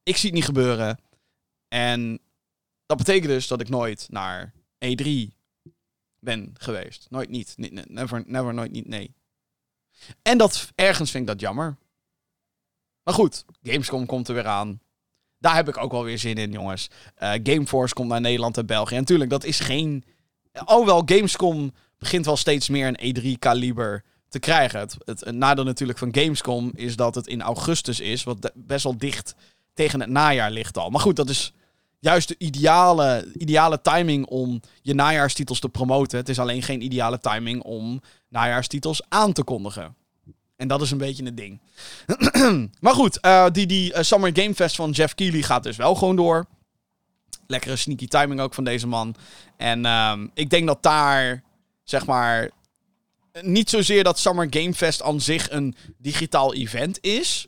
ik 0.03 0.17
zie 0.17 0.29
het 0.29 0.33
niet 0.33 0.45
gebeuren. 0.45 0.99
En 1.67 2.19
dat 2.85 2.97
betekent 2.97 3.27
dus 3.27 3.47
dat 3.47 3.61
ik 3.61 3.69
nooit 3.69 4.07
naar 4.09 4.53
E3 4.85 5.09
ben 6.19 6.51
geweest. 6.53 7.07
Nooit 7.09 7.29
niet. 7.29 7.53
Never, 7.87 8.23
never, 8.25 8.53
nooit 8.53 8.71
niet, 8.71 8.87
nee. 8.87 9.15
En 10.21 10.37
dat, 10.37 10.71
ergens 10.75 11.11
vind 11.11 11.23
ik 11.23 11.29
dat 11.29 11.39
jammer. 11.39 11.77
Maar 13.03 13.13
goed, 13.13 13.45
Gamescom 13.63 14.05
komt 14.05 14.27
er 14.27 14.33
weer 14.33 14.47
aan. 14.47 14.81
Daar 15.37 15.55
heb 15.55 15.67
ik 15.67 15.77
ook 15.77 15.91
wel 15.91 16.03
weer 16.03 16.19
zin 16.19 16.35
in, 16.35 16.51
jongens. 16.51 16.89
Uh, 17.19 17.33
Gameforce 17.43 17.93
komt 17.93 18.09
naar 18.09 18.21
Nederland 18.21 18.57
en 18.57 18.65
België. 18.65 18.93
En 18.93 18.99
natuurlijk, 18.99 19.29
dat 19.29 19.43
is 19.43 19.59
geen... 19.59 20.03
Oh 20.65 20.85
wel, 20.85 21.01
Gamescom 21.05 21.73
begint 21.97 22.25
wel 22.25 22.37
steeds 22.37 22.69
meer 22.69 22.87
een 22.87 23.15
E3-kaliber 23.15 24.03
te 24.35 24.41
krijgen. 24.41 24.79
Het, 24.79 24.97
het, 25.05 25.35
nadeel 25.35 25.63
natuurlijk 25.63 25.99
van 25.99 26.15
Gamescom 26.15 26.71
is 26.75 26.95
dat 26.95 27.15
het 27.15 27.27
in 27.27 27.41
augustus 27.41 27.99
is, 27.99 28.23
wat 28.23 28.51
best 28.53 28.83
wel 28.83 28.97
dicht 28.97 29.35
tegen 29.73 29.99
het 29.99 30.09
najaar 30.09 30.51
ligt 30.51 30.77
al. 30.77 30.89
Maar 30.89 31.01
goed, 31.01 31.15
dat 31.15 31.29
is 31.29 31.53
juist 31.99 32.27
de 32.27 32.35
ideale, 32.37 33.31
ideale 33.37 33.81
timing 33.81 34.25
om 34.25 34.61
je 34.81 34.93
najaarstitels 34.93 35.59
te 35.59 35.69
promoten. 35.69 36.17
Het 36.17 36.29
is 36.29 36.39
alleen 36.39 36.63
geen 36.63 36.81
ideale 36.81 37.19
timing 37.19 37.61
om 37.61 38.01
najaarstitels 38.29 39.01
aan 39.09 39.33
te 39.33 39.43
kondigen. 39.43 39.95
En 40.55 40.67
dat 40.67 40.81
is 40.81 40.91
een 40.91 40.97
beetje 40.97 41.25
het 41.25 41.37
ding. 41.37 41.59
maar 42.83 42.93
goed, 42.93 43.19
uh, 43.21 43.45
die, 43.51 43.65
die 43.65 43.93
uh, 43.93 44.01
Summer 44.01 44.31
Game 44.33 44.55
Fest 44.55 44.75
van 44.75 44.91
Jeff 44.91 45.15
Keighley 45.15 45.41
gaat 45.41 45.63
dus 45.63 45.77
wel 45.77 45.95
gewoon 45.95 46.15
door. 46.15 46.45
Lekkere 47.47 47.75
sneaky 47.75 48.07
timing 48.07 48.39
ook 48.39 48.53
van 48.53 48.63
deze 48.63 48.87
man. 48.87 49.15
En 49.57 49.85
uh, 49.85 50.13
ik 50.33 50.49
denk 50.49 50.67
dat 50.67 50.83
daar, 50.83 51.43
zeg 51.83 52.05
maar, 52.05 52.51
niet 53.41 53.69
zozeer 53.69 54.03
dat 54.03 54.19
Summer 54.19 54.47
Game 54.49 54.73
Fest 54.73 55.01
aan 55.01 55.21
zich 55.21 55.51
een 55.51 55.75
digitaal 55.97 56.53
event 56.53 56.97
is. 57.01 57.47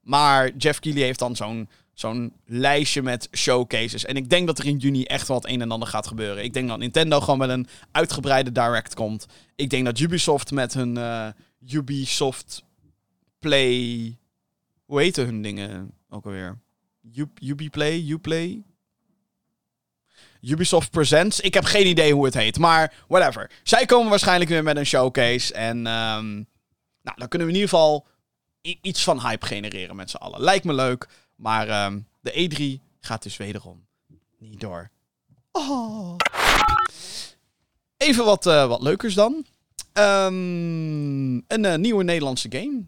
Maar 0.00 0.56
Jeff 0.56 0.80
Keighley 0.80 1.04
heeft 1.04 1.18
dan 1.18 1.36
zo'n 1.36 1.68
zo'n 1.92 2.32
lijstje 2.44 3.02
met 3.02 3.28
showcases. 3.32 4.04
En 4.04 4.16
ik 4.16 4.30
denk 4.30 4.46
dat 4.46 4.58
er 4.58 4.66
in 4.66 4.76
juni 4.76 5.04
echt 5.04 5.28
het 5.28 5.48
een 5.48 5.60
en 5.60 5.70
ander 5.70 5.88
gaat 5.88 6.06
gebeuren. 6.06 6.44
Ik 6.44 6.52
denk 6.52 6.68
dat 6.68 6.78
Nintendo 6.78 7.20
gewoon 7.20 7.38
met 7.38 7.48
een 7.48 7.66
uitgebreide 7.92 8.52
direct 8.52 8.94
komt. 8.94 9.26
Ik 9.54 9.70
denk 9.70 9.84
dat 9.84 9.98
Ubisoft 9.98 10.50
met 10.50 10.74
hun 10.74 10.96
uh, 10.96 11.28
Ubisoft 11.68 12.64
Play 13.38 14.16
Hoe 14.84 15.00
heten 15.00 15.24
hun 15.24 15.42
dingen 15.42 15.90
ook 16.08 16.24
alweer? 16.24 16.58
Ubiplay? 17.40 18.04
Uplay? 18.08 18.62
Ubisoft 20.46 20.90
Presents. 20.90 21.40
Ik 21.40 21.54
heb 21.54 21.64
geen 21.64 21.86
idee 21.86 22.12
hoe 22.12 22.24
het 22.24 22.34
heet, 22.34 22.58
maar 22.58 22.94
whatever. 23.08 23.50
Zij 23.62 23.86
komen 23.86 24.10
waarschijnlijk 24.10 24.50
weer 24.50 24.62
met 24.62 24.76
een 24.76 24.86
showcase. 24.86 25.54
En 25.54 25.86
ehm, 25.86 26.34
nou, 27.02 27.16
dan 27.16 27.28
kunnen 27.28 27.48
we 27.48 27.54
in 27.54 27.60
ieder 27.60 27.68
geval 27.68 28.06
iets 28.60 29.04
van 29.04 29.20
hype 29.20 29.46
genereren 29.46 29.96
met 29.96 30.10
z'n 30.10 30.16
allen. 30.16 30.40
Lijkt 30.40 30.64
me 30.64 30.72
leuk, 30.72 31.08
maar 31.34 31.68
ehm, 31.68 32.00
de 32.20 32.32
E3 32.32 32.82
gaat 33.00 33.22
dus 33.22 33.36
wederom 33.36 33.86
niet 34.38 34.60
door. 34.60 34.90
Oh. 35.52 36.16
Even 37.96 38.24
wat, 38.24 38.46
eh, 38.46 38.66
wat 38.66 38.82
leukers 38.82 39.14
dan. 39.14 39.46
Ehm, 39.92 41.34
een 41.36 41.64
eh, 41.64 41.74
nieuwe 41.74 42.04
Nederlandse 42.04 42.48
game 42.50 42.84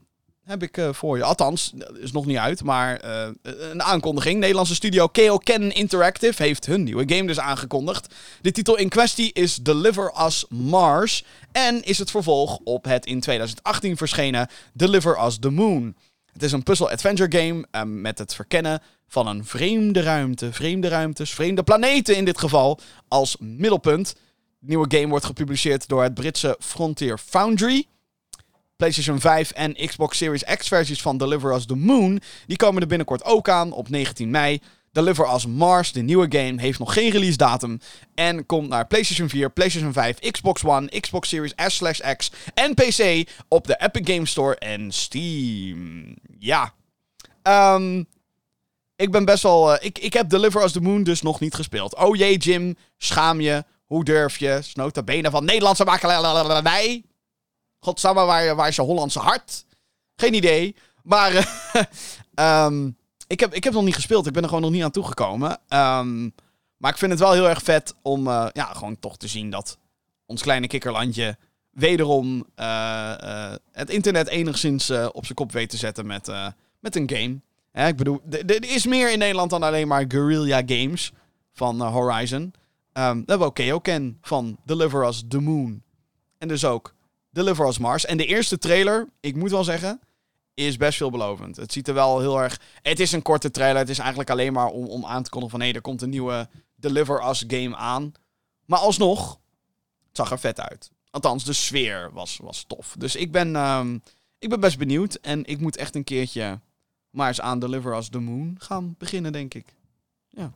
heb 0.49 0.63
ik 0.63 0.77
eh, 0.77 0.93
voor 0.93 1.17
je. 1.17 1.25
Althans, 1.25 1.73
is 2.01 2.13
nog 2.13 2.27
niet 2.27 2.37
uit, 2.37 2.65
maar 2.65 2.97
eh, 2.97 3.29
een 3.43 3.83
aankondiging. 3.83 4.41
Nederlandse 4.41 4.75
studio 4.75 5.07
KO 5.07 5.39
Interactive 5.69 6.43
heeft 6.43 6.67
hun 6.67 6.83
nieuwe 6.83 7.15
game 7.15 7.27
dus 7.27 7.41
aangekondigd. 7.41 8.15
De 8.41 8.51
titel 8.51 8.77
in 8.77 8.89
kwestie 8.89 9.33
is 9.33 9.57
Deliver 9.57 10.13
Us 10.27 10.45
Mars 10.49 11.25
en 11.53 11.83
is 11.83 11.99
het 11.99 12.11
vervolg 12.11 12.59
op 12.65 12.85
het 12.85 13.07
in 13.07 13.21
2018 13.21 13.97
verschenen 13.97 14.49
Deliver 14.73 15.25
Us 15.27 15.39
the 15.39 15.51
Moon. 15.51 15.97
Het 16.33 16.43
is 16.43 16.53
een 16.53 16.63
puzzle-adventure 16.63 17.39
game 17.39 17.67
eh, 17.71 17.83
met 17.83 18.19
het 18.19 18.35
verkennen 18.35 18.83
van 19.09 19.27
een 19.27 19.45
vreemde 19.45 20.01
ruimte, 20.01 20.53
vreemde 20.53 20.89
ruimtes, 20.89 21.31
vreemde 21.31 21.63
planeten 21.63 22.17
in 22.17 22.25
dit 22.25 22.39
geval, 22.39 22.81
als 23.09 23.37
middelpunt. 23.41 24.15
De 24.59 24.67
nieuwe 24.67 24.97
game 24.97 25.09
wordt 25.09 25.25
gepubliceerd 25.25 25.89
door 25.89 26.03
het 26.03 26.15
Britse 26.15 26.57
Frontier 26.59 27.19
Foundry. 27.19 27.87
PlayStation 28.79 29.21
5 29.21 29.51
en 29.51 29.75
Xbox 29.75 30.17
Series 30.19 30.45
X 30.45 30.69
versies 30.69 31.03
van 31.03 31.17
Deliver 31.17 31.55
Us 31.55 31.67
the 31.67 31.75
Moon, 31.75 32.21
die 32.47 32.57
komen 32.57 32.83
er 32.83 32.89
binnenkort 32.89 33.25
ook 33.25 33.49
aan 33.49 33.73
op 33.73 33.89
19 33.89 34.31
mei. 34.31 34.61
Deliver 34.93 35.35
Us 35.35 35.47
Mars, 35.47 35.93
de 35.93 36.01
nieuwe 36.01 36.27
game, 36.29 36.61
heeft 36.61 36.79
nog 36.79 36.93
geen 36.93 37.11
release 37.11 37.37
datum 37.37 37.81
en 38.15 38.47
komt 38.47 38.69
naar 38.69 38.87
PlayStation 38.87 39.29
4, 39.29 39.51
PlayStation 39.51 39.93
5, 39.93 40.19
Xbox 40.19 40.65
One, 40.65 41.01
Xbox 41.01 41.29
Series 41.29 41.53
S/X 41.67 42.31
en 42.55 42.75
PC 42.75 43.29
op 43.49 43.67
de 43.67 43.77
Epic 43.81 44.15
Game 44.15 44.27
Store 44.27 44.57
en 44.57 44.93
Steam. 44.93 46.17
Ja. 46.39 46.75
Ehm 47.43 48.03
ik 48.97 49.11
ben 49.11 49.25
best 49.25 49.43
wel. 49.43 49.75
eh, 49.75 49.87
ik, 49.87 49.99
ik 49.99 50.13
heb 50.13 50.29
Deliver 50.29 50.65
Us 50.65 50.73
the 50.73 50.81
Moon 50.81 51.03
dus 51.03 51.23
nog 51.23 51.41
niet 51.41 51.55
gespeeld. 51.55 51.97
Oh 51.97 52.17
jee, 52.17 52.37
Jim, 52.37 52.77
schaam 52.97 53.41
je. 53.41 53.65
Hoe 53.87 54.05
durf 54.05 54.39
je? 54.39 54.59
Snota 54.63 55.03
benen 55.03 55.31
van 55.31 55.45
Nederlandse 55.45 55.85
makelaarij. 55.85 57.05
Godsamme, 57.81 58.25
waar, 58.25 58.57
waar 58.57 58.69
is 58.69 58.77
je 58.77 58.83
Hollandse 58.83 59.19
hart? 59.19 59.65
Geen 60.17 60.35
idee. 60.35 60.77
Maar 61.03 61.33
eh, 61.73 61.85
ehm, 62.35 62.91
ik, 63.27 63.41
heb, 63.41 63.55
ik 63.55 63.65
heb 63.65 63.73
nog 63.73 63.85
niet 63.85 63.95
gespeeld. 63.95 64.27
Ik 64.27 64.33
ben 64.33 64.43
er 64.43 64.49
gewoon 64.49 64.65
nog 64.65 64.73
niet 64.73 64.83
aan 64.83 64.91
toegekomen. 64.91 65.59
Ehm, 65.69 66.23
maar 66.77 66.91
ik 66.91 66.99
vind 66.99 67.11
het 67.11 67.21
wel 67.21 67.33
heel 67.33 67.49
erg 67.49 67.63
vet 67.63 67.95
om 68.03 68.27
eh, 68.27 68.47
ja, 68.53 68.65
gewoon 68.65 68.99
toch 68.99 69.17
te 69.17 69.29
zien 69.29 69.51
dat 69.51 69.79
ons 70.27 70.43
kleine 70.43 70.67
kikkerlandje 70.67 71.37
wederom 71.71 72.47
eh, 72.55 73.53
het 73.73 73.91
internet 73.91 74.29
enigszins 74.29 74.91
op 74.91 75.25
zijn 75.25 75.35
kop 75.35 75.53
weet 75.53 75.71
te 75.71 75.77
zetten 75.77 76.07
met, 76.07 76.33
met 76.81 76.97
een 76.97 77.11
game. 77.11 77.41
Hè, 77.73 77.87
ik 77.87 77.97
bedoel, 77.97 78.21
er 78.31 78.65
is 78.65 78.87
meer 78.87 79.13
in 79.13 79.19
Nederland 79.19 79.51
dan 79.51 79.63
alleen 79.63 79.89
maar 79.89 80.05
Guerrilla 80.09 80.63
Games 80.67 81.13
van 81.53 81.81
Horizon. 81.81 82.55
Ehm 82.93 83.17
we 83.17 83.25
hebben 83.27 83.47
ook 83.47 83.55
Keoken 83.55 84.19
van 84.23 84.59
Deliver 84.65 85.07
Us 85.07 85.25
the 85.29 85.41
Moon. 85.41 85.83
En 86.39 86.49
dus 86.49 86.65
ook 86.65 86.95
Deliver 87.39 87.69
Us 87.69 87.79
Mars. 87.79 88.05
En 88.05 88.17
de 88.17 88.27
eerste 88.27 88.59
trailer, 88.59 89.09
ik 89.21 89.37
moet 89.37 89.51
wel 89.51 89.65
zeggen, 89.65 90.01
is 90.55 90.77
best 90.77 90.97
veelbelovend. 90.97 91.57
Het 91.57 91.73
ziet 91.73 91.89
er 91.89 91.95
wel 91.95 92.21
heel 92.21 92.41
erg... 92.41 92.61
Het 92.83 93.01
is 93.01 93.13
een 93.13 93.23
korte 93.23 93.51
trailer. 93.51 93.79
Het 93.79 93.89
is 93.89 93.99
eigenlijk 93.99 94.31
alleen 94.31 94.53
maar 94.53 94.67
om, 94.67 94.87
om 94.87 95.07
aan 95.07 95.23
te 95.23 95.31
kondigen 95.31 95.59
van... 95.59 95.67
hé, 95.67 95.75
er 95.75 95.81
komt 95.81 96.03
een 96.03 96.11
nieuwe 96.11 96.49
Deliver 96.77 97.29
Us 97.29 97.45
game 97.47 97.77
aan. 97.77 98.13
Maar 98.65 98.79
alsnog, 98.79 99.31
het 100.07 100.17
zag 100.17 100.31
er 100.31 100.39
vet 100.39 100.61
uit. 100.61 100.91
Althans, 101.11 101.45
de 101.45 101.53
sfeer 101.53 102.11
was, 102.13 102.39
was 102.43 102.65
tof. 102.67 102.95
Dus 102.99 103.17
ik 103.17 103.33
ben, 103.33 103.57
ehm, 103.57 103.99
ik 104.39 104.49
ben 104.49 104.61
best 104.61 104.79
benieuwd. 104.79 105.15
En 105.15 105.45
ik 105.45 105.61
moet 105.61 105.77
echt 105.77 105.95
een 105.95 106.05
keertje 106.05 106.61
maar 107.11 107.29
eens 107.29 107.41
aan 107.41 107.59
Deliver 107.59 107.97
Us 107.97 108.09
the 108.09 108.19
Moon 108.19 108.57
gaan 108.59 108.95
beginnen, 108.99 109.33
denk 109.33 109.55
ik. 109.55 109.75
Ja. 110.29 110.53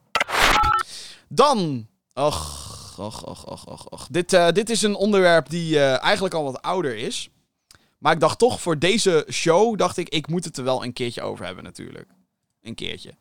Dan... 1.28 1.86
Och, 2.14 2.71
och, 2.98 3.28
och, 3.28 3.48
och, 3.48 3.68
och, 3.68 3.92
och. 3.92 4.06
Dit, 4.10 4.32
eh, 4.32 4.48
dit 4.52 4.70
is 4.70 4.82
een 4.82 4.94
onderwerp 4.94 5.48
die 5.48 5.78
eh, 5.78 6.04
eigenlijk 6.04 6.34
al 6.34 6.44
wat 6.44 6.62
ouder 6.62 6.96
is. 6.96 7.30
Maar 7.98 8.12
ik 8.12 8.20
dacht 8.20 8.38
toch, 8.38 8.60
voor 8.60 8.78
deze 8.78 9.26
show, 9.30 9.78
dacht 9.78 9.96
ik, 9.96 10.08
ik 10.08 10.28
moet 10.28 10.44
het 10.44 10.56
er 10.56 10.64
wel 10.64 10.84
een 10.84 10.92
keertje 10.92 11.22
over 11.22 11.44
hebben 11.44 11.64
natuurlijk. 11.64 12.08
Een 12.62 12.74
keertje. 12.74 13.14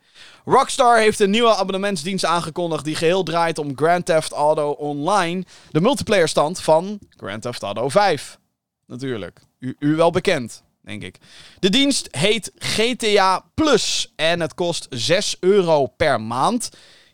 Rockstar 0.45 0.97
heeft 0.97 1.19
een 1.19 1.29
nieuwe 1.29 1.55
abonnementsdienst 1.55 2.25
aangekondigd 2.25 2.85
die 2.85 2.95
geheel 2.95 3.23
draait 3.23 3.57
om 3.57 3.77
Grand 3.77 4.05
Theft 4.05 4.31
Auto 4.31 4.71
Online. 4.71 5.43
De 5.71 5.81
multiplayer 5.81 6.27
stand 6.27 6.61
van 6.61 6.99
Grand 7.09 7.41
Theft 7.41 7.63
Auto 7.63 7.89
5. 7.89 8.39
Natuurlijk. 8.85 9.39
U, 9.59 9.75
u 9.79 9.95
wel 9.95 10.11
bekend, 10.11 10.63
denk 10.81 11.03
ik. 11.03 11.17
De 11.59 11.69
dienst 11.69 12.07
heet 12.11 12.51
GTA 12.57 13.45
Plus 13.53 14.13
en 14.15 14.39
het 14.39 14.53
kost 14.53 14.87
6 14.89 15.37
euro 15.39 15.85
per 15.85 16.21
maand. 16.21 16.69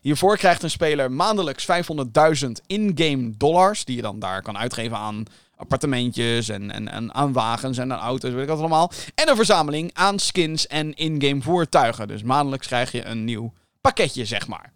Hiervoor 0.08 0.36
krijgt 0.36 0.62
een 0.62 0.70
speler 0.70 1.12
maandelijks 1.12 1.66
500.000 2.44 2.50
in-game 2.66 3.30
dollars, 3.36 3.84
die 3.84 3.96
je 3.96 4.02
dan 4.02 4.18
daar 4.18 4.42
kan 4.42 4.58
uitgeven 4.58 4.96
aan 4.96 5.24
appartementjes 5.56 6.48
en, 6.48 6.70
en, 6.70 6.88
en 6.88 7.14
aan 7.14 7.32
wagens 7.32 7.78
en 7.78 7.92
aan 7.92 7.98
auto's, 7.98 8.32
weet 8.32 8.42
ik 8.42 8.48
wat 8.48 8.58
allemaal. 8.58 8.92
En 9.14 9.28
een 9.28 9.36
verzameling 9.36 9.90
aan 9.94 10.18
skins 10.18 10.66
en 10.66 10.94
in-game 10.94 11.42
voertuigen. 11.42 12.08
Dus 12.08 12.22
maandelijks 12.22 12.66
krijg 12.66 12.92
je 12.92 13.04
een 13.04 13.24
nieuw 13.24 13.52
pakketje, 13.80 14.24
zeg 14.24 14.46
maar. 14.46 14.72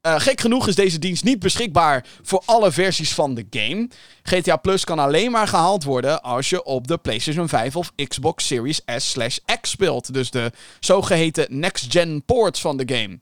Eh, 0.00 0.20
gek 0.20 0.40
genoeg 0.40 0.68
is 0.68 0.74
deze 0.74 0.98
dienst 0.98 1.24
niet 1.24 1.38
beschikbaar 1.38 2.06
voor 2.22 2.42
alle 2.44 2.72
versies 2.72 3.14
van 3.14 3.34
de 3.34 3.46
game. 3.50 3.88
GTA 4.22 4.56
Plus 4.56 4.84
kan 4.84 4.98
alleen 4.98 5.30
maar 5.30 5.48
gehaald 5.48 5.84
worden 5.84 6.22
als 6.22 6.50
je 6.50 6.64
op 6.64 6.88
de 6.88 6.98
PlayStation 6.98 7.48
5 7.48 7.76
of 7.76 7.92
Xbox 8.08 8.46
Series 8.46 8.80
S/X 8.96 9.70
speelt. 9.70 10.14
Dus 10.14 10.30
de 10.30 10.52
zogeheten 10.80 11.46
next-gen 11.48 12.22
ports 12.24 12.60
van 12.60 12.76
de 12.76 12.94
game. 12.94 13.18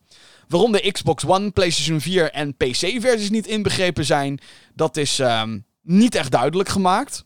Waarom 0.50 0.72
de 0.72 0.90
Xbox 0.92 1.24
One, 1.26 1.50
PlayStation 1.50 2.00
4 2.00 2.30
en 2.30 2.56
PC-versies 2.56 3.30
niet 3.30 3.46
inbegrepen 3.46 4.04
zijn, 4.04 4.40
dat 4.74 4.96
is 4.96 5.18
ehm, 5.18 5.58
niet 5.82 6.14
echt 6.14 6.30
duidelijk 6.30 6.68
gemaakt. 6.68 7.24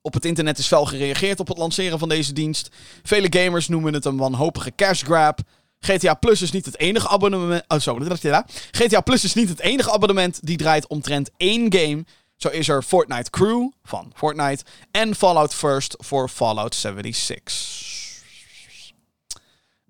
Op 0.00 0.14
het 0.14 0.24
internet 0.24 0.58
is 0.58 0.66
fel 0.66 0.84
gereageerd 0.84 1.40
op 1.40 1.48
het 1.48 1.58
lanceren 1.58 1.98
van 1.98 2.08
deze 2.08 2.32
dienst. 2.32 2.68
Vele 3.02 3.26
gamers 3.30 3.68
noemen 3.68 3.94
het 3.94 4.04
een 4.04 4.16
wanhopige 4.16 4.72
cash 4.76 5.02
grab. 5.02 5.40
GTA 5.80 6.14
Plus 6.14 6.42
is 6.42 6.50
niet 6.50 6.64
het 6.64 6.78
enige 6.78 7.08
abonnement. 7.08 7.64
Oh, 7.68 7.78
zo, 7.78 7.98
dat. 7.98 8.44
GTA 8.70 9.00
Plus 9.00 9.24
is 9.24 9.34
niet 9.34 9.48
het 9.48 9.60
enige 9.60 9.92
abonnement 9.92 10.46
die 10.46 10.56
draait 10.56 10.86
omtrent 10.86 11.30
één 11.36 11.72
game. 11.72 12.04
Zo 12.36 12.48
is 12.48 12.68
er 12.68 12.82
Fortnite 12.82 13.30
Crew 13.30 13.70
van 13.82 14.12
Fortnite 14.14 14.64
en 14.90 15.14
Fallout 15.14 15.54
First 15.54 15.94
voor 15.98 16.28
Fallout 16.28 16.74
76. 16.74 17.97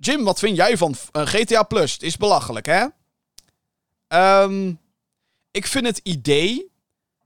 Jim, 0.01 0.25
wat 0.25 0.39
vind 0.39 0.57
jij 0.57 0.77
van 0.77 0.95
eh, 1.13 1.27
GTA 1.27 1.63
Plus? 1.63 1.93
Het 1.93 2.03
is 2.03 2.17
belachelijk, 2.17 2.67
hè? 2.67 2.87
Ehm, 4.07 4.75
ik 5.51 5.67
vind 5.67 5.87
het 5.87 6.01
idee 6.03 6.73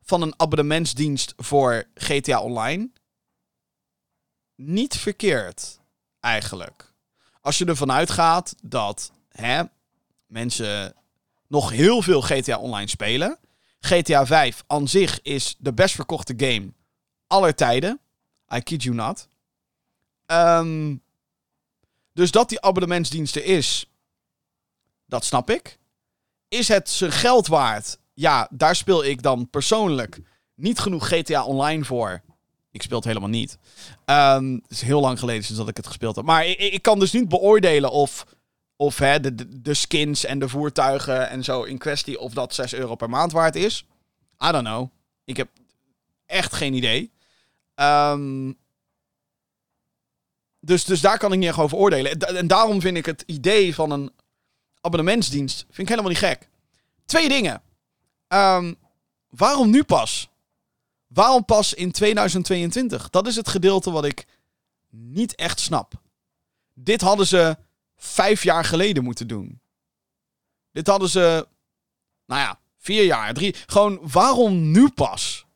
van 0.02 0.22
een 0.22 0.34
abonnementsdienst 0.36 1.34
voor 1.36 1.84
GTA 1.94 2.40
Online 2.40 2.90
niet 4.56 4.96
verkeerd, 4.96 5.80
eigenlijk. 6.20 6.94
Als 7.40 7.58
je 7.58 7.64
ervan 7.64 7.92
uitgaat 7.92 8.54
dat 8.62 9.12
hè, 9.28 9.62
mensen 10.26 10.94
nog 11.48 11.70
heel 11.70 12.02
veel 12.02 12.20
GTA 12.20 12.58
Online 12.58 12.88
spelen. 12.88 13.38
GTA 13.80 14.26
5 14.26 14.64
aan 14.66 14.88
zich 14.88 15.22
is 15.22 15.56
de 15.58 15.72
best 15.72 15.94
verkochte 15.94 16.34
game 16.36 16.72
aller 17.26 17.54
tijden. 17.54 18.00
I 18.54 18.60
kid 18.60 18.82
you 18.82 18.94
not. 18.94 19.28
Ehm, 20.26 20.96
dus 22.12 22.30
dat 22.30 22.48
die 22.48 22.60
abonnementsdienst 22.60 23.36
er 23.36 23.44
is, 23.44 23.86
dat 25.06 25.24
snap 25.24 25.50
ik. 25.50 25.78
Is 26.48 26.68
het 26.68 26.88
zijn 26.88 27.12
geld 27.12 27.46
waard? 27.46 27.98
Ja, 28.14 28.48
daar 28.50 28.76
speel 28.76 29.04
ik 29.04 29.22
dan 29.22 29.50
persoonlijk 29.50 30.20
niet 30.54 30.78
genoeg 30.78 31.08
GTA 31.08 31.44
Online 31.44 31.84
voor. 31.84 32.22
Ik 32.70 32.82
speel 32.82 32.96
het 32.96 33.06
helemaal 33.06 33.28
niet. 33.28 33.58
Ehm, 34.04 34.52
het 34.52 34.70
is 34.70 34.82
heel 34.82 35.00
lang 35.00 35.18
geleden 35.18 35.44
sinds 35.44 35.60
dat 35.60 35.68
ik 35.68 35.76
het 35.76 35.86
gespeeld 35.86 36.16
heb. 36.16 36.24
Maar 36.24 36.46
ik, 36.46 36.58
ik 36.58 36.82
kan 36.82 36.98
dus 36.98 37.12
niet 37.12 37.28
beoordelen 37.28 37.90
of, 37.90 38.26
of 38.76 38.98
hè, 38.98 39.20
de, 39.20 39.60
de, 39.60 39.74
skins 39.74 40.24
en 40.24 40.38
de 40.38 40.48
voertuigen 40.48 41.28
en 41.28 41.44
zo 41.44 41.62
in 41.62 41.78
kwestie... 41.78 42.18
of 42.18 42.32
dat 42.32 42.54
6 42.54 42.74
euro 42.74 42.94
per 42.94 43.10
maand 43.10 43.32
waard 43.32 43.56
is. 43.56 43.86
I 44.44 44.50
don't 44.50 44.66
know. 44.66 44.88
Ik 45.24 45.36
heb 45.36 45.48
echt 46.26 46.52
geen 46.52 46.74
idee. 46.74 47.12
Ehm, 47.74 48.52
dus, 50.64 50.84
dus 50.84 51.00
daar 51.00 51.18
kan 51.18 51.32
ik 51.32 51.38
niet 51.38 51.48
echt 51.48 51.58
over 51.58 51.76
oordelen. 51.78 52.10
En, 52.12 52.18
da- 52.18 52.26
en 52.26 52.46
daarom 52.46 52.80
vind 52.80 52.96
ik 52.96 53.06
het 53.06 53.22
idee 53.26 53.74
van 53.74 53.90
een 53.90 54.12
abonnementsdienst 54.80 55.58
vind 55.58 55.78
ik 55.78 55.88
helemaal 55.88 56.10
niet 56.10 56.18
gek. 56.18 56.48
Twee 57.04 57.28
dingen. 57.28 57.62
Ehm, 58.28 58.74
waarom 59.28 59.70
nu 59.70 59.84
pas? 59.84 60.28
Waarom 61.06 61.44
pas 61.44 61.74
in 61.74 61.92
2022? 61.92 63.10
Dat 63.10 63.26
is 63.26 63.36
het 63.36 63.48
gedeelte 63.48 63.90
wat 63.90 64.04
ik 64.04 64.26
niet 64.90 65.34
echt 65.34 65.60
snap. 65.60 65.92
Dit 66.74 67.00
hadden 67.00 67.26
ze 67.26 67.56
vijf 67.96 68.42
jaar 68.42 68.64
geleden 68.64 69.04
moeten 69.04 69.26
doen. 69.26 69.60
Dit 70.72 70.86
hadden 70.86 71.08
ze, 71.08 71.46
nou 72.26 72.40
ja, 72.40 72.58
vier 72.78 73.04
jaar, 73.04 73.34
drie. 73.34 73.54
Gewoon, 73.66 73.98
waarom 74.02 74.70
nu 74.70 74.88
pas? 74.88 75.46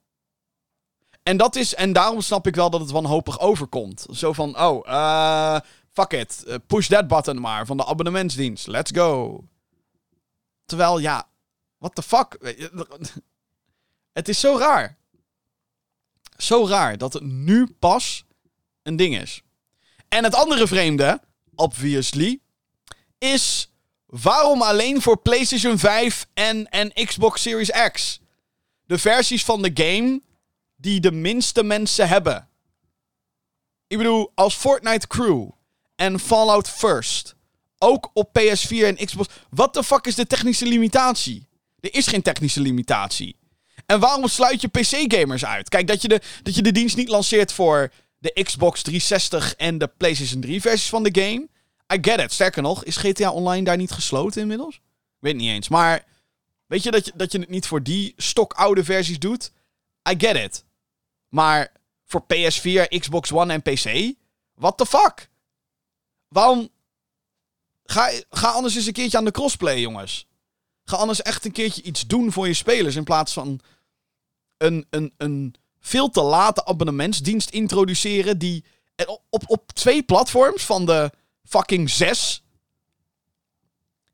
En 1.27 1.37
dat 1.37 1.57
is, 1.57 1.75
en 1.75 1.93
daarom 1.93 2.21
snap 2.21 2.47
ik 2.47 2.55
wel 2.55 2.71
dat 2.71 2.81
het 2.81 2.91
wanhopig 2.91 3.41
overkomt. 3.41 4.07
Zo 4.13 4.33
van, 4.33 4.61
oh, 4.61 4.89
eh, 4.89 5.61
fuck 5.93 6.13
it, 6.13 6.45
eh, 6.47 6.55
push 6.67 6.87
that 6.89 7.09
button 7.09 7.41
maar 7.41 7.67
van 7.67 7.77
de 7.77 7.87
abonnementsdienst. 7.87 8.67
Let's 8.67 8.91
go. 8.95 9.45
Terwijl, 10.65 10.99
ja, 10.99 11.29
what 11.79 11.95
the 11.95 12.03
fuck? 12.03 12.39
Het 14.19 14.29
is 14.29 14.41
zo 14.41 14.59
raar. 14.59 14.97
Zo 16.37 16.67
raar 16.67 16.99
dat 16.99 17.13
het 17.13 17.23
nu 17.23 17.67
pas 17.79 18.25
een 18.83 18.97
ding 18.97 19.21
is. 19.21 19.43
En 20.09 20.25
het 20.25 20.35
andere 20.35 20.67
vreemde, 20.67 21.21
obviously, 21.55 22.41
is 23.19 23.73
waarom 24.07 24.63
alleen 24.63 25.03
voor 25.03 25.19
PlayStation 25.19 25.79
5 25.79 26.27
en, 26.35 26.69
en 26.69 26.93
Xbox 27.05 27.43
Series 27.43 27.71
X? 27.93 28.21
De 28.85 28.99
versies 28.99 29.45
van 29.45 29.63
de 29.63 29.71
game 29.75 30.25
die 30.87 31.01
de 31.01 31.13
minste 31.13 31.63
mensen 31.63 32.09
hebben. 32.09 32.49
Ik 33.87 33.97
bedoel, 33.97 34.33
als 34.35 34.55
Fortnite 34.55 35.07
Crew 35.07 35.49
en 35.97 36.21
Fallout 36.21 36.69
First 36.69 37.35
ook 37.79 38.11
op 38.13 38.39
PS4 38.39 38.69
en 38.69 38.97
Xbox. 38.97 39.29
Wat 39.51 39.75
de 39.75 39.85
fuck 39.85 40.07
is 40.07 40.15
de 40.15 40.27
technische 40.27 40.67
limitatie? 40.67 41.49
Er 41.81 41.95
is 41.95 42.07
geen 42.07 42.23
technische 42.23 42.61
limitatie. 42.61 43.37
En 43.87 44.01
waarom 44.01 44.29
sluit 44.29 44.61
je 44.61 44.69
PC-gamers 44.69 45.45
uit? 45.45 45.69
Kijk, 45.69 45.87
dat 45.87 46.03
je, 46.03 46.09
de, 46.09 46.21
dat 46.43 46.55
je 46.55 46.63
de 46.63 46.73
dienst 46.73 46.97
niet 46.97 47.09
lanceert 47.09 47.53
voor 47.53 47.93
de 48.19 48.43
Xbox 48.43 48.83
360 48.83 49.55
en 49.55 49.79
de 49.79 49.87
PlayStation 49.97 50.41
3 50.41 50.61
versies 50.61 50.89
van 50.89 51.03
de 51.03 51.23
game. 51.23 51.49
I 51.95 51.99
get 52.01 52.21
it. 52.21 52.33
Sterker 52.33 52.63
nog, 52.63 52.85
is 52.85 52.97
GTA 52.97 53.31
Online 53.31 53.65
daar 53.65 53.77
niet 53.77 53.93
gesloten 53.93 54.41
inmiddels? 54.41 54.81
Weet 55.19 55.37
niet 55.37 55.51
eens. 55.51 55.69
Maar 55.69 56.05
weet 56.67 56.83
je 56.83 56.91
dat, 56.91 57.05
je 57.05 57.13
dat 57.15 57.33
je 57.33 57.39
het 57.39 57.49
niet 57.49 57.67
voor 57.67 57.83
die 57.83 58.15
stokoude 58.17 58.85
versies 58.85 59.19
doet? 59.19 59.53
I 60.11 60.15
get 60.19 60.37
it. 60.37 60.65
Maar 61.37 61.73
voor 62.05 62.23
PS4, 62.23 62.99
Xbox 62.99 63.33
One 63.33 63.53
en 63.53 63.63
PC? 63.63 64.15
What 64.55 64.77
the 64.79 64.87
fuck? 64.87 65.31
Waarom... 66.29 66.69
Ga, 67.85 68.11
ga 68.31 68.51
anders 68.51 68.75
eens 68.75 68.87
een 68.87 68.93
keertje 68.93 69.19
aan 69.19 69.25
de 69.25 69.31
crossplay, 69.31 69.81
jongens. 69.81 70.27
Ga 70.85 70.97
anders 70.97 71.23
echt 71.23 71.45
een 71.45 71.53
keertje 71.53 71.83
iets 71.83 72.07
doen 72.07 72.33
voor 72.33 72.47
je 72.47 72.55
spelers. 72.55 72.97
In 72.97 73.05
plaats 73.05 73.33
van 73.33 73.61
een, 74.57 74.87
een, 74.91 75.15
een 75.17 75.55
veel 75.81 76.11
te 76.11 76.23
late 76.23 76.65
abonnementsdienst 76.65 77.51
introduceren. 77.51 78.39
Die 78.39 78.65
op, 79.29 79.43
op 79.47 79.73
twee 79.73 80.03
platforms 80.03 80.63
van 80.63 80.87
de 80.87 81.11
fucking 81.43 81.91
zes. 81.91 82.45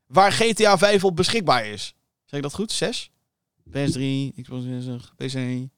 Waar 0.06 0.32
GTA 0.32 0.78
5 0.78 1.04
op 1.04 1.16
beschikbaar 1.16 1.66
is. 1.66 1.94
Zeg 2.24 2.36
ik 2.36 2.42
dat 2.42 2.54
goed? 2.54 2.72
6? 2.72 3.10
PS3, 3.68 4.34
Xbox 4.42 4.62
360, 4.62 5.14
PC, 5.16 5.70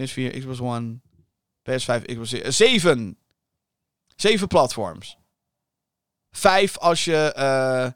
PS4, 0.00 0.38
Xbox 0.38 0.60
One, 0.60 1.00
PS5, 1.70 2.02
Xbox 2.04 2.30
7. 2.30 3.18
7 4.16 4.46
platforms. 4.46 5.18
5 6.30 6.78
als 6.78 7.04
je 7.04 7.32
uh, 7.36 7.90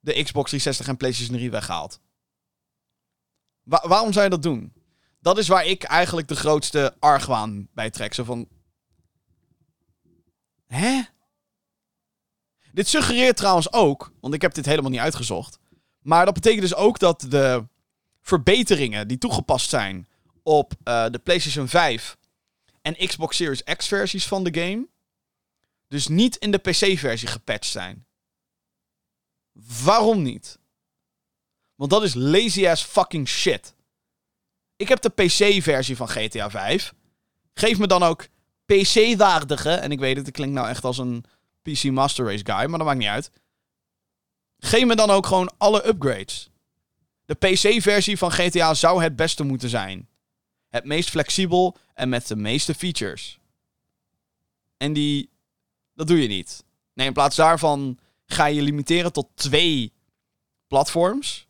de 0.00 0.22
Xbox 0.22 0.48
360 0.48 0.88
en 0.88 0.96
PlayStation 0.96 1.36
3 1.36 1.50
weghaalt. 1.50 2.00
Wa 3.62 3.88
waarom 3.88 4.12
zou 4.12 4.24
je 4.24 4.30
dat 4.30 4.42
doen? 4.42 4.72
Dat 5.20 5.38
is 5.38 5.48
waar 5.48 5.66
ik 5.66 5.82
eigenlijk 5.82 6.28
de 6.28 6.36
grootste 6.36 6.96
argwaan 6.98 7.68
bij 7.74 7.90
trek. 7.90 8.14
Zo 8.14 8.24
van. 8.24 8.48
Hè? 10.66 11.02
Dit 12.72 12.88
suggereert 12.88 13.36
trouwens 13.36 13.72
ook, 13.72 14.12
want 14.20 14.34
ik 14.34 14.42
heb 14.42 14.54
dit 14.54 14.66
helemaal 14.66 14.90
niet 14.90 15.00
uitgezocht. 15.00 15.58
Maar 16.00 16.24
dat 16.24 16.34
betekent 16.34 16.62
dus 16.62 16.74
ook 16.74 16.98
dat 16.98 17.26
de 17.28 17.66
verbeteringen 18.20 19.08
die 19.08 19.18
toegepast 19.18 19.68
zijn 19.68 20.08
op 20.50 20.72
uh, 20.84 21.06
de 21.10 21.18
PlayStation 21.18 21.68
5 21.68 22.16
en 22.82 22.96
Xbox 23.06 23.36
Series 23.36 23.62
X 23.62 23.88
versies 23.88 24.26
van 24.26 24.44
de 24.44 24.60
game, 24.60 24.88
dus 25.88 26.08
niet 26.08 26.36
in 26.36 26.50
de 26.50 26.58
PC-versie 26.58 27.28
gepatcht 27.28 27.70
zijn. 27.70 28.06
Waarom 29.84 30.22
niet? 30.22 30.58
Want 31.74 31.90
dat 31.90 32.02
is 32.02 32.14
lazy 32.14 32.68
ass 32.68 32.84
fucking 32.84 33.28
shit. 33.28 33.74
Ik 34.76 34.88
heb 34.88 35.00
de 35.00 35.08
PC-versie 35.08 35.96
van 35.96 36.08
GTA 36.08 36.50
5. 36.50 36.94
Geef 37.54 37.78
me 37.78 37.86
dan 37.86 38.02
ook 38.02 38.28
PC-waardige, 38.64 39.70
en 39.70 39.92
ik 39.92 39.98
weet 39.98 40.16
het, 40.16 40.26
ik 40.26 40.32
klink 40.32 40.52
nou 40.52 40.68
echt 40.68 40.84
als 40.84 40.98
een 40.98 41.24
PC 41.62 41.84
Master 41.84 42.24
Race 42.24 42.44
guy, 42.44 42.66
maar 42.68 42.78
dat 42.78 42.86
maakt 42.86 42.98
niet 42.98 43.08
uit. 43.08 43.30
Geef 44.58 44.84
me 44.84 44.94
dan 44.94 45.10
ook 45.10 45.26
gewoon 45.26 45.52
alle 45.58 45.86
upgrades. 45.86 46.50
De 47.24 47.34
PC-versie 47.34 48.18
van 48.18 48.30
GTA 48.30 48.74
zou 48.74 49.02
het 49.02 49.16
beste 49.16 49.44
moeten 49.44 49.68
zijn. 49.68 50.09
Het 50.70 50.84
meest 50.84 51.10
flexibel 51.10 51.76
en 51.94 52.08
met 52.08 52.26
de 52.26 52.36
meeste 52.36 52.74
features. 52.74 53.38
En 54.76 54.92
die. 54.92 55.30
Dat 55.94 56.06
doe 56.06 56.22
je 56.22 56.28
niet. 56.28 56.64
Nee, 56.94 57.06
in 57.06 57.12
plaats 57.12 57.36
daarvan 57.36 57.98
ga 58.26 58.44
je 58.44 58.62
limiteren 58.62 59.12
tot 59.12 59.28
twee 59.34 59.92
platforms. 60.66 61.48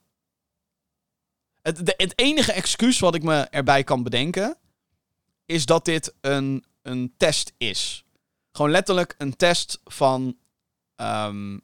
Het, 1.61 1.77
het 1.77 2.13
enige 2.19 2.51
excuus 2.51 2.99
wat 2.99 3.15
ik 3.15 3.23
me 3.23 3.41
erbij 3.41 3.83
kan 3.83 4.03
bedenken. 4.03 4.57
is 5.45 5.65
dat 5.65 5.85
dit 5.85 6.13
een, 6.21 6.65
een 6.81 7.13
test 7.17 7.53
is. 7.57 8.05
Gewoon 8.51 8.71
letterlijk 8.71 9.15
een 9.17 9.35
test 9.35 9.79
van. 9.83 10.37
Um, 10.95 11.61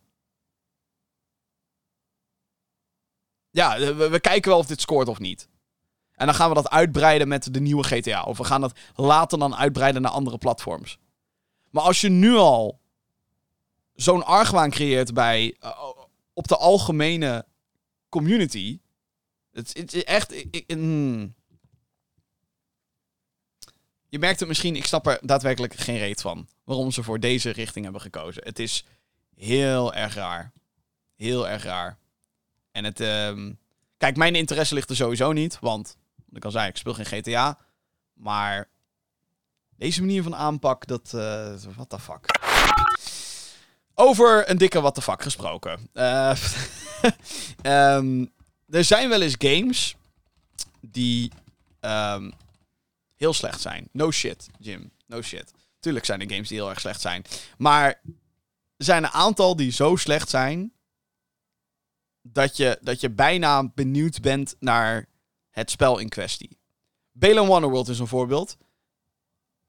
ja, 3.50 3.96
we, 3.96 4.20
kijken 4.20 4.50
wel 4.50 4.60
of 4.60 4.66
dit 4.66 4.82
scoort 4.82 5.08
of 5.08 5.20
niet. 5.20 5.48
En 6.18 6.26
dan 6.26 6.36
gaan 6.36 6.50
we 6.50 6.56
dat 6.56 6.70
uitbreiden 6.70 7.28
met 7.28 7.54
de 7.54 7.60
nieuwe 7.60 7.84
GTA. 7.84 8.24
Of 8.24 8.38
we 8.38 8.44
gaan 8.44 8.62
dat 8.62 8.80
later 8.96 9.40
dan 9.40 9.56
uitbreiden 9.56 10.02
naar 10.02 10.12
andere 10.12 10.38
platforms. 10.38 10.98
Maar 11.70 11.84
als 11.84 12.02
je 12.02 12.10
nu 12.10 12.36
al 12.36 12.80
zo'n 13.94 14.26
argwaan 14.26 14.70
creëert 14.70 15.14
bij. 15.14 15.56
Uh, 15.64 15.90
op 16.38 16.48
de 16.48 16.58
algemene 16.58 17.46
community. 18.10 18.80
Het, 19.52 19.94
is 19.94 20.04
echt. 20.04 20.34
Ik, 20.34 20.76
mm. 20.76 21.36
Je 24.10 24.20
merkt 24.20 24.40
het 24.40 24.48
misschien, 24.48 24.76
ik 24.76 24.86
snap 24.86 25.08
er 25.08 25.20
daadwerkelijk 25.22 25.74
geen 25.74 25.98
reet 25.98 26.22
van. 26.22 26.48
Waarom 26.64 26.92
ze 26.92 27.04
voor 27.04 27.20
deze 27.20 27.50
richting 27.50 27.84
hebben 27.84 28.02
gekozen. 28.02 28.44
Het 28.44 28.60
is 28.60 28.86
heel 29.36 29.94
erg 29.94 30.14
raar. 30.14 30.52
Heel 31.16 31.48
erg 31.48 31.64
raar. 31.64 31.98
En 32.72 32.84
het. 32.84 33.00
Uh, 33.00 33.52
kijk, 33.98 34.18
mijn 34.18 34.36
interesse 34.36 34.74
ligt 34.74 34.90
er 34.90 34.96
sowieso 34.96 35.32
niet. 35.32 35.60
Want, 35.60 35.98
ik 36.32 36.46
al 36.46 36.52
zei, 36.52 36.68
ik 36.68 36.78
speel 36.78 36.94
geen 36.94 37.06
GTA. 37.06 37.58
Maar. 38.14 38.70
Deze 39.76 40.00
manier 40.00 40.24
van 40.24 40.36
aanpak, 40.36 40.88
dat. 40.88 41.12
Uh, 41.16 41.56
what 41.76 41.90
the 41.90 42.00
fuck. 42.00 42.26
Over 43.94 44.50
een 44.50 44.58
dikke 44.58 44.82
what 44.82 44.96
the 44.96 45.02
fuck 45.02 45.22
gesproken. 45.22 45.90
Uh, 45.94 46.36
um, 47.64 48.32
er 48.78 48.84
zijn 48.84 49.10
wel 49.10 49.22
eens 49.22 49.36
games 49.38 49.96
die 50.82 51.32
um, 51.82 52.34
heel 53.16 53.34
slecht 53.34 53.62
zijn. 53.62 53.90
No 53.92 54.12
shit, 54.12 54.50
Jim. 54.60 54.92
No 55.06 55.22
shit. 55.22 55.52
Tuurlijk 55.80 56.06
zijn 56.06 56.22
er 56.22 56.30
games 56.30 56.48
die 56.48 56.58
heel 56.58 56.70
erg 56.70 56.80
slecht 56.80 57.02
zijn. 57.02 57.24
Maar 57.58 57.88
er 58.78 58.86
zijn 58.86 59.04
een 59.04 59.10
aantal 59.10 59.56
die 59.56 59.72
zo 59.72 59.96
slecht 59.96 60.30
zijn. 60.30 60.74
Dat 62.22 62.58
je, 62.58 62.78
dat 62.82 63.02
je 63.02 63.10
bijna 63.10 63.68
benieuwd 63.68 64.22
bent 64.22 64.56
naar 64.60 65.06
het 65.58 65.72
spel 65.72 65.98
in 65.98 66.10
kwestie. 66.10 66.58
Balan 67.12 67.48
Wonderworld 67.48 67.88
is 67.88 68.00
een 68.00 68.08
voorbeeld. 68.08 68.58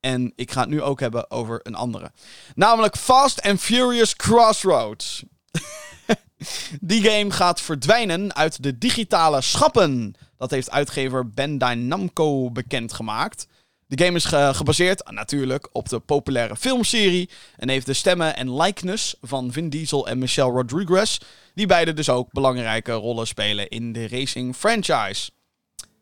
En 0.01 0.32
ik 0.36 0.51
ga 0.51 0.61
het 0.61 0.68
nu 0.68 0.82
ook 0.82 1.01
hebben 1.01 1.30
over 1.30 1.61
een 1.62 1.74
andere. 1.74 2.12
Namelijk 2.55 2.97
Fast 2.97 3.43
and 3.43 3.61
Furious 3.61 4.16
Crossroads. 4.16 5.22
Die 6.80 7.03
game 7.11 7.30
gaat 7.30 7.61
verdwijnen 7.61 8.34
uit 8.34 8.62
de 8.62 8.78
digitale 8.78 9.41
schappen. 9.41 10.14
Dat 10.36 10.51
heeft 10.51 10.70
uitgever 10.70 11.30
Bandai 11.30 11.76
Namco 11.76 12.51
bekendgemaakt. 12.51 13.47
De 13.86 14.05
game 14.05 14.16
is 14.16 14.24
gebaseerd 14.57 15.11
natuurlijk 15.11 15.68
op 15.72 15.89
de 15.89 15.99
populaire 15.99 16.57
filmserie 16.57 17.30
en 17.57 17.68
heeft 17.68 17.86
de 17.86 17.93
stemmen 17.93 18.36
en 18.36 18.57
likeness 18.57 19.16
van 19.20 19.53
Vin 19.53 19.68
Diesel 19.68 20.09
en 20.09 20.18
Michelle 20.18 20.51
Rodriguez, 20.51 21.18
die 21.55 21.66
beide 21.66 21.93
dus 21.93 22.09
ook 22.09 22.32
belangrijke 22.32 22.93
rollen 22.93 23.26
spelen 23.26 23.68
in 23.68 23.93
de 23.93 24.09
racing 24.09 24.57
franchise. 24.57 25.30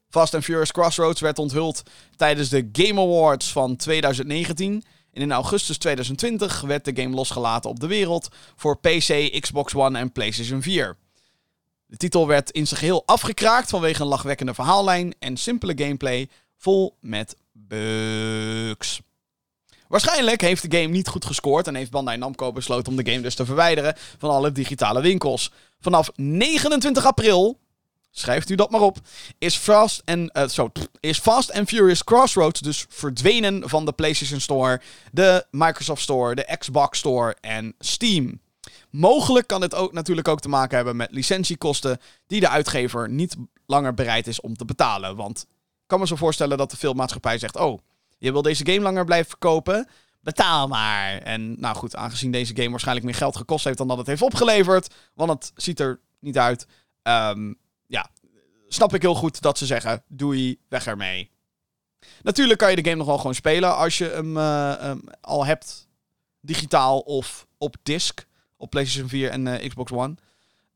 Fast 0.09 0.35
and 0.35 0.45
Furious 0.45 0.73
Crossroads 0.73 1.21
werd 1.21 1.39
onthuld 1.39 1.83
tijdens 2.17 2.49
de 2.49 2.69
Game 2.73 3.01
Awards 3.01 3.53
van 3.53 3.77
2019 3.77 4.85
en 5.13 5.23
in 5.23 5.33
augustus 5.33 5.79
2020 5.79 6.61
werd 6.61 6.85
de 6.85 7.03
game 7.03 7.15
losgelaten 7.15 7.71
op 7.71 7.81
de 7.81 7.87
wereld 7.87 8.29
voor 8.57 8.79
PC, 8.79 9.39
Xbox 9.41 9.75
One 9.75 9.99
en 9.99 10.13
PlayStation 10.13 10.63
4. 10.63 10.97
De 11.87 11.97
titel 11.97 12.27
werd 12.27 12.51
in 12.51 12.67
zijn 12.67 12.81
geheel 12.81 13.03
afgekraakt 13.07 13.71
vanwege 13.71 14.03
een 14.03 14.09
lachwekkende 14.09 14.55
verhaallijn 14.55 15.15
en 15.19 15.37
simpele 15.37 15.73
gameplay 15.77 16.29
vol 16.57 16.97
met 17.01 17.37
bugs. 17.53 19.01
Waarschijnlijk 19.89 20.41
heeft 20.41 20.71
de 20.71 20.79
game 20.79 20.93
niet 20.93 21.09
goed 21.09 21.25
gescoord 21.25 21.67
en 21.67 21.75
heeft 21.75 21.91
Bandai 21.91 22.17
Namco 22.17 22.53
besloten 22.53 22.93
om 22.93 23.03
de 23.03 23.11
game 23.11 23.23
dus 23.23 23.35
te 23.35 23.45
verwijderen 23.45 23.95
van 24.19 24.31
alle 24.31 24.53
digitale 24.53 25.01
winkels. 25.01 25.51
Vanaf 25.81 26.11
29 26.15 27.07
april, 27.07 27.59
schrijft 28.19 28.51
u 28.51 28.55
dat 28.55 28.71
maar 28.71 28.81
op, 28.81 28.99
is 29.39 29.57
Fast 29.57 30.03
and, 30.05 30.33
eh, 30.33 30.49
zo, 30.49 30.71
is 31.01 31.19
Fast 31.19 31.53
and 31.53 31.69
Furious 31.69 32.05
Crossroads 32.05 32.61
dus 32.61 32.87
verdwenen 32.89 33.69
van 33.69 33.85
de 33.85 33.93
PlayStation 33.93 34.41
Store, 34.41 34.81
de 35.13 35.47
Microsoft 35.51 36.03
Store, 36.03 36.35
de 36.35 36.57
Xbox 36.59 36.99
Store 36.99 37.37
en 37.41 37.75
Steam. 37.79 38.41
Mogelijk 38.91 39.47
kan 39.47 39.61
dit 39.61 39.75
ook 39.75 39.93
natuurlijk 39.93 40.29
ook 40.29 40.41
te 40.41 40.49
maken 40.49 40.77
hebben 40.77 40.97
met 40.97 41.13
licentiekosten 41.13 41.99
die 42.27 42.41
de 42.41 42.49
uitgever 42.49 43.11
niet 43.11 43.37
langer 43.67 43.95
bereid 43.95 44.27
is 44.27 44.41
om 44.41 44.57
te 44.57 44.65
betalen. 44.65 45.17
Want 45.17 45.47
ik 45.51 45.87
kan 45.87 46.01
me 46.01 46.07
zo 46.07 46.17
voorstellen 46.17 46.59
dat 46.59 46.71
de 46.71 46.77
filmmaatschappij 46.77 47.39
zegt: 47.39 47.57
Oh, 47.57 47.79
je 48.19 48.33
wil 48.33 48.43
deze 48.43 48.67
game 48.67 48.81
langer 48.81 49.05
blijven 49.05 49.29
verkopen? 49.29 49.89
Betaal 50.21 50.69
maar. 50.69 51.19
En 51.19 51.61
nou 51.61 51.77
goed, 51.77 51.97
aangezien 51.97 52.31
deze 52.31 52.57
game 52.57 52.71
waarschijnlijk 52.71 53.07
meer 53.07 53.15
geld 53.15 53.37
gekost 53.37 53.65
heeft 53.65 53.79
dan 53.79 53.89
dat 53.89 53.99
het 53.99 54.07
heeft 54.07 54.23
opgeleverd, 54.23 54.95
want 55.15 55.31
het 55.31 55.53
ziet 55.55 55.81
er 55.81 56.01
niet 56.21 56.39
uit. 56.39 56.67
ja, 57.03 57.57
snap 58.69 58.95
ik 58.95 59.03
heel 59.03 59.15
goed 59.15 59.41
dat 59.41 59.59
ze 59.59 59.67
zeggen: 59.67 60.03
Doei, 60.09 60.59
weg 60.69 60.87
ermee. 60.87 61.31
Natuurlijk 62.23 62.59
kan 62.59 62.71
je 62.71 62.77
de 62.77 62.85
game 62.85 62.97
nog 62.97 63.07
wel 63.07 63.17
gewoon 63.17 63.35
spelen 63.35 63.77
als 63.77 63.99
je 63.99 64.05
hem 64.05 64.37
eh, 64.37 64.93
al 65.21 65.47
hebt, 65.47 65.89
digitaal 66.41 67.01
of 67.01 67.47
op 67.59 67.77
disc 67.83 68.27
op 68.57 68.71
PlayStation 68.71 69.09
4 69.09 69.31
en 69.31 69.47
eh, 69.47 69.69
Xbox 69.69 69.93
One. 69.93 70.15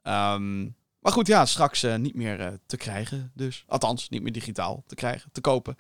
Ehm, 0.03 0.63
maar 1.01 1.13
goed, 1.13 1.27
ja, 1.27 1.47
straks 1.47 1.83
eh, 1.83 1.97
niet 1.97 2.15
meer 2.15 2.59
te 2.67 2.77
krijgen. 2.77 3.33
Dus. 3.35 3.65
Althans, 3.67 4.09
niet 4.09 4.23
meer 4.23 4.33
digitaal 4.33 4.83
te 4.87 4.95
krijgen, 4.95 5.31
te 5.33 5.41
kopen. 5.41 5.77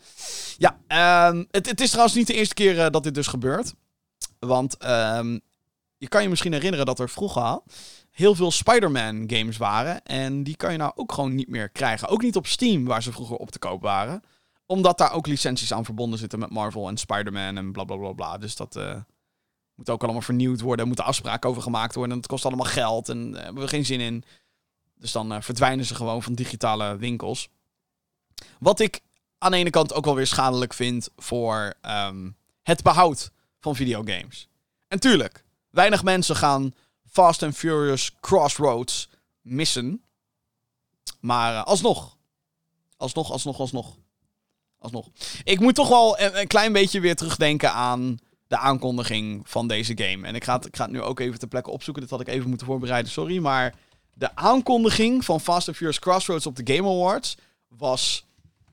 Ja, 0.57 0.79
ehm, 0.87 1.45
het, 1.51 1.67
het 1.67 1.81
is 1.81 1.89
trouwens 1.91 2.17
niet 2.17 2.27
de 2.27 2.35
eerste 2.35 2.55
keer 2.55 2.91
dat 2.91 3.03
dit 3.03 3.15
dus 3.15 3.27
gebeurt. 3.27 3.75
Want 4.39 4.77
ehm, 4.77 5.39
je 5.99 6.09
kan 6.09 6.23
je 6.23 6.29
misschien 6.29 6.53
herinneren 6.53 6.87
dat 6.87 6.99
er 6.99 7.09
vroeger 7.09 7.61
heel 8.11 8.35
veel 8.35 8.51
Spider-Man 8.51 9.25
games 9.27 9.57
waren. 9.57 10.03
En 10.03 10.43
die 10.43 10.57
kan 10.57 10.73
je 10.73 10.79
nou 10.79 10.93
ook 10.95 11.13
gewoon 11.13 11.35
niet 11.35 11.49
meer 11.49 11.69
krijgen. 11.69 12.09
Ook 12.09 12.23
niet 12.23 12.37
op 12.37 12.47
Steam, 12.47 12.85
waar 12.85 13.03
ze 13.03 13.13
vroeger 13.13 13.37
op 13.37 13.51
te 13.51 13.59
koop 13.59 13.83
waren. 13.83 14.23
Omdat 14.67 14.99
daar 14.99 15.13
ook 15.13 15.27
licenties 15.27 15.73
aan 15.73 15.85
verbonden 15.85 16.19
zitten 16.19 16.39
met 16.39 16.51
Marvel 16.51 16.89
en 16.89 16.97
Spider-Man 16.97 17.57
en 17.57 17.73
bla 17.73 17.85
bla 17.85 17.97
bla 17.97 18.13
bla. 18.13 18.39
Dus 18.39 18.57
dat 18.57 18.77
eh, 18.77 18.97
moet 19.75 19.91
ook 19.91 20.03
allemaal 20.03 20.23
vernieuwd 20.23 20.61
worden. 20.61 20.81
Er 20.81 20.87
moeten 20.87 21.05
afspraken 21.05 21.51
over 21.51 21.63
gemaakt 21.63 21.95
worden. 21.95 22.13
En 22.13 22.19
het 22.19 22.29
kost 22.29 22.45
allemaal 22.45 22.67
geld. 22.67 23.09
En 23.09 23.33
daar 23.33 23.45
hebben 23.45 23.63
we 23.63 23.69
geen 23.69 23.85
zin 23.85 24.01
in. 24.01 24.25
Dus 24.95 25.13
dan 25.13 25.33
eh, 25.33 25.41
verdwijnen 25.41 25.85
ze 25.85 25.95
gewoon 25.95 26.23
van 26.23 26.35
digitale 26.35 26.97
winkels. 26.97 27.49
Wat 28.59 28.81
ik 28.81 29.01
aan 29.39 29.51
de 29.51 29.57
ene 29.57 29.71
kant 29.71 29.93
ook 29.95 30.05
wel 30.05 30.15
weer 30.15 30.27
schadelijk 30.27 30.75
vind 30.75 31.09
voor 31.17 31.75
ehm, 31.81 32.31
het 32.63 32.83
behoud 32.83 33.31
van 33.61 33.77
videogames. 33.77 34.49
En 34.89 35.01
tuurlijk, 35.01 35.45
weinig 35.71 36.03
mensen 36.03 36.37
gaan 36.37 36.73
Fast 37.11 37.43
and 37.43 37.57
Furious 37.57 38.11
Crossroads 38.21 39.09
missen. 39.41 40.03
Maar 41.21 41.55
eh, 41.55 41.65
alsnog. 41.65 42.17
Alsnog, 42.97 43.31
alsnog, 43.31 43.61
alsnog. 43.61 43.97
Alsnog. 44.79 45.09
Ik 45.45 45.61
moet 45.61 45.75
toch 45.75 45.89
wel 45.89 46.21
een, 46.21 46.47
klein 46.47 46.73
beetje 46.73 47.01
weer 47.01 47.17
terugdenken 47.17 47.73
aan 47.73 48.19
de 48.47 48.57
aankondiging 48.57 49.43
van 49.49 49.69
deze 49.69 49.93
game. 49.97 50.27
En 50.27 50.35
ik 50.35 50.45
ga, 50.45 50.57
het, 50.57 50.67
ik 50.67 50.77
ga 50.77 50.83
het 50.83 50.93
nu 50.93 51.03
ook 51.03 51.21
even 51.21 51.39
ter 51.39 51.49
plekke 51.49 51.71
opzoeken. 51.71 52.03
Dit 52.03 52.11
had 52.11 52.21
ik 52.21 52.29
even 52.29 52.49
moeten 52.49 52.67
voorbereiden, 52.67 53.11
sorry. 53.13 53.39
Maar 53.39 53.75
de 54.15 54.37
aankondiging 54.37 55.25
van 55.25 55.41
Fast 55.41 55.69
and 55.69 55.77
Furious 55.77 55.99
Crossroads 55.99 56.47
op 56.47 56.57
de 56.57 56.75
Game 56.75 56.89
Awards 56.89 57.37
was 57.69 58.27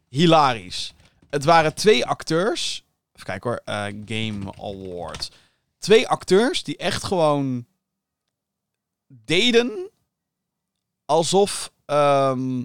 hilarisch. 0.10 0.94
Het 1.30 1.44
waren 1.44 1.74
twee 1.76 2.06
acteurs. 2.06 2.84
Even 3.14 3.26
kijken 3.26 3.50
hoor. 3.50 3.62
eh, 3.66 3.84
Game 4.06 4.54
Awards. 4.58 5.32
Twee 5.80 6.08
acteurs 6.08 6.64
die 6.64 6.78
echt 6.78 7.04
gewoon 7.04 7.66
deden 9.08 9.89
alsof. 11.05 11.72
ehm, 11.86 12.64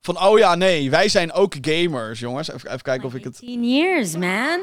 van 0.00 0.22
oh 0.22 0.38
ja, 0.38 0.54
nee, 0.54 0.90
wij 0.90 1.08
zijn 1.08 1.32
ook 1.32 1.54
gamers, 1.60 2.20
jongens. 2.20 2.52
Even, 2.52 2.68
even 2.68 2.82
kijken 2.82 3.06
of 3.06 3.14
ik 3.14 3.24
het. 3.24 3.34
18 3.34 3.64
years, 3.64 4.16
man. 4.16 4.60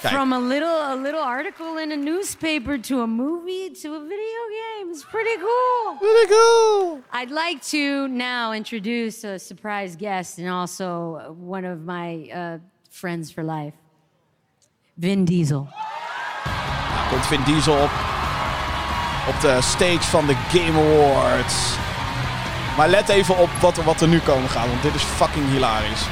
Kijk. 0.00 0.14
From 0.14 0.32
a 0.32 0.38
little 0.40 0.80
a 0.82 0.94
little 0.94 1.20
article 1.22 1.82
in 1.82 1.90
a 1.92 1.96
newspaper 1.96 2.80
to 2.80 3.00
a 3.02 3.06
movie 3.06 3.70
to 3.70 3.94
a 3.94 4.00
video 4.00 4.42
game. 4.50 4.90
It's 4.90 5.04
pretty 5.04 5.38
cool. 5.38 5.96
Pretty 5.98 6.32
cool. 6.32 7.00
I'd 7.12 7.30
like 7.30 7.60
to 7.70 8.08
now 8.08 8.52
introduce 8.52 9.24
a 9.24 9.38
surprise 9.38 9.96
guest 9.96 10.38
and 10.38 10.48
also 10.50 11.34
one 11.38 11.64
of 11.64 11.78
my 11.84 12.30
uh, 12.34 12.58
friends 12.90 13.32
for 13.32 13.44
life. 13.44 13.74
Vin 14.98 15.24
Diesel. 15.24 15.68
Komt 17.10 17.26
Vin 17.26 17.42
Diesel 17.44 17.82
op. 17.82 18.13
Op 19.28 19.40
de 19.40 19.58
stage 19.62 20.02
van 20.02 20.26
de 20.26 20.36
Game 20.48 20.78
Awards. 20.78 21.54
Maar 22.76 22.88
let 22.88 23.08
even 23.08 23.36
op 23.36 23.50
wat 23.60 23.76
er, 23.76 23.84
wat 23.84 24.00
er 24.00 24.08
nu 24.08 24.20
komen 24.20 24.50
gaat, 24.50 24.66
want 24.66 24.82
dit 24.82 24.94
is 24.94 25.02
fucking 25.02 25.50
hilarisch. 25.50 26.02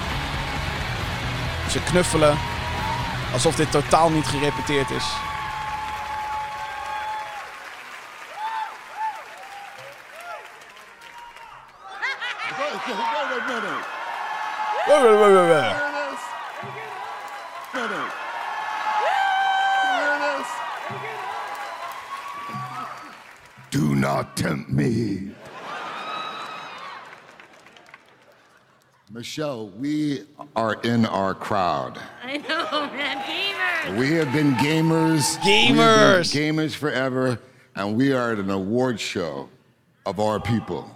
Ze 1.70 1.82
knuffelen. 1.82 2.38
Alsof 3.32 3.54
dit 3.54 3.70
totaal 3.70 4.10
niet 4.10 4.26
gerepeteerd 4.26 4.90
is. 4.90 5.04
Wait 12.56 13.40
a 13.40 13.46
minute. 13.46 13.90
Wait, 14.86 15.02
wait, 15.02 15.18
wait, 15.20 15.32
wait, 17.72 18.21
not 24.02 24.36
tempt 24.36 24.68
me. 24.68 25.30
Michelle, 29.12 29.68
we 29.68 30.24
are 30.56 30.74
in 30.82 31.06
our 31.06 31.34
crowd. 31.34 32.00
I 32.24 32.38
know, 32.38 32.90
man. 32.92 33.24
Gamer. 33.24 34.00
We 34.00 34.10
have 34.14 34.32
been 34.32 34.54
gamers. 34.54 35.36
Gamers. 35.38 36.34
been 36.34 36.56
gamers 36.56 36.74
forever, 36.74 37.38
and 37.76 37.96
we 37.96 38.12
are 38.12 38.32
at 38.32 38.38
an 38.40 38.50
award 38.50 38.98
show 38.98 39.48
of 40.04 40.18
our 40.18 40.40
people. 40.40 40.90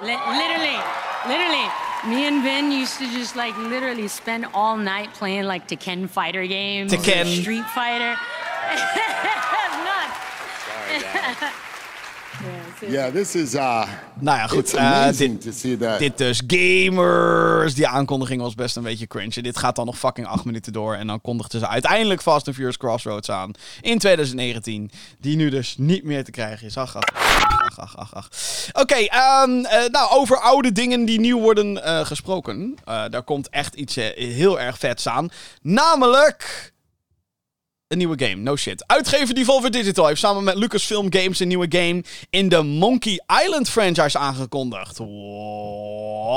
Li- 0.00 0.10
literally, 0.14 0.78
literally. 1.26 1.66
Me 2.06 2.28
and 2.28 2.44
Vin 2.44 2.70
used 2.70 2.96
to 2.98 3.10
just 3.10 3.34
like 3.34 3.58
literally 3.58 4.06
spend 4.06 4.46
all 4.54 4.76
night 4.76 5.12
playing 5.14 5.44
like 5.44 5.66
Tekken 5.66 6.08
fighter 6.08 6.46
games. 6.46 6.94
or 6.94 6.98
Tekken. 6.98 7.40
Street 7.40 7.64
Fighter. 7.74 8.14
Nuts. 11.42 11.54
Yeah, 12.88 13.12
this 13.12 13.34
is 13.34 13.54
uh, 13.54 13.88
Nou 14.20 14.38
ja, 14.38 14.46
goed. 14.46 14.74
eh, 14.74 15.08
dit, 15.16 15.40
to 15.40 15.50
see 15.52 15.76
that. 15.76 15.98
dit 15.98 16.18
dus. 16.18 16.42
Gamers. 16.46 17.74
Die 17.74 17.86
aankondiging 17.86 18.40
was 18.42 18.54
best 18.54 18.76
een 18.76 18.82
beetje 18.82 19.06
cringe. 19.06 19.34
En 19.34 19.42
dit 19.42 19.58
gaat 19.58 19.76
dan 19.76 19.86
nog 19.86 19.98
fucking 19.98 20.26
acht 20.26 20.44
minuten 20.44 20.72
door. 20.72 20.94
En 20.94 21.06
dan 21.06 21.20
kondigden 21.20 21.60
ze 21.60 21.68
uiteindelijk 21.68 22.22
Fast 22.22 22.46
and 22.46 22.56
Furious 22.56 22.76
Crossroads 22.76 23.30
aan. 23.30 23.50
In 23.80 23.98
2019. 23.98 24.90
Die 25.20 25.36
nu 25.36 25.50
dus 25.50 25.74
niet 25.78 26.04
meer 26.04 26.24
te 26.24 26.30
krijgen 26.30 26.66
is. 26.66 26.76
Ach, 26.76 26.96
ach, 26.96 27.04
ach, 27.14 27.78
ach, 27.78 27.96
ach, 27.96 28.14
ach. 28.14 28.28
Oké, 28.72 28.94
ehm, 28.94 29.64
eh, 29.64 29.88
nou, 29.90 30.10
over 30.10 30.38
oude 30.38 30.72
dingen 30.72 31.04
die 31.04 31.20
nieuw 31.20 31.40
worden 31.40 31.84
eh, 31.84 32.06
gesproken. 32.06 32.76
Eh, 32.84 33.04
daar 33.10 33.22
komt 33.22 33.48
echt 33.48 33.74
iets 33.74 33.94
heel 34.14 34.60
erg 34.60 34.78
vets 34.78 35.08
aan. 35.08 35.28
Namelijk... 35.62 36.72
Een 37.90 37.98
nieuwe 37.98 38.24
game, 38.24 38.34
no 38.34 38.56
shit. 38.56 38.84
Uitgever 38.86 39.34
Devolver 39.34 39.70
Digital 39.70 40.06
heeft 40.06 40.20
samen 40.20 40.44
met 40.44 40.54
Lucasfilm 40.54 41.12
Games 41.12 41.40
een 41.40 41.48
nieuwe 41.48 41.66
game 41.68 42.04
in 42.30 42.48
de 42.48 42.62
Monkey 42.62 43.20
Island 43.44 43.68
franchise 43.68 44.18
aangekondigd. 44.18 44.98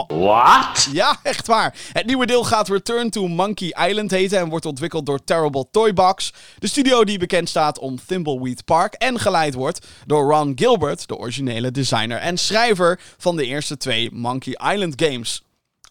Wat? 0.08 0.88
Ja, 0.92 1.18
echt 1.24 1.48
waar. 1.48 1.76
Het 1.92 2.06
nieuwe 2.06 2.26
deel 2.26 2.44
gaat 2.44 2.70
Return 2.70 3.10
to 3.10 3.28
Monkey 3.28 3.88
Island 3.88 4.12
heten 4.12 4.40
en 4.40 4.50
wordt 4.50 4.66
ontwikkeld 4.66 5.06
door 5.06 5.24
Terrible 5.24 5.68
Toybox. 5.72 6.34
De 6.60 6.68
studio 6.68 7.04
die 7.04 7.18
bekend 7.18 7.50
staat 7.50 7.80
om 7.80 8.00
Thimbleweed 8.08 8.66
Park 8.66 8.94
en 8.94 9.20
geleid 9.20 9.54
wordt 9.54 9.88
door 10.06 10.32
Ron 10.32 10.52
Gilbert, 10.56 11.08
de 11.08 11.18
originele 11.18 11.72
designer 11.72 12.18
en 12.18 12.38
schrijver 12.38 13.00
van 13.18 13.36
de 13.36 13.46
eerste 13.46 13.78
twee 13.78 14.10
Monkey 14.12 14.74
Island 14.74 15.02
games. 15.02 15.44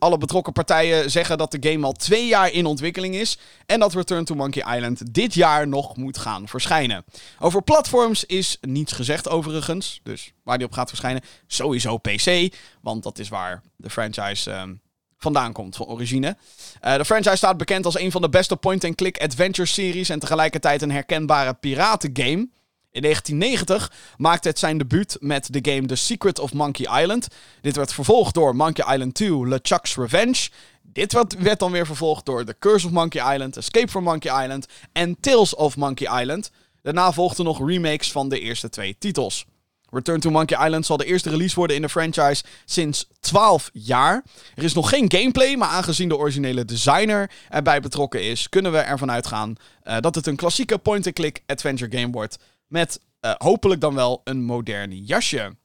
Alle 0.03 0.19
betrokken 0.19 0.53
partijen 0.53 1.11
zeggen 1.11 1.39
dat 1.39 1.51
de 1.51 1.71
game 1.71 1.87
al 1.87 1.93
twee 1.93 2.27
jaar 2.27 2.53
in 2.53 2.67
ontwikkeling 2.67 3.15
is 3.15 3.39
en 3.67 3.81
dat 3.81 3.95
Return 3.95 4.25
to 4.25 4.35
Monkey 4.35 4.77
Island 4.77 5.15
dit 5.15 5.35
jaar 5.35 5.69
nog 5.69 5.97
moet 5.97 6.19
gaan 6.19 6.49
verschijnen. 6.49 7.05
Over 7.39 7.63
platforms 7.63 8.25
is 8.25 8.59
niets 8.61 8.93
gezegd 8.93 9.29
overigens, 9.29 10.01
dus 10.03 10.33
waar 10.43 10.59
die 10.59 10.67
op 10.67 10.73
gaat 10.73 10.89
verschijnen, 10.89 11.23
sowieso 11.47 11.99
PC, 11.99 12.55
want 12.81 13.03
dat 13.03 13.19
is 13.19 13.29
waar 13.29 13.63
de 13.77 13.91
franchise 13.91 14.51
ehm, 14.51 14.75
vandaan 15.19 15.53
komt 15.53 15.77
van 15.77 15.87
origine. 15.87 16.37
Eh, 16.81 16.97
de 16.97 17.05
franchise 17.05 17.37
staat 17.37 17.57
bekend 17.57 17.85
als 17.85 17.99
een 17.99 18.11
van 18.11 18.23
de 18.23 18.29
beste 18.29 18.57
point-and-click 18.57 19.19
adventure 19.19 19.69
series 19.69 20.09
en 20.09 20.19
tegelijkertijd 20.19 20.83
een 20.83 20.91
herkenbare 20.91 21.55
piratengame. 21.55 22.49
In 22.93 23.03
1990 23.03 23.93
maakte 24.17 24.49
het 24.49 24.59
zijn 24.59 24.79
debuut 24.79 25.17
met 25.21 25.53
de 25.53 25.73
game 25.73 25.87
The 25.87 25.95
Secret 25.95 26.39
of 26.39 26.53
Monkey 26.53 27.03
Island. 27.03 27.29
Dit 27.61 27.77
werd 27.77 27.93
vervolgd 27.93 28.35
door 28.35 28.57
Monkey 28.57 28.95
Island 28.95 29.15
2 29.15 29.49
LeChuck's 29.49 29.97
Revenge. 29.97 30.49
Dit 30.83 31.13
werd, 31.39 31.59
dan 31.59 31.73
weer 31.73 31.87
vervolgd 31.87 32.27
door 32.27 32.45
The 32.45 32.57
Curse 32.59 32.87
of 32.87 32.93
Monkey 32.93 33.33
Island, 33.35 33.57
Escape 33.57 33.89
from 33.89 34.03
Monkey 34.03 34.43
Island 34.43 34.67
en 34.93 35.21
Tales 35.21 35.55
of 35.55 35.77
Monkey 35.77 36.21
Island. 36.21 36.51
Daarna 36.83 37.13
volgden 37.13 37.45
nog 37.45 37.69
remakes 37.69 38.13
van 38.13 38.29
de 38.29 38.41
eerste 38.41 38.69
twee 38.69 38.97
titels. 38.99 39.47
Return 39.91 40.21
to 40.21 40.31
Monkey 40.31 40.65
Island 40.65 40.87
zal 40.87 40.97
de 40.97 41.05
eerste 41.05 41.31
release 41.31 41.55
worden 41.55 41.77
in 41.77 41.83
de 41.83 41.89
franchise 41.89 42.45
sinds 42.65 43.09
12 43.21 43.71
jaar. 43.73 44.25
Er 44.55 44.63
is 44.63 44.75
nog 44.75 44.89
geen 44.89 45.13
gameplay, 45.13 45.57
maar 45.57 45.69
aangezien 45.69 46.09
de 46.09 46.17
originele 46.17 46.65
designer 46.65 47.31
erbij 47.49 47.81
betrokken 47.81 48.23
is, 48.23 48.49
kunnen 48.49 48.73
we 48.73 48.79
ervan 48.79 49.11
uitgaan 49.11 49.57
uh, 49.85 49.97
dat 50.01 50.15
het 50.15 50.27
een 50.27 50.37
klassieke 50.37 50.79
point-and-click 50.79 51.43
adventure 51.47 51.99
game 51.99 52.13
wordt. 52.13 52.39
Met 52.73 53.01
uh, 53.21 53.33
hopelijk 53.39 53.81
dan 53.81 53.95
wel 53.95 54.21
een 54.25 54.43
moderne 54.43 55.03
jasje. 55.05 55.57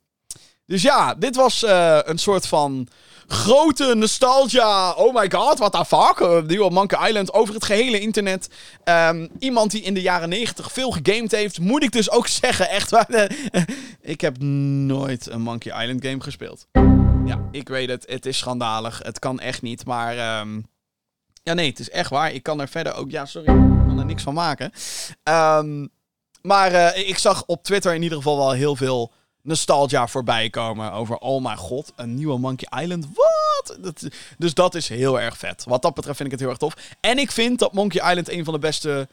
Dus 0.65 0.81
ja, 0.81 1.13
dit 1.13 1.35
was 1.35 1.63
uh, 1.63 1.99
een 2.03 2.17
soort 2.17 2.47
van 2.47 2.87
grote 3.27 3.93
nostalgia. 3.95 4.91
Oh 4.91 5.13
my 5.13 5.31
god, 5.31 5.57
what 5.57 5.71
the 5.71 5.85
fuck? 5.85 6.19
Uh, 6.19 6.41
nieuwe 6.41 6.69
Monkey 6.69 7.07
Island 7.07 7.33
over 7.33 7.53
het 7.53 7.65
gehele 7.65 7.99
internet. 7.99 8.49
Um, 8.83 9.29
iemand 9.39 9.71
die 9.71 9.81
in 9.81 9.93
de 9.93 10.01
jaren 10.01 10.29
90 10.29 10.71
veel 10.71 10.91
gegamed 10.91 11.31
heeft, 11.31 11.59
moet 11.59 11.83
ik 11.83 11.91
dus 11.91 12.11
ook 12.11 12.27
zeggen. 12.41 12.69
Echt 12.69 12.89
waar. 12.89 13.31
ik 14.01 14.21
heb 14.21 14.37
nooit 14.39 15.29
een 15.29 15.41
Monkey 15.41 15.81
Island 15.83 16.05
game 16.05 16.21
gespeeld. 16.21 16.67
Ja, 17.25 17.47
ik 17.51 17.69
weet 17.69 17.89
het. 17.89 18.05
Het 18.07 18.25
is 18.25 18.37
schandalig. 18.37 18.99
Het 19.03 19.19
kan 19.19 19.39
echt 19.39 19.61
niet. 19.61 19.85
Maar 19.85 20.39
um, 20.39 20.67
ja, 21.43 21.53
nee, 21.53 21.69
het 21.69 21.79
is 21.79 21.89
echt 21.89 22.09
waar. 22.09 22.33
Ik 22.33 22.43
kan 22.43 22.61
er 22.61 22.67
verder 22.67 22.93
ook. 22.93 23.11
Ja, 23.11 23.25
sorry. 23.25 23.47
Ik 23.47 23.87
kan 23.87 23.99
er 23.99 24.05
niks 24.05 24.23
van 24.23 24.33
maken. 24.33 24.71
Um, 25.23 25.89
maar 26.47 26.71
uh, 26.71 27.07
ik 27.07 27.17
zag 27.17 27.43
op 27.45 27.63
Twitter 27.63 27.93
in 27.93 28.01
ieder 28.01 28.17
geval 28.17 28.37
wel 28.37 28.51
heel 28.51 28.75
veel 28.75 29.11
nostalgia 29.41 30.07
voorbij 30.07 30.49
komen. 30.49 30.91
Over, 30.91 31.17
oh 31.17 31.43
mijn 31.43 31.57
god, 31.57 31.93
een 31.95 32.15
nieuwe 32.15 32.37
Monkey 32.37 32.81
Island. 32.81 33.07
Wat? 33.13 33.95
Dus 34.37 34.53
dat 34.53 34.75
is 34.75 34.89
heel 34.89 35.19
erg 35.19 35.37
vet. 35.37 35.63
Wat 35.63 35.81
dat 35.81 35.93
betreft 35.93 36.17
vind 36.17 36.31
ik 36.31 36.39
het 36.39 36.43
heel 36.43 36.49
erg 36.49 36.59
tof. 36.59 36.95
En 36.99 37.17
ik 37.17 37.31
vind 37.31 37.59
dat 37.59 37.73
Monkey 37.73 38.09
Island 38.09 38.29
een 38.29 38.43
van 38.43 38.53
de 38.53 38.59
beste 38.59 39.07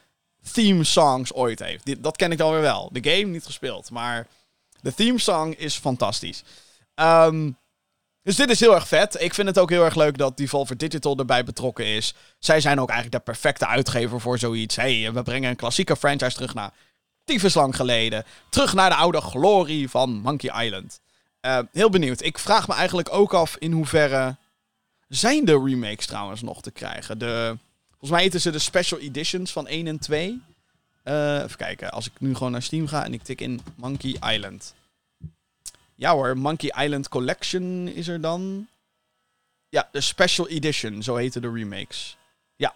theme 0.52 0.84
songs 0.84 1.32
ooit 1.32 1.58
heeft. 1.58 2.02
Dat 2.02 2.16
ken 2.16 2.32
ik 2.32 2.38
dan 2.38 2.50
weer 2.50 2.60
wel. 2.60 2.88
De 2.92 3.10
game 3.10 3.32
niet 3.32 3.44
gespeeld, 3.44 3.90
maar 3.90 4.26
de 4.80 4.94
theme 4.94 5.18
song 5.18 5.52
is 5.52 5.76
fantastisch. 5.76 6.42
Um, 6.94 7.56
dus 8.22 8.36
dit 8.36 8.50
is 8.50 8.60
heel 8.60 8.74
erg 8.74 8.88
vet. 8.88 9.20
Ik 9.20 9.34
vind 9.34 9.48
het 9.48 9.58
ook 9.58 9.70
heel 9.70 9.84
erg 9.84 9.94
leuk 9.94 10.18
dat 10.18 10.36
Devolver 10.36 10.76
Digital 10.76 11.16
erbij 11.16 11.44
betrokken 11.44 11.86
is. 11.86 12.14
Zij 12.38 12.60
zijn 12.60 12.80
ook 12.80 12.88
eigenlijk 12.88 13.24
de 13.24 13.32
perfecte 13.32 13.66
uitgever 13.66 14.20
voor 14.20 14.38
zoiets. 14.38 14.76
hey, 14.76 15.12
we 15.12 15.22
brengen 15.22 15.50
een 15.50 15.56
klassieke 15.56 15.96
franchise 15.96 16.34
terug 16.34 16.54
naar 16.54 16.72
tyfus 17.24 17.54
lang 17.54 17.76
geleden. 17.76 18.24
Terug 18.48 18.74
naar 18.74 18.90
de 18.90 18.96
oude 18.96 19.20
glorie 19.20 19.90
van 19.90 20.10
Monkey 20.10 20.64
Island. 20.64 21.00
Uh, 21.42 21.58
heel 21.72 21.90
benieuwd. 21.90 22.22
Ik 22.22 22.38
vraag 22.38 22.68
me 22.68 22.74
eigenlijk 22.74 23.12
ook 23.12 23.34
af 23.34 23.56
in 23.58 23.72
hoeverre 23.72 24.36
zijn 25.08 25.44
de 25.44 25.62
remakes 25.64 26.06
trouwens 26.06 26.42
nog 26.42 26.62
te 26.62 26.70
krijgen. 26.70 27.18
De, 27.18 27.56
volgens 27.90 28.10
mij 28.10 28.22
heten 28.22 28.40
ze 28.40 28.50
de 28.50 28.58
special 28.58 29.00
editions 29.00 29.52
van 29.52 29.66
1 29.66 29.86
en 29.86 29.98
2. 29.98 30.42
Uh, 31.04 31.42
even 31.42 31.56
kijken. 31.56 31.90
Als 31.90 32.06
ik 32.06 32.12
nu 32.18 32.34
gewoon 32.34 32.52
naar 32.52 32.62
Steam 32.62 32.86
ga 32.86 33.04
en 33.04 33.12
ik 33.12 33.22
tik 33.22 33.40
in 33.40 33.60
Monkey 33.74 34.16
Island. 34.34 34.74
Ja 35.94 36.12
hoor, 36.12 36.38
Monkey 36.38 36.84
Island 36.84 37.08
Collection 37.08 37.88
is 37.88 38.08
er 38.08 38.20
dan. 38.20 38.68
Ja, 39.68 39.88
de 39.92 40.00
special 40.00 40.48
edition, 40.48 41.02
zo 41.02 41.16
heten 41.16 41.42
de 41.42 41.52
remakes. 41.52 42.16
Ja. 42.56 42.74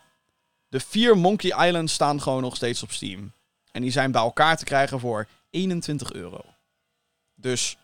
De 0.68 0.80
vier 0.80 1.18
Monkey 1.18 1.66
Islands 1.66 1.92
staan 1.92 2.22
gewoon 2.22 2.42
nog 2.42 2.56
steeds 2.56 2.82
op 2.82 2.92
Steam. 2.92 3.32
En 3.78 3.84
die 3.84 3.92
zijn 3.92 4.12
bij 4.12 4.22
elkaar 4.22 4.56
te 4.56 4.64
krijgen 4.64 5.00
voor 5.00 5.28
21 5.50 6.12
euro. 6.12 6.40
Dus 7.34 7.76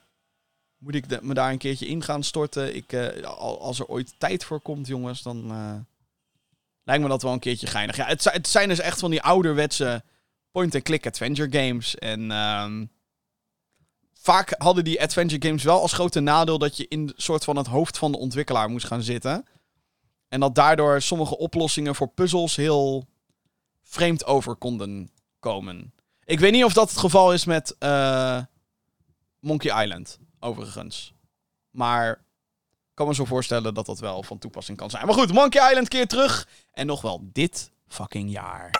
moet 0.78 0.94
ik 0.94 1.22
me 1.22 1.34
daar 1.34 1.50
een 1.50 1.58
keertje 1.58 1.86
in 1.86 2.02
gaan 2.02 2.22
storten. 2.22 2.76
Ik, 2.76 2.92
uh, 2.92 3.22
als 3.38 3.78
er 3.78 3.86
ooit 3.86 4.14
tijd 4.18 4.44
voor 4.44 4.60
komt, 4.60 4.86
jongens, 4.86 5.22
dan 5.22 5.52
uh, 5.52 5.74
lijkt 6.84 7.02
me 7.02 7.08
dat 7.08 7.22
wel 7.22 7.32
een 7.32 7.38
keertje 7.38 7.66
geinig. 7.66 7.96
Ja, 7.96 8.06
het, 8.06 8.24
het 8.24 8.48
zijn 8.48 8.68
dus 8.68 8.78
echt 8.78 8.98
van 8.98 9.10
die 9.10 9.22
ouderwetse 9.22 10.02
point-and-click 10.50 11.06
adventure 11.06 11.64
games. 11.64 11.94
En 11.94 12.30
um, 12.30 12.90
vaak 14.12 14.54
hadden 14.58 14.84
die 14.84 15.02
adventure 15.02 15.46
games 15.46 15.62
wel 15.62 15.80
als 15.80 15.92
grote 15.92 16.20
nadeel 16.20 16.58
dat 16.58 16.76
je 16.76 16.88
in 16.88 17.12
soort 17.16 17.44
van 17.44 17.56
het 17.56 17.66
hoofd 17.66 17.98
van 17.98 18.12
de 18.12 18.18
ontwikkelaar 18.18 18.68
moest 18.68 18.86
gaan 18.86 19.02
zitten. 19.02 19.46
En 20.28 20.40
dat 20.40 20.54
daardoor 20.54 21.02
sommige 21.02 21.38
oplossingen 21.38 21.94
voor 21.94 22.08
puzzels 22.08 22.56
heel 22.56 23.06
vreemd 23.82 24.24
over 24.24 24.54
konden 24.54 25.12
komen. 25.44 25.92
Ik 26.24 26.40
weet 26.40 26.52
niet 26.52 26.64
of 26.64 26.72
dat 26.72 26.88
het 26.88 26.98
geval 26.98 27.32
is 27.32 27.44
met 27.44 27.76
uh, 27.80 28.38
Monkey 29.40 29.82
Island, 29.82 30.18
overigens. 30.40 31.12
Maar 31.70 32.10
ik 32.10 32.94
kan 32.94 33.06
me 33.06 33.14
zo 33.14 33.24
voorstellen 33.24 33.74
dat 33.74 33.86
dat 33.86 33.98
wel 33.98 34.22
van 34.22 34.38
toepassing 34.38 34.78
kan 34.78 34.90
zijn. 34.90 35.06
Maar 35.06 35.14
goed, 35.14 35.32
Monkey 35.32 35.68
Island 35.68 35.88
keer 35.88 36.06
terug. 36.06 36.48
En 36.72 36.86
nog 36.86 37.02
wel 37.02 37.20
dit 37.32 37.70
fucking 37.88 38.30
jaar. 38.30 38.70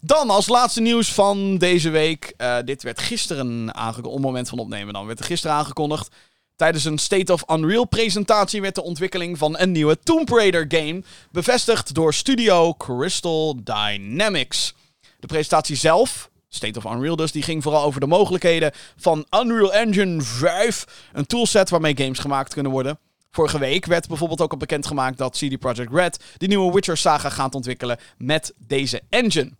Dan 0.00 0.30
als 0.30 0.48
laatste 0.48 0.80
nieuws 0.80 1.12
van 1.12 1.58
deze 1.58 1.90
week. 1.90 2.34
Uh, 2.36 2.58
dit 2.64 2.82
werd 2.82 3.00
gisteren 3.00 3.74
aangekondigd. 3.74 4.16
Op 4.16 4.22
moment 4.22 4.48
van 4.48 4.58
opnemen 4.58 4.94
dan. 4.94 5.06
Werd 5.06 5.18
er 5.18 5.24
gisteren 5.24 5.56
aangekondigd. 5.56 6.14
Tijdens 6.56 6.84
een 6.84 6.98
State 6.98 7.32
of 7.32 7.50
Unreal 7.50 7.84
presentatie 7.84 8.60
werd 8.60 8.74
de 8.74 8.82
ontwikkeling 8.82 9.38
van 9.38 9.58
een 9.58 9.72
nieuwe 9.72 9.98
Tomb 9.98 10.28
Raider 10.28 10.64
game 10.68 11.02
bevestigd 11.30 11.94
door 11.94 12.14
studio 12.14 12.74
Crystal 12.74 13.56
Dynamics. 13.64 14.74
De 15.22 15.28
presentatie 15.28 15.76
zelf, 15.76 16.30
State 16.48 16.78
of 16.78 16.92
Unreal 16.94 17.16
dus, 17.16 17.32
die 17.32 17.42
ging 17.42 17.62
vooral 17.62 17.82
over 17.82 18.00
de 18.00 18.06
mogelijkheden 18.06 18.72
van 18.96 19.26
Unreal 19.40 19.72
Engine 19.72 20.22
5. 20.22 21.08
Een 21.12 21.26
toolset 21.26 21.70
waarmee 21.70 21.96
games 21.96 22.18
gemaakt 22.18 22.52
kunnen 22.52 22.72
worden. 22.72 22.98
Vorige 23.30 23.58
week 23.58 23.86
werd 23.86 24.08
bijvoorbeeld 24.08 24.40
ook 24.40 24.52
al 24.52 24.56
bekendgemaakt 24.56 25.18
dat 25.18 25.36
CD 25.36 25.58
Projekt 25.58 25.92
Red 25.92 26.24
de 26.36 26.46
nieuwe 26.46 26.72
Witcher 26.72 26.96
saga 26.96 27.28
gaat 27.28 27.54
ontwikkelen 27.54 27.98
met 28.18 28.54
deze 28.66 29.00
engine. 29.08 29.52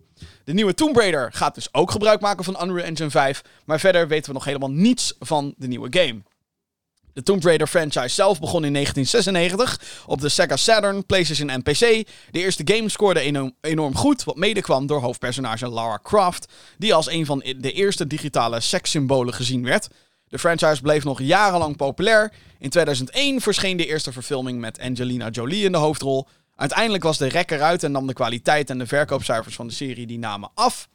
De 0.43 0.53
nieuwe 0.53 0.73
Tomb 0.73 0.95
Raider 0.95 1.33
gaat 1.33 1.55
dus 1.55 1.73
ook 1.73 1.91
gebruik 1.91 2.21
maken 2.21 2.43
van 2.43 2.63
Unreal 2.63 2.85
Engine 2.85 3.09
5, 3.09 3.41
maar 3.65 3.79
verder 3.79 4.07
weten 4.07 4.27
we 4.27 4.33
nog 4.33 4.45
helemaal 4.45 4.71
niets 4.71 5.15
van 5.19 5.53
de 5.57 5.67
nieuwe 5.67 5.87
game. 5.89 6.21
De 7.13 7.23
Tomb 7.23 7.43
Raider 7.43 7.67
franchise 7.67 8.07
zelf 8.07 8.39
begon 8.39 8.65
in 8.65 8.73
1996 8.73 10.03
op 10.05 10.21
de 10.21 10.29
Sega 10.29 10.55
Saturn, 10.55 11.05
PlayStation 11.05 11.49
en 11.49 11.61
PC. 11.61 11.79
De 12.31 12.39
eerste 12.39 12.61
game 12.65 12.89
scoorde 12.89 13.53
enorm, 13.61 13.95
goed, 13.95 14.23
wat 14.23 14.35
mede 14.35 14.61
kwam 14.61 14.87
door 14.87 15.01
hoofdpersonage 15.01 15.67
Lara 15.67 15.99
Croft, 16.03 16.53
die 16.77 16.93
als 16.93 17.09
een 17.09 17.25
van 17.25 17.39
de 17.39 17.71
eerste 17.71 18.07
digitale 18.07 18.59
sekssymbolen 18.59 19.33
gezien 19.33 19.63
werd. 19.63 19.87
De 20.27 20.39
franchise 20.39 20.81
bleef 20.81 21.03
nog 21.03 21.21
jarenlang 21.21 21.77
populair. 21.77 22.33
In 22.59 22.69
2001 22.69 23.41
verscheen 23.41 23.77
de 23.77 23.85
eerste 23.85 24.11
verfilming 24.11 24.59
met 24.59 24.79
Angelina 24.79 25.29
Jolie 25.29 25.65
in 25.65 25.71
de 25.71 25.77
hoofdrol. 25.77 26.27
Uiteindelijk 26.55 27.03
was 27.03 27.17
de 27.17 27.27
rek 27.27 27.51
eruit 27.51 27.83
en 27.83 27.91
nam 27.91 28.07
de 28.07 28.13
kwaliteit 28.13 28.69
en 28.69 28.77
de 28.77 28.87
verkoopcijfers 28.87 29.55
van 29.55 29.67
de 29.67 29.73
serie 29.73 30.07
die 30.07 30.19
namen 30.19 30.51
af. 30.53 30.87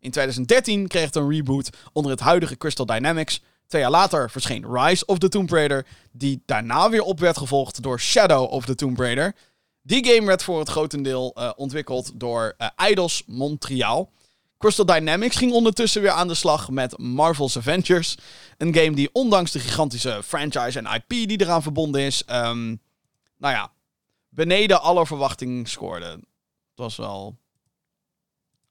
In 0.00 0.10
2013 0.10 0.88
kreeg 0.88 1.04
het 1.04 1.16
een 1.16 1.30
reboot 1.30 1.70
onder 1.92 2.10
het 2.10 2.20
huidige 2.20 2.56
Crystal 2.56 2.86
Dynamics. 2.86 3.40
Twee 3.68 3.82
jaar 3.82 3.90
later 3.90 4.30
verscheen 4.30 4.76
Rise 4.76 5.06
of 5.06 5.18
the 5.18 5.28
Tomb 5.28 5.50
Raider, 5.50 5.86
die 6.12 6.42
daarna 6.46 6.90
weer 6.90 7.02
op 7.02 7.20
werd 7.20 7.36
gevolgd 7.36 7.82
door 7.82 8.00
Shadow 8.00 8.52
of 8.52 8.64
the 8.64 8.74
Tomb 8.74 8.98
Raider. 8.98 9.34
Die 9.82 10.06
game 10.06 10.26
werd 10.26 10.42
voor 10.42 10.58
het 10.58 10.68
grotendeel 10.68 11.34
uh, 11.38 11.50
ontwikkeld 11.56 12.10
door 12.14 12.56
uh, 12.78 13.06
Montreal. 13.26 14.12
Crystal 14.58 14.86
Dynamics 14.86 15.36
ging 15.36 15.52
ondertussen 15.52 16.02
weer 16.02 16.10
aan 16.10 16.28
de 16.28 16.34
slag 16.34 16.70
met 16.70 16.98
Marvel's 16.98 17.56
Avengers. 17.56 18.16
Een 18.56 18.74
game 18.74 18.94
die 18.94 19.10
ondanks 19.12 19.50
de 19.50 19.58
gigantische 19.58 20.22
franchise 20.24 20.78
en 20.78 20.94
IP 20.94 21.08
die 21.28 21.40
eraan 21.40 21.62
verbonden 21.62 22.00
is, 22.00 22.22
um, 22.30 22.80
nou 23.36 23.54
ja, 23.54 23.72
beneden 24.28 24.80
alle 24.80 25.06
verwachting 25.06 25.68
scoorde. 25.68 26.06
Het 26.06 26.20
was 26.74 26.96
wel. 26.96 27.38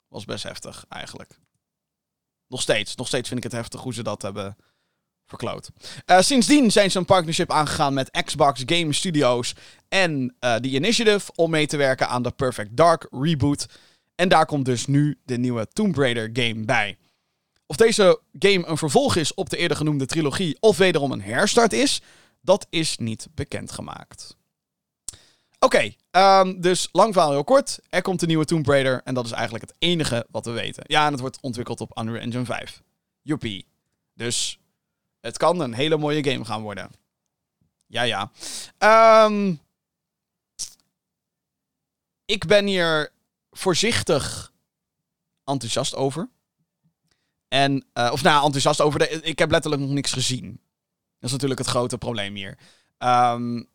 was 0.08 0.26
best 0.26 0.44
heftig 0.44 0.86
eigenlijk. 0.90 1.40
Nog 2.48 2.62
steeds. 2.62 2.96
Nog 2.96 3.08
steeds 3.08 3.28
vind 3.28 3.40
ik 3.40 3.52
het 3.52 3.60
heftig 3.60 3.82
hoe 3.82 3.94
ze 3.94 4.04
dat 4.04 4.22
hebben 4.22 4.58
verkloot. 5.28 5.70
Uh, 6.06 6.20
sindsdien 6.20 6.72
zijn 6.72 6.92
ze 6.92 6.98
een 6.98 7.06
partnership 7.06 7.52
aangegaan 7.52 7.94
met 7.94 8.24
Xbox 8.26 8.64
Game 8.66 8.94
Studios 8.94 9.54
en 9.88 10.36
uh, 10.40 10.56
The 10.56 10.68
Initiative 10.68 11.32
om 11.36 11.50
mee 11.50 11.68
te 11.68 11.78
werken 11.78 12.08
aan 12.08 12.24
de 12.24 12.32
Perfect 12.32 12.78
Dark 12.78 13.08
reboot. 13.12 13.66
En 14.16 14.30
daar 14.30 14.46
komt 14.46 14.66
dus 14.66 14.86
nu 14.86 15.18
de 15.26 15.38
nieuwe 15.38 15.68
Tomb 15.74 15.98
Raider 15.98 16.30
game 16.34 16.66
bij. 16.66 16.98
Of 17.66 17.76
deze 17.76 18.20
game 18.40 18.68
een 18.68 18.78
vervolg 18.78 19.16
is 19.16 19.34
op 19.34 19.50
de 19.50 19.58
eerder 19.58 19.78
genoemde 19.78 20.06
trilogie 20.06 20.58
of 20.60 20.78
wederom 20.78 21.12
een 21.12 21.22
herstart 21.22 21.74
is, 21.74 22.02
dat 22.42 22.68
is 22.70 22.98
niet 22.98 23.28
bekendgemaakt. 23.36 24.36
Oké, 25.60 25.94
um, 26.12 26.62
dus 26.62 26.90
lang 26.92 27.14
verhaal 27.14 27.32
heel 27.32 27.44
kort. 27.44 27.80
Er 27.90 28.02
komt 28.02 28.22
een 28.22 28.28
nieuwe 28.28 28.46
Tomb 28.46 28.68
Raider 28.68 29.02
en 29.04 29.14
dat 29.14 29.26
is 29.26 29.32
eigenlijk 29.32 29.64
het 29.64 29.76
enige 29.80 30.26
wat 30.32 30.46
we 30.46 30.52
weten. 30.52 30.84
Ja, 30.88 31.06
en 31.06 31.12
het 31.12 31.22
wordt 31.22 31.42
ontwikkeld 31.42 31.82
op 31.82 32.00
Unreal 32.00 32.22
Engine 32.22 32.46
5. 32.46 32.82
Joepie. 33.22 33.68
Dus 34.14 34.60
het 35.28 35.38
kan 35.38 35.60
een 35.60 35.74
hele 35.74 35.98
mooie 35.98 36.24
game 36.32 36.46
gaan 36.46 36.62
worden. 36.62 36.92
Ja, 37.86 38.02
ja. 38.02 38.32
Um, 39.26 39.60
ik 42.26 42.46
ben 42.46 42.66
hier 42.66 43.12
voorzichtig 43.52 44.52
enthousiast 45.44 45.96
over. 45.96 46.30
En, 47.48 47.86
uh, 47.94 48.10
of 48.12 48.24
nou, 48.24 48.44
enthousiast 48.44 48.82
over. 48.82 49.00
De, 49.00 49.10
ik 49.10 49.40
heb 49.40 49.52
letterlijk 49.52 49.82
nog 49.82 49.92
niks 49.92 50.14
gezien. 50.14 50.52
Dat 51.20 51.30
is 51.30 51.32
natuurlijk 51.32 51.60
het 51.60 51.70
grote 51.70 51.98
probleem 51.98 52.36
hier. 52.36 52.58
Um, 52.98 53.70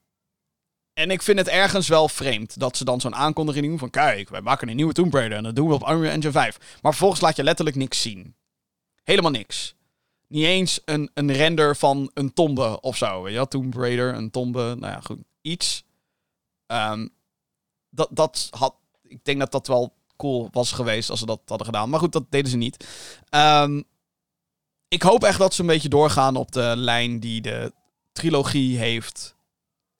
en 0.92 1.10
ik 1.10 1.22
vind 1.22 1.38
het 1.38 1.48
ergens 1.48 1.88
wel 1.88 2.08
vreemd 2.08 2.58
dat 2.58 2.76
ze 2.76 2.84
dan 2.84 3.00
zo'n 3.00 3.14
aankondiging 3.14 3.66
doen 3.66 3.78
van... 3.78 3.90
Kijk, 3.90 4.28
wij 4.28 4.40
maken 4.40 4.68
een 4.68 4.76
nieuwe 4.76 4.92
Tomb 4.92 5.14
Raider 5.14 5.38
en 5.38 5.44
dat 5.44 5.56
doen 5.56 5.68
we 5.68 5.74
op 5.74 5.88
Unreal 5.88 6.12
Engine 6.12 6.32
5. 6.32 6.58
Maar 6.58 6.92
vervolgens 6.92 7.20
laat 7.20 7.36
je 7.36 7.42
letterlijk 7.42 7.76
niks 7.76 8.02
zien. 8.02 8.34
Helemaal 9.02 9.30
niks. 9.30 9.74
Niet 10.32 10.44
eens 10.44 10.80
een, 10.84 11.10
een 11.14 11.32
render 11.32 11.76
van 11.76 12.10
een 12.14 12.32
tombe 12.32 12.80
of 12.80 12.96
zo. 12.96 13.22
Wel? 13.22 13.48
Tomb 13.48 13.74
Raider, 13.74 14.14
een 14.14 14.30
tombe, 14.30 14.60
nou 14.78 14.92
ja, 14.92 15.00
goed. 15.00 15.18
Iets. 15.42 15.84
Ehm, 16.66 17.08
dat, 17.90 18.08
dat 18.10 18.48
had... 18.50 18.74
Ik 19.02 19.24
denk 19.24 19.38
dat 19.38 19.52
dat 19.52 19.66
wel 19.66 19.94
cool 20.16 20.48
was 20.52 20.72
geweest 20.72 21.10
als 21.10 21.18
ze 21.18 21.26
dat 21.26 21.40
hadden 21.46 21.66
gedaan. 21.66 21.90
Maar 21.90 22.00
goed, 22.00 22.12
dat 22.12 22.30
deden 22.30 22.50
ze 22.50 22.56
niet. 22.56 22.86
Ehm, 23.28 23.82
ik 24.88 25.02
hoop 25.02 25.24
echt 25.24 25.38
dat 25.38 25.54
ze 25.54 25.60
een 25.60 25.66
beetje 25.66 25.88
doorgaan 25.88 26.36
op 26.36 26.52
de 26.52 26.72
lijn 26.76 27.20
die 27.20 27.40
de 27.40 27.72
trilogie 28.12 28.78
heeft 28.78 29.36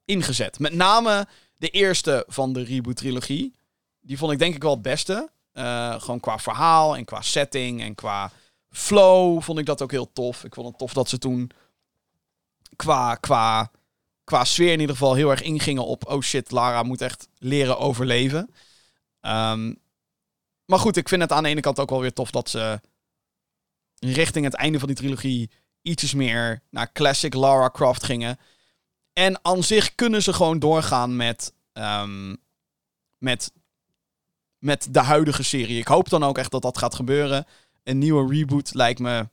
ingezet. 0.04 0.58
Met 0.58 0.74
name 0.74 1.26
de 1.56 1.68
eerste 1.68 2.24
van 2.28 2.52
de 2.52 2.62
reboot-trilogie. 2.62 3.54
Die 4.00 4.18
vond 4.18 4.32
ik 4.32 4.38
denk 4.38 4.54
ik 4.54 4.62
wel 4.62 4.72
het 4.72 4.82
beste. 4.82 5.30
Uh, 5.54 6.00
gewoon 6.00 6.20
qua 6.20 6.38
verhaal 6.38 6.96
en 6.96 7.04
qua 7.04 7.22
setting 7.22 7.80
en 7.80 7.94
qua 7.94 8.32
flow 8.72 9.42
vond 9.42 9.58
ik 9.58 9.66
dat 9.66 9.82
ook 9.82 9.90
heel 9.90 10.12
tof. 10.12 10.44
Ik 10.44 10.54
vond 10.54 10.68
het 10.68 10.78
tof 10.78 10.92
dat 10.92 11.08
ze 11.08 11.18
toen 11.18 11.50
qua, 12.76 13.14
qua, 13.14 13.70
qua 14.24 14.44
sfeer 14.44 14.72
in 14.72 14.80
ieder 14.80 14.96
geval 14.96 15.14
heel 15.14 15.30
erg 15.30 15.42
ingingen 15.42 15.86
op... 15.86 16.06
Oh 16.06 16.20
shit, 16.20 16.50
Lara 16.50 16.82
moet 16.82 17.00
echt 17.00 17.28
leren 17.38 17.78
overleven. 17.78 18.54
Um, 19.20 19.80
maar 20.64 20.78
goed, 20.78 20.96
ik 20.96 21.08
vind 21.08 21.22
het 21.22 21.32
aan 21.32 21.42
de 21.42 21.48
ene 21.48 21.60
kant 21.60 21.80
ook 21.80 21.90
wel 21.90 22.00
weer 22.00 22.12
tof 22.12 22.30
dat 22.30 22.48
ze 22.48 22.80
richting 23.98 24.44
het 24.44 24.54
einde 24.54 24.78
van 24.78 24.88
die 24.88 24.96
trilogie 24.96 25.50
ietsjes 25.82 26.14
meer 26.14 26.62
naar 26.70 26.92
classic 26.92 27.34
Lara 27.34 27.70
Croft 27.70 28.02
gingen. 28.02 28.38
En 29.12 29.44
aan 29.44 29.62
zich 29.62 29.94
kunnen 29.94 30.22
ze 30.22 30.32
gewoon 30.32 30.58
doorgaan 30.58 31.16
met, 31.16 31.52
um, 31.72 32.36
met, 33.18 33.52
met 34.58 34.86
de 34.90 35.00
huidige 35.00 35.42
serie. 35.42 35.78
Ik 35.78 35.86
hoop 35.86 36.08
dan 36.08 36.24
ook 36.24 36.38
echt 36.38 36.50
dat 36.50 36.62
dat 36.62 36.78
gaat 36.78 36.94
gebeuren. 36.94 37.46
Een 37.84 37.98
nieuwe 37.98 38.34
reboot 38.34 38.74
lijkt 38.74 39.00
me 39.00 39.28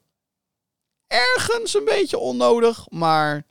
ergens 1.08 1.74
een 1.74 1.86
beetje 1.86 2.18
onnodig. 2.18 2.86
Maar 2.90 3.44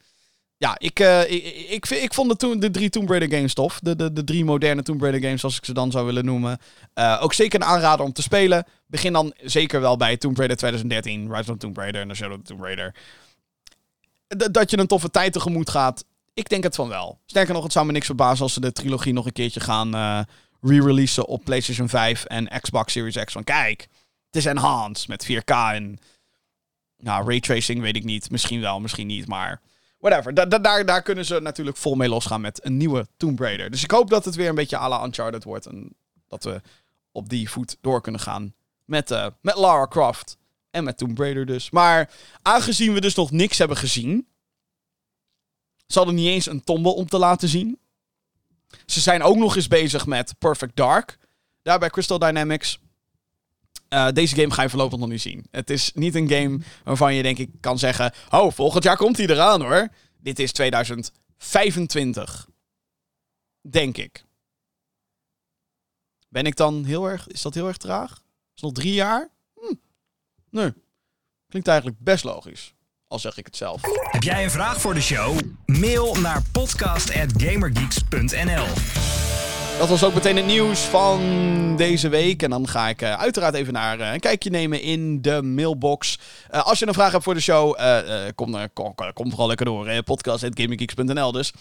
ja, 0.57 0.79
ik, 0.79 1.01
uh, 1.01 1.31
ik, 1.31 1.45
ik, 1.69 1.89
ik, 1.89 2.15
vond 2.15 2.41
de, 2.41 2.59
de 2.59 2.71
drie 2.71 2.91
Tomb 2.91 3.09
Raider 3.09 3.37
games 3.37 3.55
tof. 3.55 3.79
De, 3.83 3.97
de, 3.97 4.13
de 4.13 4.25
drie 4.25 4.45
moderne 4.45 4.83
Tomb 4.83 5.01
Raider 5.01 5.23
games, 5.23 5.41
zoals 5.41 5.57
ik 5.57 5.65
ze 5.65 5.73
dan 5.73 5.91
zou 5.91 6.07
willen 6.07 6.25
noemen. 6.25 6.59
Uh, 6.95 7.19
ook 7.23 7.35
zeker 7.35 7.61
een 7.61 7.67
aanrader 7.67 8.05
om 8.05 8.13
te 8.13 8.23
spelen. 8.23 8.65
Begin 8.87 9.13
dan 9.13 9.35
zeker 9.43 9.81
wel 9.81 9.97
bij 9.97 10.17
Tomb 10.17 10.37
Raider 10.37 10.57
2013, 10.57 11.35
Rise 11.35 11.53
of 11.53 11.59
Tomb 11.59 11.77
Raider 11.77 12.01
en 12.01 12.09
The 12.09 12.15
Shadow 12.15 12.39
of 12.39 12.45
Tomb 12.45 12.63
Raider. 12.63 12.95
Dat 14.51 14.71
je 14.71 14.79
een 14.79 14.87
toffe 14.87 15.11
tijd 15.11 15.33
tegemoet 15.33 15.71
gaat. 15.71 16.05
Ik 16.35 16.49
denk 16.49 16.63
het 16.63 16.75
van 16.75 16.89
wel. 16.89 17.19
Sterker 17.27 17.55
nog, 17.55 17.63
het 17.63 17.73
zou 17.73 17.87
me 17.87 17.93
niks 17.93 18.07
verbazen 18.07 18.43
als 18.43 18.53
ze 18.53 18.61
de 18.61 18.73
trilogie 18.73 19.13
nog 19.13 19.27
een 19.27 19.33
keertje 19.33 19.61
gaan 19.61 19.95
uh, 19.95 20.21
re-releasen 20.61 21.27
op 21.27 21.45
PlayStation 21.45 21.89
5 21.89 22.25
en 22.25 22.61
Xbox 22.61 22.93
Series 22.93 23.25
X. 23.25 23.33
Van 23.33 23.45
kijk, 23.45 23.89
is 24.39 24.45
enhanced 24.45 25.09
met 25.09 25.27
4K 25.27 25.55
en... 25.75 25.99
Nou, 26.97 27.29
raytracing 27.29 27.81
weet 27.81 27.97
ik 27.97 28.05
niet. 28.05 28.31
Misschien 28.31 28.61
wel, 28.61 28.81
misschien 28.81 29.07
niet, 29.07 29.27
maar 29.27 29.61
whatever. 29.99 30.35
Da 30.35 30.45
daar, 30.45 30.87
daar 30.87 31.03
kunnen 31.03 31.25
ze 31.25 31.41
natuurlijk 31.41 31.77
vol 31.77 31.95
mee 31.95 32.09
losgaan 32.09 32.41
met 32.41 32.65
een 32.65 32.77
nieuwe 32.77 33.07
Tomb 33.17 33.41
Raider. 33.41 33.71
Dus 33.71 33.83
ik 33.83 33.91
hoop 33.91 34.11
dat 34.11 34.25
het 34.25 34.35
weer 34.35 34.49
een 34.49 34.55
beetje 34.55 34.77
à 34.77 34.89
la 34.89 35.05
Uncharted 35.05 35.45
wordt. 35.45 35.67
En 35.67 35.97
dat 36.29 36.45
we 36.45 36.61
op 37.13 37.29
die 37.29 37.51
voet 37.51 37.77
door 37.81 38.01
kunnen 38.01 38.21
gaan 38.21 38.55
met, 38.85 39.11
uh, 39.11 39.27
met 39.41 39.57
Lara 39.57 39.87
Croft. 39.87 40.37
En 40.71 40.85
met 40.85 40.99
Tomb 40.99 41.19
Raider 41.19 41.47
dus. 41.47 41.71
Maar 41.71 42.11
aangezien 42.43 42.93
we 42.93 43.01
dus 43.01 43.15
nog 43.15 43.31
niks 43.31 43.59
hebben 43.59 43.77
gezien... 43.77 44.27
Ze 45.87 45.99
hadden 45.99 46.17
niet 46.17 46.27
eens 46.27 46.47
een 46.47 46.65
tombe 46.65 46.89
om 46.89 47.09
te 47.09 47.19
laten 47.19 47.49
zien. 47.49 47.79
Ze 48.87 49.01
zijn 49.01 49.23
ook 49.23 49.37
nog 49.37 49.57
eens 49.57 49.69
bezig 49.69 50.07
met 50.07 50.35
Perfect 50.39 50.77
Dark. 50.77 51.19
Daar 51.63 51.79
bij 51.79 51.91
Crystal 51.91 52.19
Dynamics. 52.19 52.81
Uh, 53.89 54.09
deze 54.13 54.35
game 54.35 54.51
ga 54.51 54.63
je 54.63 54.69
voorlopig 54.69 54.99
nog 54.99 55.09
niet 55.09 55.21
zien. 55.21 55.47
Het 55.51 55.71
is 55.71 55.93
niet 55.95 56.15
een 56.15 56.29
game 56.29 56.61
waarvan 56.85 57.15
je 57.15 57.23
denk 57.23 57.39
ik 57.39 57.51
kan 57.61 57.79
zeggen... 57.79 58.13
Oh, 58.31 58.53
volgend 58.53 58.85
jaar 58.85 58.97
komt 58.97 59.17
hij 59.17 59.27
eraan 59.27 59.63
hoor. 59.63 59.89
Dit 60.21 60.39
is 60.39 60.53
2025. 60.53 62.49
Denk 63.71 63.97
ik. 63.97 64.25
Ben 66.29 66.45
ik 66.45 66.57
dan 66.57 66.85
heel 66.85 67.07
erg... 67.07 67.27
Is 67.27 67.43
dat 67.43 67.55
heel 67.55 67.67
erg 67.67 67.77
traag? 67.77 68.11
Is 68.11 68.17
het 68.55 68.63
nog 68.63 68.73
drie 68.73 68.93
jaar? 68.93 69.31
Hm. 69.55 69.75
Nee. 70.51 70.73
Klinkt 71.49 71.69
eigenlijk 71.69 71.99
best 72.01 72.25
logisch. 72.25 72.75
Al 73.07 73.19
zeg 73.19 73.37
ik 73.37 73.47
het 73.47 73.57
zelf. 73.57 73.81
Heb 74.11 74.23
jij 74.23 74.45
een 74.45 74.51
vraag 74.51 74.81
voor 74.81 74.95
de 74.95 75.01
show? 75.01 75.39
Mail 75.67 76.15
naar 76.15 76.43
podcast.gamergeeks.nl 76.53 78.98
dat 79.79 79.89
was 79.89 80.05
ook 80.05 80.15
meteen 80.15 80.37
het 80.37 80.47
nieuws 80.47 80.81
van 80.81 81.21
deze 81.77 82.09
week. 82.09 82.43
En 82.43 82.51
dan 82.51 82.69
ga 82.69 82.89
ik 82.89 83.03
uh, 83.03 83.13
uiteraard 83.13 83.55
even 83.55 83.73
naar 83.73 83.99
uh, 83.99 84.13
een 84.13 84.21
kijkje 84.21 84.51
nemen 84.51 84.83
in 84.83 85.23
de 85.23 85.43
mailbox. 85.43 86.19
Uh, 86.55 86.67
als 86.67 86.79
je 86.79 86.87
een 86.87 86.95
vraag 86.95 87.13
hebt 87.13 87.25
voor 87.25 87.35
de 87.35 87.41
show, 87.41 87.79
kom, 88.35 88.57
kom, 89.13 89.29
vooral 89.29 89.47
lekker 89.47 89.67
door. 89.67 90.03
Podcast.gaminggeeks.nl 90.03 91.33
dus. 91.33 91.53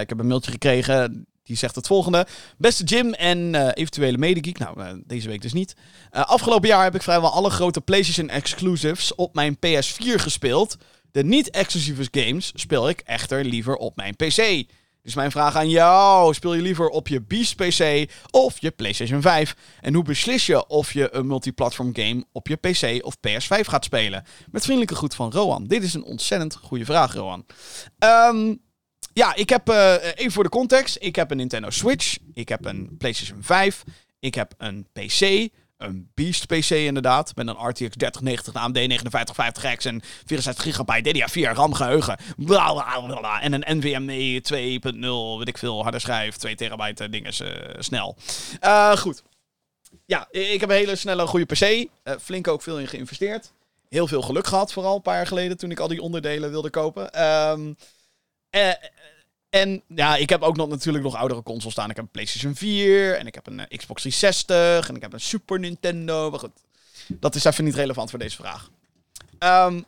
ik 0.00 0.08
heb 0.08 0.18
een 0.18 0.26
mailtje 0.26 0.50
gekregen. 0.50 1.26
Die 1.44 1.56
zegt 1.56 1.74
het 1.74 1.86
volgende. 1.86 2.26
Beste 2.58 2.84
Jim 2.84 3.12
en 3.12 3.70
eventuele 3.72 4.18
medegeek. 4.18 4.58
Nou, 4.58 5.02
deze 5.06 5.28
week 5.28 5.42
dus 5.42 5.52
niet. 5.52 5.74
afgelopen 6.10 6.68
jaar 6.68 6.84
heb 6.84 6.94
ik 6.94 7.02
vrijwel 7.02 7.30
alle 7.30 7.50
grote 7.50 7.80
PlayStation 7.80 8.28
exclusives 8.28 9.14
op 9.14 9.34
mijn 9.34 9.56
PS4 9.56 10.14
gespeeld. 10.14 10.76
De 11.12 11.24
niet-exclusive 11.24 12.08
games 12.10 12.52
speel 12.54 12.88
ik 12.88 13.00
echter 13.04 13.44
liever 13.44 13.76
op 13.76 13.96
mijn 13.96 14.16
PC. 14.16 14.64
Dus 15.02 15.14
mijn 15.14 15.30
vraag 15.30 15.56
aan 15.56 15.68
jou: 15.68 16.34
speel 16.34 16.54
je 16.54 16.62
liever 16.62 16.88
op 16.88 17.08
je 17.08 17.20
Beast 17.20 17.56
PC 17.56 18.10
of 18.30 18.60
je 18.60 18.70
PlayStation 18.70 19.20
5? 19.20 19.56
En 19.80 19.94
hoe 19.94 20.04
beslis 20.04 20.46
je 20.46 20.66
of 20.66 20.92
je 20.92 21.14
een 21.14 21.26
multiplatform 21.26 21.94
game 21.94 22.24
op 22.32 22.48
je 22.48 22.56
PC 22.56 23.04
of 23.04 23.16
PS5 23.16 23.60
gaat 23.60 23.84
spelen? 23.84 24.24
Met 24.50 24.62
vriendelijke 24.62 24.94
groet 24.94 25.14
van 25.14 25.32
Roan. 25.32 25.66
Dit 25.66 25.82
is 25.82 25.94
een 25.94 26.04
ontzettend 26.04 26.54
goede 26.54 26.84
vraag, 26.84 27.14
Roan. 27.14 27.46
Um, 27.98 28.60
ja, 29.12 29.34
ik 29.34 29.48
heb 29.48 29.68
uh, 29.68 29.94
even 30.14 30.32
voor 30.32 30.44
de 30.44 30.48
context: 30.48 30.96
ik 31.00 31.16
heb 31.16 31.30
een 31.30 31.36
Nintendo 31.36 31.70
Switch, 31.70 32.18
ik 32.34 32.48
heb 32.48 32.64
een 32.64 32.96
PlayStation 32.98 33.42
5, 33.42 33.84
ik 34.20 34.34
heb 34.34 34.54
een 34.58 34.86
PC. 34.92 35.48
Een 35.80 36.10
Beast 36.14 36.46
PC 36.46 36.70
inderdaad, 36.70 37.36
met 37.36 37.46
een 37.46 37.68
RTX 37.68 37.96
3090, 37.96 38.54
een 38.54 38.60
AMD 38.60 38.78
5950X 38.78 39.86
en 39.86 40.02
64 40.26 40.76
GB 40.76 41.08
DDR4 41.08 41.54
RAM 41.54 41.74
geheugen. 41.74 42.18
en 43.40 43.52
een 43.52 43.78
NVMe 43.78 44.40
2.0, 45.34 45.38
weet 45.38 45.48
ik 45.48 45.58
veel, 45.58 45.82
harde 45.82 45.98
schijf, 45.98 46.36
2 46.36 46.54
terabyte 46.54 47.08
dingen 47.08 47.32
uh, 47.42 47.74
snel. 47.78 48.16
Uh, 48.60 48.96
goed. 48.96 49.22
Ja, 50.06 50.28
ik 50.30 50.60
heb 50.60 50.70
een 50.70 50.76
hele 50.76 50.96
snelle 50.96 51.26
goede 51.26 51.46
PC. 51.46 51.88
Flink 52.20 52.48
ook 52.48 52.62
veel 52.62 52.78
in 52.78 52.88
geïnvesteerd. 52.88 53.52
Heel 53.88 54.06
veel 54.06 54.22
geluk 54.22 54.46
gehad, 54.46 54.72
vooral 54.72 54.96
een 54.96 55.02
paar 55.02 55.16
jaar 55.16 55.26
geleden 55.26 55.56
toen 55.56 55.70
ik 55.70 55.80
al 55.80 55.88
die 55.88 56.02
onderdelen 56.02 56.50
wilde 56.50 56.70
kopen. 56.70 57.22
Um, 57.50 57.76
en 59.50 59.82
ja, 59.88 60.16
ik 60.16 60.28
heb 60.28 60.42
ook 60.42 60.56
nog 60.56 60.68
natuurlijk 60.68 61.04
nog 61.04 61.14
oudere 61.14 61.42
consoles 61.42 61.72
staan. 61.72 61.90
Ik 61.90 61.96
heb 61.96 62.04
een 62.04 62.10
PlayStation 62.10 62.54
4 62.54 63.16
en 63.16 63.26
ik 63.26 63.34
heb 63.34 63.46
een 63.46 63.58
uh, 63.58 63.78
Xbox 63.78 64.02
360 64.02 64.88
en 64.88 64.96
ik 64.96 65.02
heb 65.02 65.12
een 65.12 65.20
Super 65.20 65.58
Nintendo. 65.58 66.30
Maar 66.30 66.38
goed, 66.38 66.62
dat 67.08 67.34
is 67.34 67.44
even 67.44 67.64
niet 67.64 67.74
relevant 67.74 68.10
voor 68.10 68.18
deze 68.18 68.36
vraag. 68.36 68.70
Um, 69.38 69.84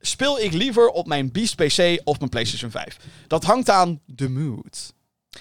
speel 0.00 0.38
ik 0.38 0.52
liever 0.52 0.88
op 0.88 1.06
mijn 1.06 1.32
Beast 1.32 1.56
PC 1.56 2.00
of 2.04 2.18
mijn 2.18 2.30
PlayStation 2.30 2.70
5? 2.70 2.96
Dat 3.26 3.44
hangt 3.44 3.70
aan 3.70 4.00
de 4.06 4.28
mood. 4.28 4.94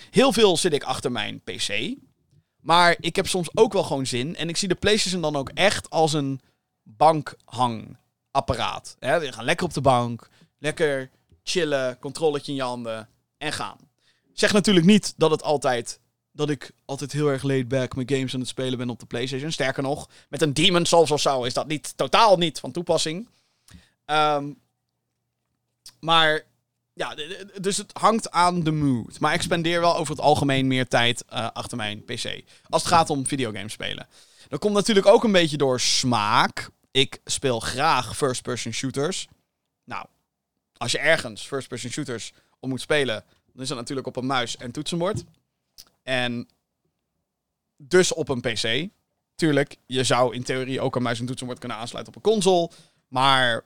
Heel 0.10 0.34
veel 0.34 0.58
zit 0.58 0.74
ik 0.74 0.84
achter 0.84 1.12
mijn 1.12 1.42
PC. 1.42 1.96
Maar 2.62 2.96
ik 3.00 3.16
heb 3.16 3.28
soms 3.28 3.50
ook 3.54 3.74
wel 3.74 3.84
gewoon 3.84 4.06
zin. 4.06 4.36
En 4.36 4.50
ik 4.50 4.58
zie 4.58 4.68
de 4.68 4.76
PlayStation 4.76 5.22
dan 5.22 5.36
ook 5.36 5.52
echt 5.54 5.90
als 5.90 6.14
een 6.14 6.42
bankhangapparaat. 6.84 8.96
We 9.00 9.32
gaan 9.32 9.46
lekker 9.46 9.66
op 9.66 9.74
de 9.74 9.82
bank. 9.82 10.30
Lekker 10.58 11.10
chillen, 11.50 12.00
controletje 12.00 12.52
in 12.52 12.58
je 12.58 12.64
handen 12.64 13.10
en 13.38 13.54
gaan. 13.54 13.78
Zeg 14.34 14.54
natuurlijk 14.54 14.86
niet 14.86 15.14
dat 15.18 15.32
het 15.32 15.44
altijd 15.44 16.00
dat 16.32 16.50
ik 16.50 16.72
altijd 16.86 17.12
heel 17.12 17.28
erg 17.28 17.44
laid 17.44 17.68
back 17.68 17.96
mijn 17.96 18.10
games 18.10 18.34
aan 18.34 18.40
het 18.40 18.50
spelen 18.50 18.78
ben 18.78 18.90
op 18.90 19.00
de 19.00 19.06
PlayStation. 19.06 19.52
Sterker 19.52 19.84
nog, 19.84 20.10
met 20.30 20.42
een 20.42 20.54
Demon 20.54 20.86
Souls 20.86 21.12
of 21.12 21.22
zo 21.22 21.44
is 21.44 21.54
dat 21.54 21.68
niet 21.68 21.98
totaal 21.98 22.38
niet 22.38 22.60
van 22.60 22.72
toepassing. 22.72 23.28
Um, 24.06 24.60
maar 26.00 26.46
ja, 26.94 27.16
dus 27.62 27.78
het 27.78 27.92
hangt 27.94 28.32
aan 28.32 28.64
de 28.64 28.72
mood. 28.72 29.20
Maar 29.20 29.34
ik 29.34 29.42
spendeer 29.42 29.80
wel 29.80 29.98
over 29.98 30.16
het 30.16 30.24
algemeen 30.24 30.68
meer 30.68 30.88
tijd 30.88 31.24
uh, 31.34 31.48
achter 31.54 31.78
mijn 31.78 32.04
PC. 32.04 32.44
Als 32.70 32.82
het 32.82 32.92
gaat 32.92 33.10
om 33.10 33.28
videogames 33.28 33.74
spelen. 33.74 34.08
Dat 34.48 34.60
komt 34.60 34.74
natuurlijk 34.74 35.08
ook 35.08 35.24
een 35.24 35.32
beetje 35.32 35.58
door 35.58 35.80
smaak. 35.80 36.70
Ik 36.92 37.22
speel 37.26 37.60
graag 37.60 38.18
first-person 38.18 38.74
shooters. 38.74 39.28
Nou, 39.84 40.06
als 40.80 40.92
je 40.92 41.00
ergens 41.00 41.48
first-person 41.48 41.92
shooters 41.92 42.34
om 42.60 42.70
moet 42.70 42.82
spelen, 42.82 43.24
dan 43.54 43.62
is 43.64 43.68
dat 43.68 43.78
natuurlijk 43.78 44.08
op 44.08 44.16
een 44.16 44.26
muis 44.26 44.58
en 44.58 44.72
toetsenbord. 44.72 45.24
En 46.04 46.48
dus 47.78 48.14
op 48.14 48.30
een 48.30 48.42
PC. 48.42 48.88
Tuurlijk, 49.36 49.76
je 49.86 50.04
zou 50.04 50.36
in 50.36 50.44
theorie 50.44 50.82
ook 50.82 50.96
een 50.96 51.02
muis 51.02 51.20
en 51.20 51.26
toetsenbord 51.26 51.60
kunnen 51.60 51.78
aansluiten 51.78 52.16
op 52.16 52.24
een 52.26 52.32
console. 52.32 52.70
Maar 53.08 53.64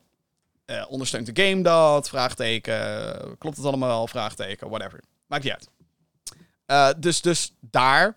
Eh, 0.65 0.85
ondersteunt 0.89 1.35
de 1.35 1.43
game 1.43 1.61
dat? 1.61 2.09
Vraagteken. 2.09 3.37
Klopt 3.37 3.57
het 3.57 3.65
allemaal 3.65 3.89
wel? 3.89 4.07
Vraagteken. 4.07 4.69
Whatever. 4.69 4.99
Maakt 5.27 5.43
niet 5.43 5.53
uit. 5.53 5.69
Eh, 6.65 6.89
dus, 6.97 7.21
dus 7.21 7.53
daar. 7.59 8.15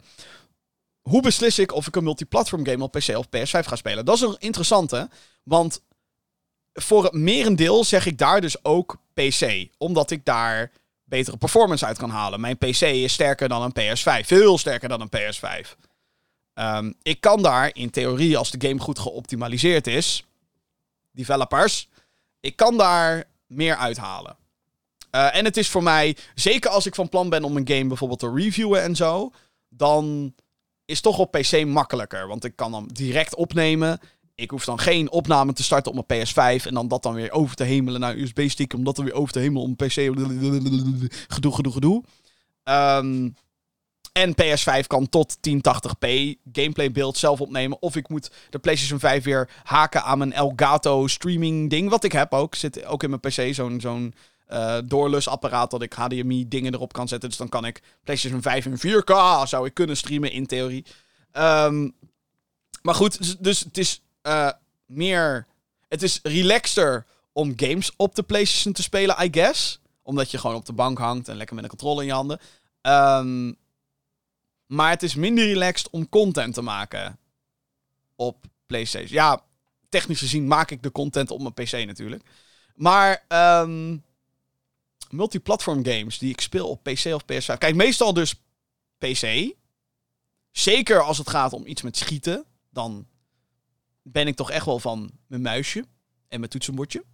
Hoe 1.03 1.23
beslis 1.23 1.59
ik 1.59 1.73
of 1.73 1.87
ik 1.87 1.97
een 1.97 2.05
multiplatform 2.05 2.67
game 2.67 2.83
op 2.85 2.93
PC 2.93 3.09
of 3.17 3.27
PS5 3.27 3.67
ga 3.67 3.77
spelen? 3.77 4.05
Dat 4.05 4.15
is 4.15 4.21
een 4.21 4.37
interessante. 4.39 5.09
Want 5.43 5.81
voor 6.77 7.05
het 7.05 7.13
merendeel 7.13 7.85
zeg 7.85 8.07
ik 8.07 8.19
daar 8.19 8.41
dus 8.41 8.65
ook 8.65 8.97
PC. 9.15 9.69
Omdat 9.79 10.11
ik 10.11 10.25
daar 10.25 10.71
betere 11.05 11.37
performance 11.37 11.87
uit 11.87 11.99
kan 11.99 12.11
halen. 12.11 12.41
Mijn 12.41 12.59
PC 12.59 12.81
is 12.81 13.13
sterker 13.13 13.49
dan 13.49 13.63
een 13.63 13.97
PS5. 13.97 14.27
Veel 14.27 14.59
sterker 14.59 14.89
dan 14.89 15.01
een 15.01 15.11
PS5. 15.17 15.77
Ehm, 16.55 16.93
ik 17.03 17.21
kan 17.21 17.43
daar 17.43 17.71
in 17.75 17.91
theorie, 17.91 18.37
als 18.37 18.51
de 18.51 18.69
game 18.69 18.81
goed 18.81 18.99
geoptimaliseerd 18.99 19.87
is, 19.87 20.27
developers, 21.13 21.89
ik 22.41 22.57
kan 22.57 22.77
daar 22.77 23.25
meer 23.47 23.77
uithalen. 23.77 24.37
Uh, 25.11 25.37
en 25.37 25.45
het 25.45 25.57
is 25.57 25.69
voor 25.69 25.83
mij, 25.83 26.17
zeker 26.35 26.71
als 26.71 26.87
ik 26.87 26.95
van 26.95 27.09
plan 27.09 27.29
ben 27.29 27.45
om 27.45 27.57
een 27.57 27.69
game 27.69 27.87
bijvoorbeeld 27.87 28.21
te 28.21 28.33
reviewen 28.35 28.83
en 28.83 28.97
zo, 28.97 29.33
dan 29.69 30.35
is 30.85 31.01
toch 31.01 31.19
op 31.19 31.31
PC 31.31 31.65
makkelijker. 31.65 32.27
Want 32.27 32.45
ik 32.45 32.57
kan 32.57 32.75
hem 32.75 32.93
direct 32.93 33.35
opnemen. 33.35 34.01
Ik 34.37 34.51
hoef 34.51 34.65
dan 34.65 34.79
geen 34.79 35.11
opname 35.11 35.53
te 35.53 35.63
starten 35.63 35.93
op 35.93 36.09
mijn 36.09 36.27
PS5 36.27 36.67
en 36.67 36.75
dan 36.75 36.89
dat 36.89 37.03
dan 37.03 37.15
weer 37.15 37.33
over 37.33 37.57
te 37.57 37.65
hemelen 37.65 38.01
naar 38.01 38.17
USB-stick, 38.17 38.73
om 38.75 38.85
dat 38.85 38.97
dan 38.97 39.05
weer 39.05 39.15
over 39.15 39.33
te 39.33 39.39
hemelen 39.39 39.69
op 39.71 39.77
PC. 39.77 39.93
Gedoe, 41.29 41.55
gedoe, 41.55 41.73
gedoe. 41.73 42.05
Um, 42.65 43.35
en 44.13 44.35
PS5 44.43 44.87
kan 44.87 45.09
tot 45.09 45.37
1080p 45.37 46.09
gameplay 46.53 46.93
beeld 46.93 47.17
zelf 47.17 47.41
opnemen. 47.41 47.83
Of 47.83 47.97
ik 47.97 48.09
moet 48.09 48.31
de 48.51 48.59
PlayStation 48.59 48.99
5 48.99 49.25
weer 49.25 49.51
haken 49.63 50.03
aan 50.03 50.19
mijn 50.19 50.33
Elgato 50.33 51.07
streaming 51.07 51.71
ding. 51.71 51.91
Wat 51.91 52.05
ik 52.05 52.13
heb 52.13 52.33
ook. 52.33 52.55
Zit 52.55 52.85
ook 52.85 53.03
in 53.03 53.09
mijn 53.09 53.21
PC 53.21 53.55
zo'n 53.55 53.81
zo'n 53.81 54.15
uh, 54.49 54.79
doorlusapparaat 54.85 55.71
dat 55.71 55.83
ik 55.83 55.93
HDMI 55.93 56.49
dingen 56.49 56.75
erop 56.75 56.93
kan 56.93 57.09
zetten. 57.09 57.29
Dus 57.29 57.39
dan 57.39 57.49
kan 57.49 57.65
ik 57.65 57.83
PlayStation 58.05 58.43
5 58.43 58.67
in 58.67 58.79
4K 58.79 59.15
zou 59.45 59.67
ik 59.67 59.75
kunnen 59.75 59.97
streamen 59.97 60.33
in 60.33 60.47
theorie. 60.47 60.85
Um, 61.33 61.95
maar 62.83 62.95
goed, 62.95 63.19
dus, 63.19 63.37
dus 63.39 63.61
het 63.61 63.79
is 63.79 64.06
uh, 64.27 64.51
meer... 64.87 65.47
Het 65.89 66.03
is 66.03 66.21
relaxter 66.23 67.07
om 67.33 67.53
games 67.57 67.93
op 67.97 68.15
de 68.15 68.23
PlayStation 68.23 68.73
te 68.73 68.83
spelen, 68.83 69.25
I 69.25 69.29
guess. 69.31 69.81
Omdat 70.03 70.31
je 70.31 70.39
gewoon 70.39 70.57
op 70.57 70.67
de 70.67 70.73
bank 70.73 70.99
hangt 70.99 71.29
en 71.29 71.37
lekker 71.37 71.55
met 71.55 71.65
een 71.65 71.71
controle 71.71 72.01
in 72.01 72.07
je 72.07 72.13
handen. 72.13 72.41
Um, 72.83 73.57
maar 74.67 74.91
het 74.91 75.03
is 75.03 75.15
minder 75.15 75.45
relaxed 75.45 75.91
om 75.91 76.09
content 76.09 76.55
te 76.55 76.63
maken 76.63 77.19
op 78.17 78.45
PlayStation. 78.67 79.13
Ja, 79.13 79.43
technisch 79.89 80.19
gezien 80.19 80.47
maak 80.47 80.71
ik 80.71 80.83
de 80.83 80.93
content 80.93 81.31
op 81.31 81.41
mijn 81.41 81.55
PC 81.55 81.87
natuurlijk. 81.87 82.23
Maar 82.75 83.25
um, 83.63 84.05
multiplatform 85.11 85.85
games 85.85 86.19
die 86.19 86.31
ik 86.31 86.41
speel 86.41 86.69
op 86.69 86.83
PC 86.83 87.05
of 87.05 87.23
PS5. 87.23 87.59
Kijk, 87.59 87.75
meestal 87.75 88.13
dus 88.13 88.35
PC. 88.99 89.55
Zeker 90.51 91.03
als 91.03 91.19
het 91.19 91.31
gaat 91.31 91.53
om 91.53 91.67
iets 91.67 91.83
met 91.83 91.97
schieten. 91.97 92.45
Dan 92.71 93.07
ben 94.09 94.27
ik 94.27 94.37
toch 94.37 94.51
echt 94.51 94.67
wel 94.67 94.79
van 94.79 95.11
mijn 95.27 95.43
muisje 95.43 95.85
en 96.29 96.39
mijn 96.39 96.51
toetsenbordje. 96.51 97.05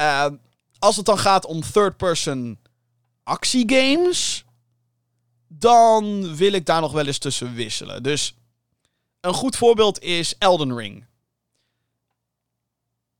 Uh, 0.00 0.26
als 0.78 0.96
het 0.96 1.06
dan 1.06 1.18
gaat 1.18 1.46
om 1.46 1.60
third-person 1.60 2.58
actiegames 3.22 4.44
dan 5.58 6.36
wil 6.36 6.52
ik 6.52 6.66
daar 6.66 6.80
nog 6.80 6.92
wel 6.92 7.06
eens 7.06 7.18
tussen 7.18 7.54
wisselen. 7.54 8.02
Dus 8.02 8.34
een 9.20 9.34
goed 9.34 9.56
voorbeeld 9.56 10.02
is 10.02 10.38
Elden 10.38 10.76
Ring. 10.76 11.06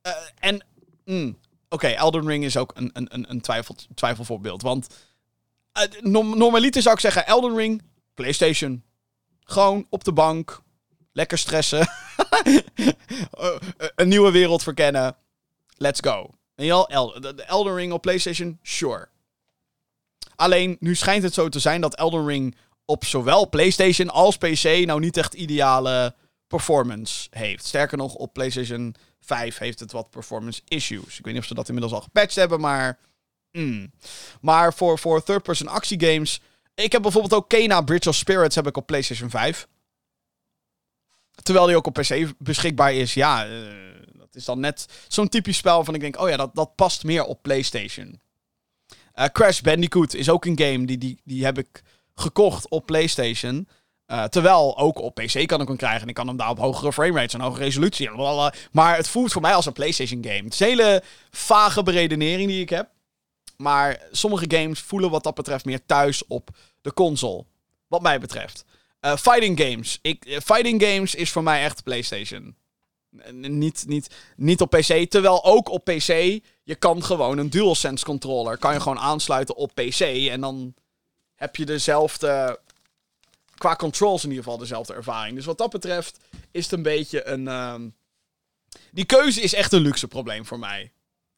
Uh, 0.07 0.13
en, 0.39 0.65
mm, 1.05 1.39
oké, 1.69 1.87
Elden 1.87 2.27
Ring 2.27 2.45
is 2.45 2.57
ook 2.57 2.73
een, 2.75 2.91
een, 2.93 3.31
een 3.31 3.41
twijfel, 3.41 3.77
twijfelvoorbeeld. 3.95 4.63
Want 4.63 4.87
uh, 6.03 6.03
normaliter 6.33 6.83
zou 6.83 6.95
ik 6.95 7.01
zeggen, 7.01 7.27
Elden 7.27 7.57
Ring, 7.57 7.83
PlayStation. 8.15 8.83
Gewoon 9.41 9.87
op 9.91 10.05
de 10.05 10.13
bank, 10.13 10.63
lekker 11.15 11.39
stressen. 11.39 11.89
uh, 12.45 12.57
een 13.97 14.09
nieuwe 14.09 14.31
wereld 14.31 14.63
verkennen. 14.63 15.17
Let's 15.77 16.01
go. 16.01 16.35
En 16.55 16.65
je 16.65 16.87
El 16.87 17.17
Elden 17.37 17.75
Ring 17.75 17.93
op 17.93 18.03
PlayStation? 18.03 18.59
Sure. 18.63 19.09
Alleen 20.37 20.77
nu 20.81 20.95
schijnt 20.95 21.23
het 21.23 21.35
zo 21.35 21.49
te 21.49 21.59
zijn 21.59 21.81
dat 21.81 21.95
Elden 21.95 22.27
Ring 22.27 22.57
op 22.85 23.05
zowel 23.05 23.49
PlayStation 23.49 24.11
als 24.11 24.37
PC 24.37 24.63
nou 24.63 25.01
niet 25.01 25.17
echt 25.17 25.35
ideale 25.35 26.15
performance 26.47 27.29
heeft. 27.31 27.65
Sterker 27.65 27.99
nog, 27.99 28.15
op 28.15 28.33
PlayStation 28.33 28.95
5 29.21 29.59
heeft 29.59 29.81
het 29.81 29.93
wat 29.93 30.11
performance 30.11 30.61
issues. 30.69 31.19
Ik 31.19 31.25
weet 31.25 31.35
niet 31.35 31.43
of 31.43 31.49
ze 31.49 31.55
dat 31.55 31.69
inmiddels 31.69 31.95
al 31.95 32.01
gepatcht 32.01 32.35
hebben, 32.35 32.61
maar. 32.61 32.99
Mm. 33.53 33.93
Maar 34.41 34.75
voor, 34.75 34.99
voor 34.99 35.23
third-person 35.23 35.69
actiegames. 35.69 36.41
Ik 36.75 36.93
heb 36.93 37.03
bijvoorbeeld 37.03 37.35
ook 37.35 37.49
Kena 37.49 37.81
Bridge 37.81 38.09
of 38.09 38.15
Spirits 38.15 38.55
heb 38.55 38.67
ik 38.67 38.77
op 38.77 38.87
PlayStation 38.87 39.31
5. 39.31 39.69
Terwijl 41.43 41.67
die 41.67 41.77
ook 41.77 41.87
op 41.87 41.95
PC 41.95 42.33
beschikbaar 42.39 42.93
is. 42.93 43.15
Ja, 43.15 43.49
uh, 43.49 43.53
dat 44.13 44.35
is 44.35 44.45
dan 44.45 44.61
net 44.61 44.87
zo'n 45.09 45.29
typisch 45.29 45.57
spel 45.57 45.85
van 45.85 45.95
ik 45.95 46.01
denk, 46.01 46.21
oh 46.21 46.29
ja, 46.29 46.37
dat, 46.37 46.55
dat 46.55 46.75
past 46.75 47.05
meer 47.05 47.25
op 47.25 47.43
PlayStation. 47.43 48.21
Uh, 49.15 49.25
Crash 49.25 49.61
Bandicoot 49.61 50.15
is 50.15 50.29
ook 50.29 50.45
een 50.45 50.59
game 50.59 50.87
die, 50.87 50.99
die, 50.99 51.21
die 51.25 51.45
heb 51.45 51.59
ik 51.59 51.83
gekocht 52.15 52.69
op 52.69 52.87
PlayStation. 52.87 53.69
Uh, 54.07 54.25
terwijl 54.25 54.79
ook 54.79 54.99
op 54.99 55.15
PC 55.15 55.47
kan 55.47 55.61
ik 55.61 55.69
hem 55.69 55.77
krijgen. 55.77 56.03
En 56.03 56.09
ik 56.09 56.15
kan 56.15 56.27
hem 56.27 56.37
daar 56.37 56.51
op 56.51 56.59
hogere 56.59 56.93
framerates 56.93 57.35
en 57.35 57.41
hogere 57.41 57.65
resolutie. 57.65 58.11
Maar 58.71 58.97
het 58.97 59.09
voelt 59.09 59.33
voor 59.33 59.43
mij 59.43 59.55
als 59.55 59.67
een 59.67 59.73
PlayStation 59.73 60.25
game. 60.25 60.45
Het 60.45 60.53
is 60.53 60.61
een 60.61 60.67
hele 60.67 61.03
vage 61.31 61.83
beredenering 61.83 62.49
die 62.49 62.61
ik 62.61 62.71
heb. 62.71 62.89
Maar 63.57 64.01
sommige 64.11 64.45
games 64.49 64.81
voelen 64.81 65.11
wat 65.11 65.23
dat 65.23 65.35
betreft 65.35 65.65
meer 65.65 65.87
thuis 65.87 66.27
op 66.27 66.51
de 66.81 66.93
console. 66.93 67.45
Wat 67.87 68.03
mij 68.03 68.21
betreft. 68.21 68.65
Uh, 69.05 69.17
fighting 69.17 69.61
games. 69.61 69.99
Ik, 70.03 70.41
fighting 70.45 70.83
games 70.83 71.15
is 71.15 71.31
voor 71.31 71.43
mij 71.43 71.63
echt 71.63 71.83
PlayStation. 71.83 72.57
Niet, 73.31 73.85
niet, 73.87 74.15
niet 74.37 74.61
op 74.61 74.71
PC. 74.71 75.11
Terwijl 75.11 75.45
ook 75.45 75.69
op 75.69 75.85
PC, 75.85 76.41
je 76.63 76.75
kan 76.79 77.05
gewoon 77.05 77.39
een 77.39 77.51
DualSense 77.51 78.05
controller. 78.05 78.59
Kan 78.59 78.73
je 78.73 78.81
gewoon 78.81 78.99
aansluiten 78.99 79.57
op 79.57 79.75
PC. 79.75 80.01
En 80.01 80.41
dan 80.41 80.75
heb 81.35 81.57
je 81.57 81.65
dezelfde. 81.65 82.61
Qua 83.55 83.77
controls 83.77 84.25
in 84.25 84.29
ieder 84.29 84.45
geval 84.45 84.59
dezelfde 84.59 84.95
ervaring. 84.95 85.37
Dus 85.37 85.45
wat 85.45 85.59
dat 85.59 85.71
betreft 85.71 86.19
is 86.51 86.63
het 86.63 86.73
een 86.73 86.83
beetje 86.83 87.27
een. 87.27 87.47
Uh, 87.47 87.75
die 88.91 89.05
keuze 89.05 89.41
is 89.41 89.55
echt 89.55 89.73
een 89.73 89.81
luxe 89.83 90.09
probleem 90.09 90.47
voor 90.47 90.59
mij. 90.59 90.93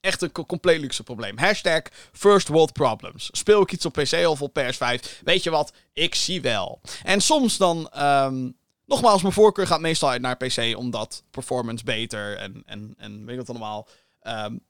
Echt 0.06 0.22
een 0.22 0.32
compleet 0.32 0.80
luxe 0.80 1.02
probleem. 1.02 1.38
Hashtag 1.38 1.82
first 2.12 2.48
world 2.48 2.72
problems. 2.72 3.28
Speel 3.32 3.62
ik 3.62 3.72
iets 3.72 3.86
op 3.86 3.92
PC 3.92 4.26
of 4.26 4.42
op 4.42 4.58
PS5? 4.58 5.20
Weet 5.24 5.42
je 5.42 5.50
wat? 5.50 5.72
Ik 5.92 6.14
zie 6.14 6.40
wel. 6.40 6.80
En 7.02 7.20
soms 7.20 7.56
dan. 7.56 7.90
Um, 8.02 8.56
Nogmaals, 8.84 9.22
mijn 9.22 9.34
voorkeur 9.34 9.66
gaat 9.66 9.80
meestal 9.80 10.08
uit 10.10 10.20
naar 10.20 10.36
PC, 10.36 10.76
omdat 10.76 11.22
performance 11.30 11.84
beter 11.84 12.36
en, 12.36 12.62
en, 12.66 12.94
en 12.98 13.18
weet 13.18 13.30
je 13.30 13.36
wat 13.36 13.48
allemaal. 13.48 13.88
Um, 14.22 14.60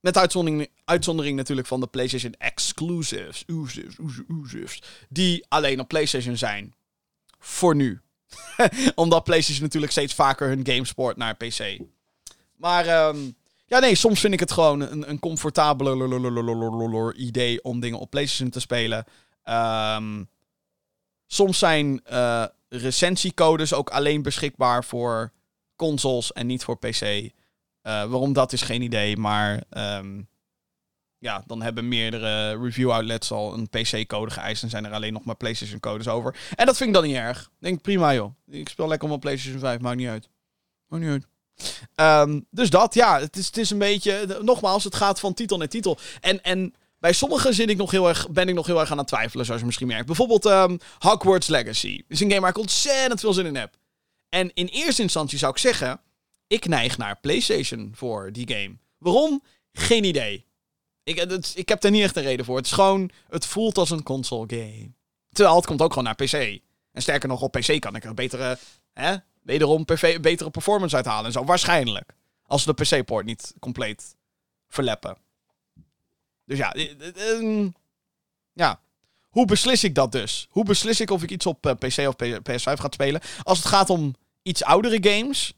met 0.00 0.16
uitzondering, 0.16 0.68
uitzondering 0.84 1.36
natuurlijk 1.36 1.66
van 1.66 1.80
de 1.80 1.86
PlayStation 1.86 2.34
exclusives, 2.38 3.44
die 5.08 5.46
alleen 5.48 5.80
op 5.80 5.88
PlayStation 5.88 6.36
zijn. 6.36 6.74
Voor 7.38 7.74
nu. 7.74 8.00
omdat 8.94 9.24
PlayStation 9.24 9.64
natuurlijk 9.64 9.92
steeds 9.92 10.14
vaker 10.14 10.48
hun 10.48 10.66
gamesport 10.66 11.16
naar 11.16 11.36
PC. 11.36 11.78
Maar 12.56 13.08
um, 13.08 13.34
ja, 13.70 13.78
nee, 13.78 13.94
soms 13.94 14.20
vind 14.20 14.32
ik 14.32 14.40
het 14.40 14.50
gewoon 14.50 14.80
een, 14.80 15.10
een 15.10 15.18
comfortabeler 15.18 17.14
idee 17.14 17.62
om 17.62 17.80
dingen 17.80 17.98
op 17.98 18.10
PlayStation 18.10 18.50
te 18.50 18.60
spelen. 18.60 19.04
Um, 19.44 20.28
soms 21.26 21.58
zijn 21.58 22.02
uh, 22.12 22.44
recensiecodes 22.68 23.74
ook 23.74 23.90
alleen 23.90 24.22
beschikbaar 24.22 24.84
voor 24.84 25.32
consoles 25.76 26.32
en 26.32 26.46
niet 26.46 26.64
voor 26.64 26.78
PC. 26.78 27.02
Uh, 27.02 27.30
waarom 27.82 28.32
dat 28.32 28.52
is 28.52 28.62
geen 28.62 28.82
idee, 28.82 29.16
maar 29.16 29.62
um, 29.70 30.28
ja, 31.18 31.42
dan 31.46 31.62
hebben 31.62 31.88
meerdere 31.88 32.62
review 32.62 32.90
outlets 32.90 33.30
al 33.30 33.54
een 33.54 33.68
PC-code 33.68 34.30
geëist 34.30 34.62
en 34.62 34.70
zijn 34.70 34.84
er 34.84 34.92
alleen 34.92 35.12
nog 35.12 35.24
maar 35.24 35.36
PlayStation-codes 35.36 36.08
over. 36.08 36.36
En 36.54 36.66
dat 36.66 36.76
vind 36.76 36.88
ik 36.88 36.94
dan 36.94 37.04
niet 37.04 37.16
erg. 37.16 37.50
Denk 37.58 37.82
prima 37.82 38.14
joh. 38.14 38.34
Ik 38.46 38.68
speel 38.68 38.88
lekker 38.88 39.02
op 39.02 39.08
mijn 39.08 39.20
PlayStation 39.20 39.60
5, 39.60 39.80
maakt 39.80 39.96
niet 39.96 40.08
uit. 40.08 40.28
Maakt 40.86 41.02
niet 41.02 41.12
uit. 41.12 41.29
Um, 41.96 42.46
dus 42.50 42.70
dat, 42.70 42.94
ja, 42.94 43.20
het 43.20 43.36
is, 43.36 43.46
het 43.46 43.56
is 43.56 43.70
een 43.70 43.78
beetje, 43.78 44.38
nogmaals, 44.42 44.84
het 44.84 44.94
gaat 44.94 45.20
van 45.20 45.34
titel 45.34 45.58
naar 45.58 45.68
titel. 45.68 45.98
En, 46.20 46.42
en 46.42 46.74
bij 46.98 47.12
sommige 47.12 47.52
zin 47.52 47.68
ik 47.68 47.76
nog 47.76 47.90
heel 47.90 48.08
erg, 48.08 48.30
ben 48.30 48.48
ik 48.48 48.54
nog 48.54 48.66
heel 48.66 48.80
erg 48.80 48.90
aan 48.90 48.98
het 48.98 49.06
twijfelen, 49.06 49.44
zoals 49.44 49.60
je 49.60 49.66
misschien 49.66 49.86
merkt. 49.86 50.06
Bijvoorbeeld 50.06 50.44
um, 50.44 50.78
Hogwarts 50.98 51.46
Legacy. 51.46 52.02
is 52.08 52.20
een 52.20 52.28
game 52.28 52.40
waar 52.40 52.50
ik 52.50 52.58
ontzettend 52.58 53.20
veel 53.20 53.32
zin 53.32 53.46
in 53.46 53.56
heb. 53.56 53.76
En 54.28 54.50
in 54.54 54.66
eerste 54.66 55.02
instantie 55.02 55.38
zou 55.38 55.52
ik 55.52 55.58
zeggen, 55.58 56.00
ik 56.46 56.66
neig 56.66 56.98
naar 56.98 57.20
PlayStation 57.20 57.92
voor 57.94 58.32
die 58.32 58.52
game. 58.52 58.76
Waarom? 58.98 59.42
Geen 59.72 60.04
idee. 60.04 60.44
Ik, 61.02 61.18
het, 61.18 61.52
ik 61.56 61.68
heb 61.68 61.80
daar 61.80 61.90
niet 61.90 62.02
echt 62.02 62.16
een 62.16 62.22
reden 62.22 62.44
voor. 62.44 62.56
Het 62.56 62.66
is 62.66 62.72
gewoon, 62.72 63.10
het 63.28 63.46
voelt 63.46 63.78
als 63.78 63.90
een 63.90 64.02
console 64.02 64.44
game. 64.46 64.92
Terwijl 65.32 65.56
het 65.56 65.66
komt 65.66 65.82
ook 65.82 65.92
gewoon 65.92 66.04
naar 66.04 66.14
PC. 66.14 66.60
En 66.92 67.02
sterker 67.02 67.28
nog, 67.28 67.42
op 67.42 67.52
PC 67.52 67.80
kan 67.80 67.96
ik 67.96 68.04
er 68.04 68.14
betere, 68.14 68.58
hè, 68.92 69.16
wederom 69.40 69.84
betere 70.20 70.50
performance 70.50 70.96
uithalen 70.96 71.24
en 71.24 71.32
zo. 71.32 71.44
Waarschijnlijk. 71.44 72.12
Als 72.46 72.62
ze 72.62 72.74
de 72.74 72.82
PC-poort 72.84 73.24
niet 73.26 73.54
compleet 73.60 74.16
verleppen. 74.68 75.16
Dus 76.44 76.58
ja, 76.58 76.72
eh, 76.72 76.90
eh, 77.00 77.32
ehm, 77.32 77.68
ja. 78.52 78.80
Hoe 79.30 79.46
beslis 79.46 79.84
ik 79.84 79.94
dat 79.94 80.12
dus? 80.12 80.46
Hoe 80.50 80.64
beslis 80.64 81.00
ik 81.00 81.10
of 81.10 81.22
ik 81.22 81.30
iets 81.30 81.46
op 81.46 81.66
eh, 81.66 81.72
PC 81.74 82.08
of 82.08 82.16
P- 82.16 82.50
PS5 82.50 82.80
ga 82.80 82.86
spelen? 82.90 83.20
Als 83.42 83.58
het 83.58 83.66
gaat 83.66 83.90
om 83.90 84.14
iets 84.42 84.64
oudere 84.64 84.98
games. 85.10 85.54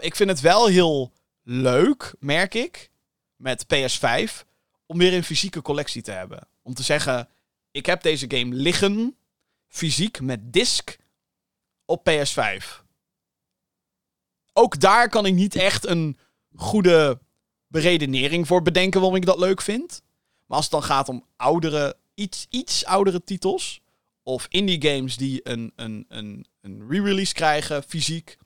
ik 0.00 0.16
vind 0.16 0.30
het 0.30 0.40
wel 0.40 0.66
heel 0.66 1.12
leuk, 1.42 2.14
merk 2.18 2.54
ik, 2.54 2.90
met 3.36 3.64
PS5, 3.64 4.44
om 4.86 4.98
weer 4.98 5.14
een 5.14 5.24
fysieke 5.24 5.62
collectie 5.62 6.02
te 6.02 6.10
hebben. 6.10 6.48
Om 6.62 6.74
te 6.74 6.82
zeggen, 6.82 7.28
ik 7.70 7.86
heb 7.86 8.02
deze 8.02 8.24
game 8.28 8.54
liggen, 8.54 9.16
fysiek, 9.68 10.20
met 10.20 10.52
disc, 10.52 10.96
op 11.86 12.10
PS5. 12.10 12.84
Ook 14.52 14.80
daar 14.80 15.08
kan 15.08 15.26
ik 15.26 15.34
niet 15.34 15.54
echt 15.54 15.86
een 15.86 16.18
goede 16.54 17.18
beredenering 17.66 18.46
voor 18.46 18.62
bedenken 18.62 19.00
waarom 19.00 19.18
ik 19.18 19.26
dat 19.26 19.38
leuk 19.38 19.60
vind. 19.60 20.02
Maar 20.46 20.56
als 20.56 20.66
het 20.66 20.74
dan 20.74 20.82
gaat 20.82 21.08
om 21.08 21.26
oudere, 21.36 21.96
iets, 22.14 22.46
iets 22.50 22.84
oudere 22.84 23.24
titels. 23.24 23.80
Of 24.22 24.46
indie 24.48 24.82
games 24.82 25.16
die 25.16 25.40
een, 25.42 25.72
een, 25.76 26.04
een, 26.08 26.46
een 26.60 26.86
re-release 26.88 27.34
krijgen, 27.34 27.82
fysiek. 27.82 28.36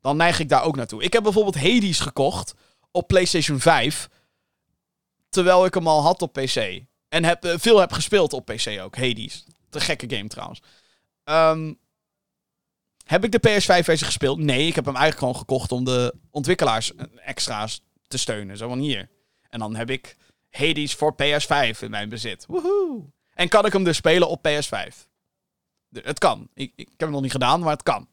Dan 0.00 0.16
neig 0.16 0.38
ik 0.38 0.48
daar 0.48 0.62
ook 0.62 0.76
naartoe. 0.76 1.02
Ik 1.02 1.12
heb 1.12 1.22
bijvoorbeeld 1.22 1.54
Hades 1.54 2.00
gekocht 2.00 2.54
op 2.90 3.08
PlayStation 3.08 3.60
5. 3.60 4.08
Terwijl 5.28 5.64
ik 5.64 5.74
hem 5.74 5.86
al 5.86 6.02
had 6.02 6.22
op 6.22 6.32
PC. 6.32 6.82
En 7.08 7.24
heb, 7.24 7.44
eh, 7.44 7.54
veel 7.58 7.78
heb 7.78 7.92
gespeeld 7.92 8.32
op 8.32 8.44
PC 8.44 8.80
ook. 8.80 8.96
Hades. 8.96 9.44
Te 9.68 9.80
gekke 9.80 10.16
game 10.16 10.28
trouwens. 10.28 10.60
Ehm, 11.24 11.72
heb 13.10 13.24
ik 13.24 13.32
de 13.32 13.48
PS5-versie 13.48 14.06
gespeeld? 14.06 14.38
Nee, 14.38 14.66
ik 14.66 14.74
heb 14.74 14.84
hem 14.84 14.94
eigenlijk 14.96 15.18
gewoon 15.18 15.36
gekocht 15.40 15.72
om 15.72 15.84
de 15.84 16.14
ontwikkelaars 16.30 16.92
extra's 17.24 17.82
te 18.08 18.18
steunen. 18.18 18.56
Zo 18.56 18.68
van 18.68 18.78
hier. 18.78 19.08
En 19.48 19.58
dan 19.58 19.76
heb 19.76 19.90
ik 19.90 20.16
Hades 20.50 20.94
voor 20.94 21.14
PS5 21.14 21.78
in 21.80 21.90
mijn 21.90 22.08
bezit. 22.08 22.44
Woehoe. 22.46 23.02
En 23.34 23.48
kan 23.48 23.66
ik 23.66 23.72
hem 23.72 23.84
dus 23.84 23.96
spelen 23.96 24.28
op 24.28 24.48
PS5? 24.48 24.94
De- 25.88 26.00
Het 26.04 26.18
kan. 26.18 26.48
Ik, 26.54 26.72
ik 26.76 26.86
heb 26.88 26.98
het 27.00 27.10
nog 27.10 27.22
niet 27.22 27.30
gedaan, 27.30 27.60
maar 27.60 27.72
het 27.72 27.82
kan. 27.82 28.08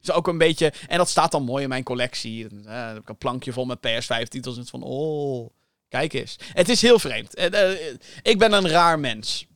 Dus 0.00 0.10
ook 0.10 0.28
een 0.28 0.38
beetje... 0.38 0.72
En 0.88 0.98
dat 0.98 1.08
staat 1.08 1.30
dan 1.32 1.42
mooi 1.44 1.62
in 1.62 1.68
mijn 1.68 1.82
collectie. 1.82 2.44
Eh, 2.44 2.50
dan 2.50 2.72
heb 2.72 2.96
ik 2.98 3.08
een 3.08 3.16
plankje 3.18 3.52
vol 3.52 3.64
met 3.64 3.78
PS5-titels. 3.78 4.56
En 4.58 4.66
van, 4.66 4.82
oh, 4.82 5.50
kijk 5.88 6.12
eens. 6.12 6.36
Het 6.52 6.68
is 6.68 6.82
heel 6.82 6.98
vreemd. 6.98 7.34
Eh, 7.34 7.70
eh, 7.70 7.96
Ik 8.22 8.38
ben 8.38 8.52
een 8.52 8.68
raar 8.68 8.98
mens. 8.98 9.46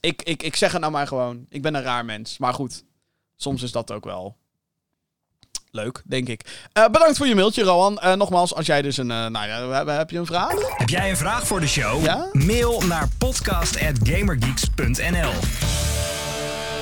Ik, 0.00 0.22
ik, 0.22 0.42
ik 0.42 0.56
zeg 0.56 0.72
het 0.72 0.80
nou 0.80 0.92
maar 0.92 1.06
gewoon. 1.06 1.46
Ik 1.48 1.62
ben 1.62 1.74
een 1.74 1.82
raar 1.82 2.04
mens. 2.04 2.38
Maar 2.38 2.54
goed, 2.54 2.84
soms 3.42 3.62
is 3.62 3.72
dat 3.72 3.92
ook 3.92 4.04
wel 4.04 4.36
leuk, 5.70 6.02
denk 6.04 6.28
ik. 6.28 6.68
Eh, 6.72 6.88
bedankt 6.88 7.16
voor 7.16 7.26
je 7.26 7.34
mailtje, 7.34 7.62
Rowan. 7.62 7.98
Eh, 7.98 8.12
nogmaals, 8.12 8.54
als 8.54 8.66
jij 8.66 8.82
dus 8.82 8.96
een... 8.96 9.10
eh, 9.10 9.26
nou 9.26 9.46
ja, 9.46 9.68
heb, 9.68 9.86
heb 9.86 10.10
je 10.10 10.18
een 10.18 10.26
vraag? 10.26 10.76
Heb 10.78 10.88
jij 10.88 11.10
een 11.10 11.16
vraag 11.16 11.46
voor 11.46 11.60
de 11.60 11.66
show? 11.66 12.04
Ja? 12.04 12.28
Mail 12.32 12.80
naar 12.80 13.08
podcast.gamergeeks.nl 13.18 15.91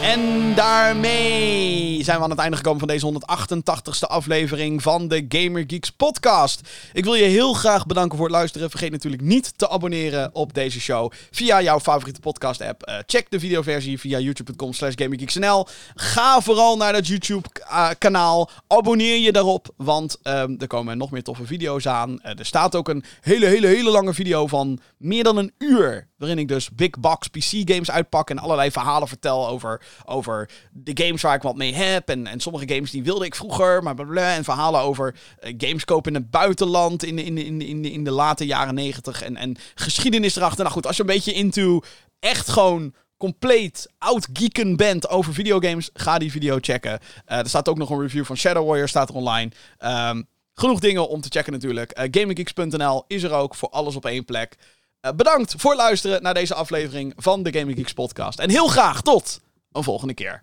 En 0.03 0.55
daarmee 0.55 2.03
zijn 2.05 2.18
we 2.18 2.24
aan 2.24 2.30
het 2.30 2.38
einde 2.38 2.57
gekomen 2.57 2.78
van 2.78 2.88
deze 2.88 3.12
188ste 3.12 4.07
aflevering 4.07 4.82
van 4.82 5.09
de 5.09 5.24
Gamer 5.28 5.64
Geeks 5.66 5.90
podcast. 5.90 6.68
Ik 6.92 7.05
wil 7.05 7.14
je 7.14 7.24
heel 7.24 7.53
graag 7.53 7.86
bedanken 7.86 8.16
voor 8.16 8.26
het 8.26 8.36
luisteren. 8.36 8.70
Vergeet 8.70 8.90
natuurlijk 8.90 9.22
niet 9.22 9.59
te 9.59 9.68
abonneren 9.68 10.30
op 10.34 10.55
deze 10.55 10.80
show 10.80 11.12
via 11.30 11.62
jouw 11.62 11.80
favoriete 11.80 12.20
podcast 12.20 12.61
app. 12.61 12.82
Eh, 12.82 12.96
check 13.07 13.30
de 13.30 13.40
videoversie 13.40 13.98
via 13.98 14.18
youtube.com 14.18 14.72
slash 14.72 14.94
gamergeeksnl. 14.96 15.66
Ga 15.94 16.40
vooral 16.40 16.76
naar 16.76 16.92
dat 16.92 17.07
YouTube 17.07 17.48
eh, 17.68 17.88
kanaal. 17.98 18.51
Abonneer 18.66 19.18
je 19.18 19.32
daarop, 19.32 19.68
want 19.76 20.18
ehm, 20.22 20.55
er 20.59 20.66
komen 20.66 20.98
nog 20.98 21.11
meer 21.11 21.22
toffe 21.22 21.46
video's 21.46 21.86
aan. 21.86 22.20
Eh, 22.20 22.38
er 22.38 22.46
staat 22.46 22.76
ook 22.76 22.88
een 22.88 23.05
hele, 23.20 23.46
hele, 23.46 23.66
hele 23.66 23.90
lange 23.90 24.14
video 24.14 24.46
van 24.46 24.78
meer 24.96 25.24
dan 25.24 25.36
een 25.36 25.53
uur. 25.59 26.09
Waarin 26.21 26.39
ik 26.39 26.49
dus 26.49 26.71
big 26.71 26.91
box 26.91 27.29
PC 27.29 27.71
games 27.71 27.91
uitpak 27.91 28.31
en 28.31 28.39
allerlei 28.39 28.71
verhalen 28.71 29.09
vertel 29.09 29.49
over, 29.49 29.83
over 30.05 30.51
de 30.73 31.05
games 31.05 31.23
waar 31.23 31.35
ik 31.35 31.43
wat 31.43 31.57
mee 31.57 31.75
heb. 31.75 32.09
En, 32.09 32.27
en 32.27 32.41
sommige 32.41 32.68
games 32.75 32.91
die 32.91 33.03
wilde 33.03 33.25
ik 33.25 33.35
vroeger, 33.35 33.83
maar. 33.83 33.99
En 34.16 34.45
verhalen 34.45 34.81
over 34.81 35.14
eh, 35.39 35.55
games 35.59 35.85
kopen 35.85 36.14
in 36.14 36.21
het 36.21 36.31
buitenland 36.31 37.05
in, 37.05 37.16
de- 37.16 37.25
in, 37.25 37.39
in, 37.39 37.61
in, 37.61 37.85
in 37.85 38.05
de 38.05 38.11
late 38.11 38.47
jaren 38.47 38.75
negentig. 38.75 39.23
En, 39.23 39.37
en 39.37 39.57
geschiedenis 39.75 40.37
erachter. 40.37 40.61
Nou 40.62 40.73
goed, 40.75 40.87
als 40.87 40.97
je 40.97 41.03
een 41.03 41.09
beetje 41.09 41.33
into 41.33 41.81
echt 42.18 42.49
gewoon 42.49 42.95
compleet 43.16 43.91
oud-geeken 43.99 44.77
bent 44.77 45.09
over 45.09 45.35
videogames, 45.35 45.91
ga 45.93 46.18
die 46.18 46.31
video 46.31 46.59
checken. 46.61 46.99
Eh, 47.25 47.39
er 47.39 47.49
staat 47.49 47.68
ook 47.68 47.79
nog 47.79 47.91
een 47.91 48.01
review 48.01 48.25
van 48.25 48.37
Shadow 48.37 48.66
Warrior, 48.66 48.89
staat 48.89 49.09
er 49.09 49.14
online. 49.14 49.51
Ehm, 49.79 50.23
genoeg 50.55 50.81
dingen 50.81 51.09
om 51.09 51.21
te 51.21 51.29
checken 51.31 51.53
natuurlijk. 51.53 51.91
Eh 51.91 52.09
GamingGeeks.nl 52.11 53.05
is 53.07 53.23
er 53.23 53.33
ook 53.33 53.55
voor 53.55 53.68
alles 53.68 53.97
op 53.97 54.07
één 54.07 54.25
plek. 54.25 54.57
Eh, 55.01 55.12
bedankt 55.12 55.55
voor 55.57 55.70
het 55.70 55.80
luisteren 55.80 56.22
naar 56.22 56.34
deze 56.34 56.55
aflevering 56.55 57.12
van 57.16 57.42
de 57.42 57.59
Gaming 57.59 57.78
Geeks 57.78 57.92
podcast. 57.92 58.38
En 58.38 58.51
heel 58.51 58.68
graag 58.68 59.03
tot 59.03 59.40
een 59.72 59.82
volgende 59.82 60.14
keer. 60.14 60.40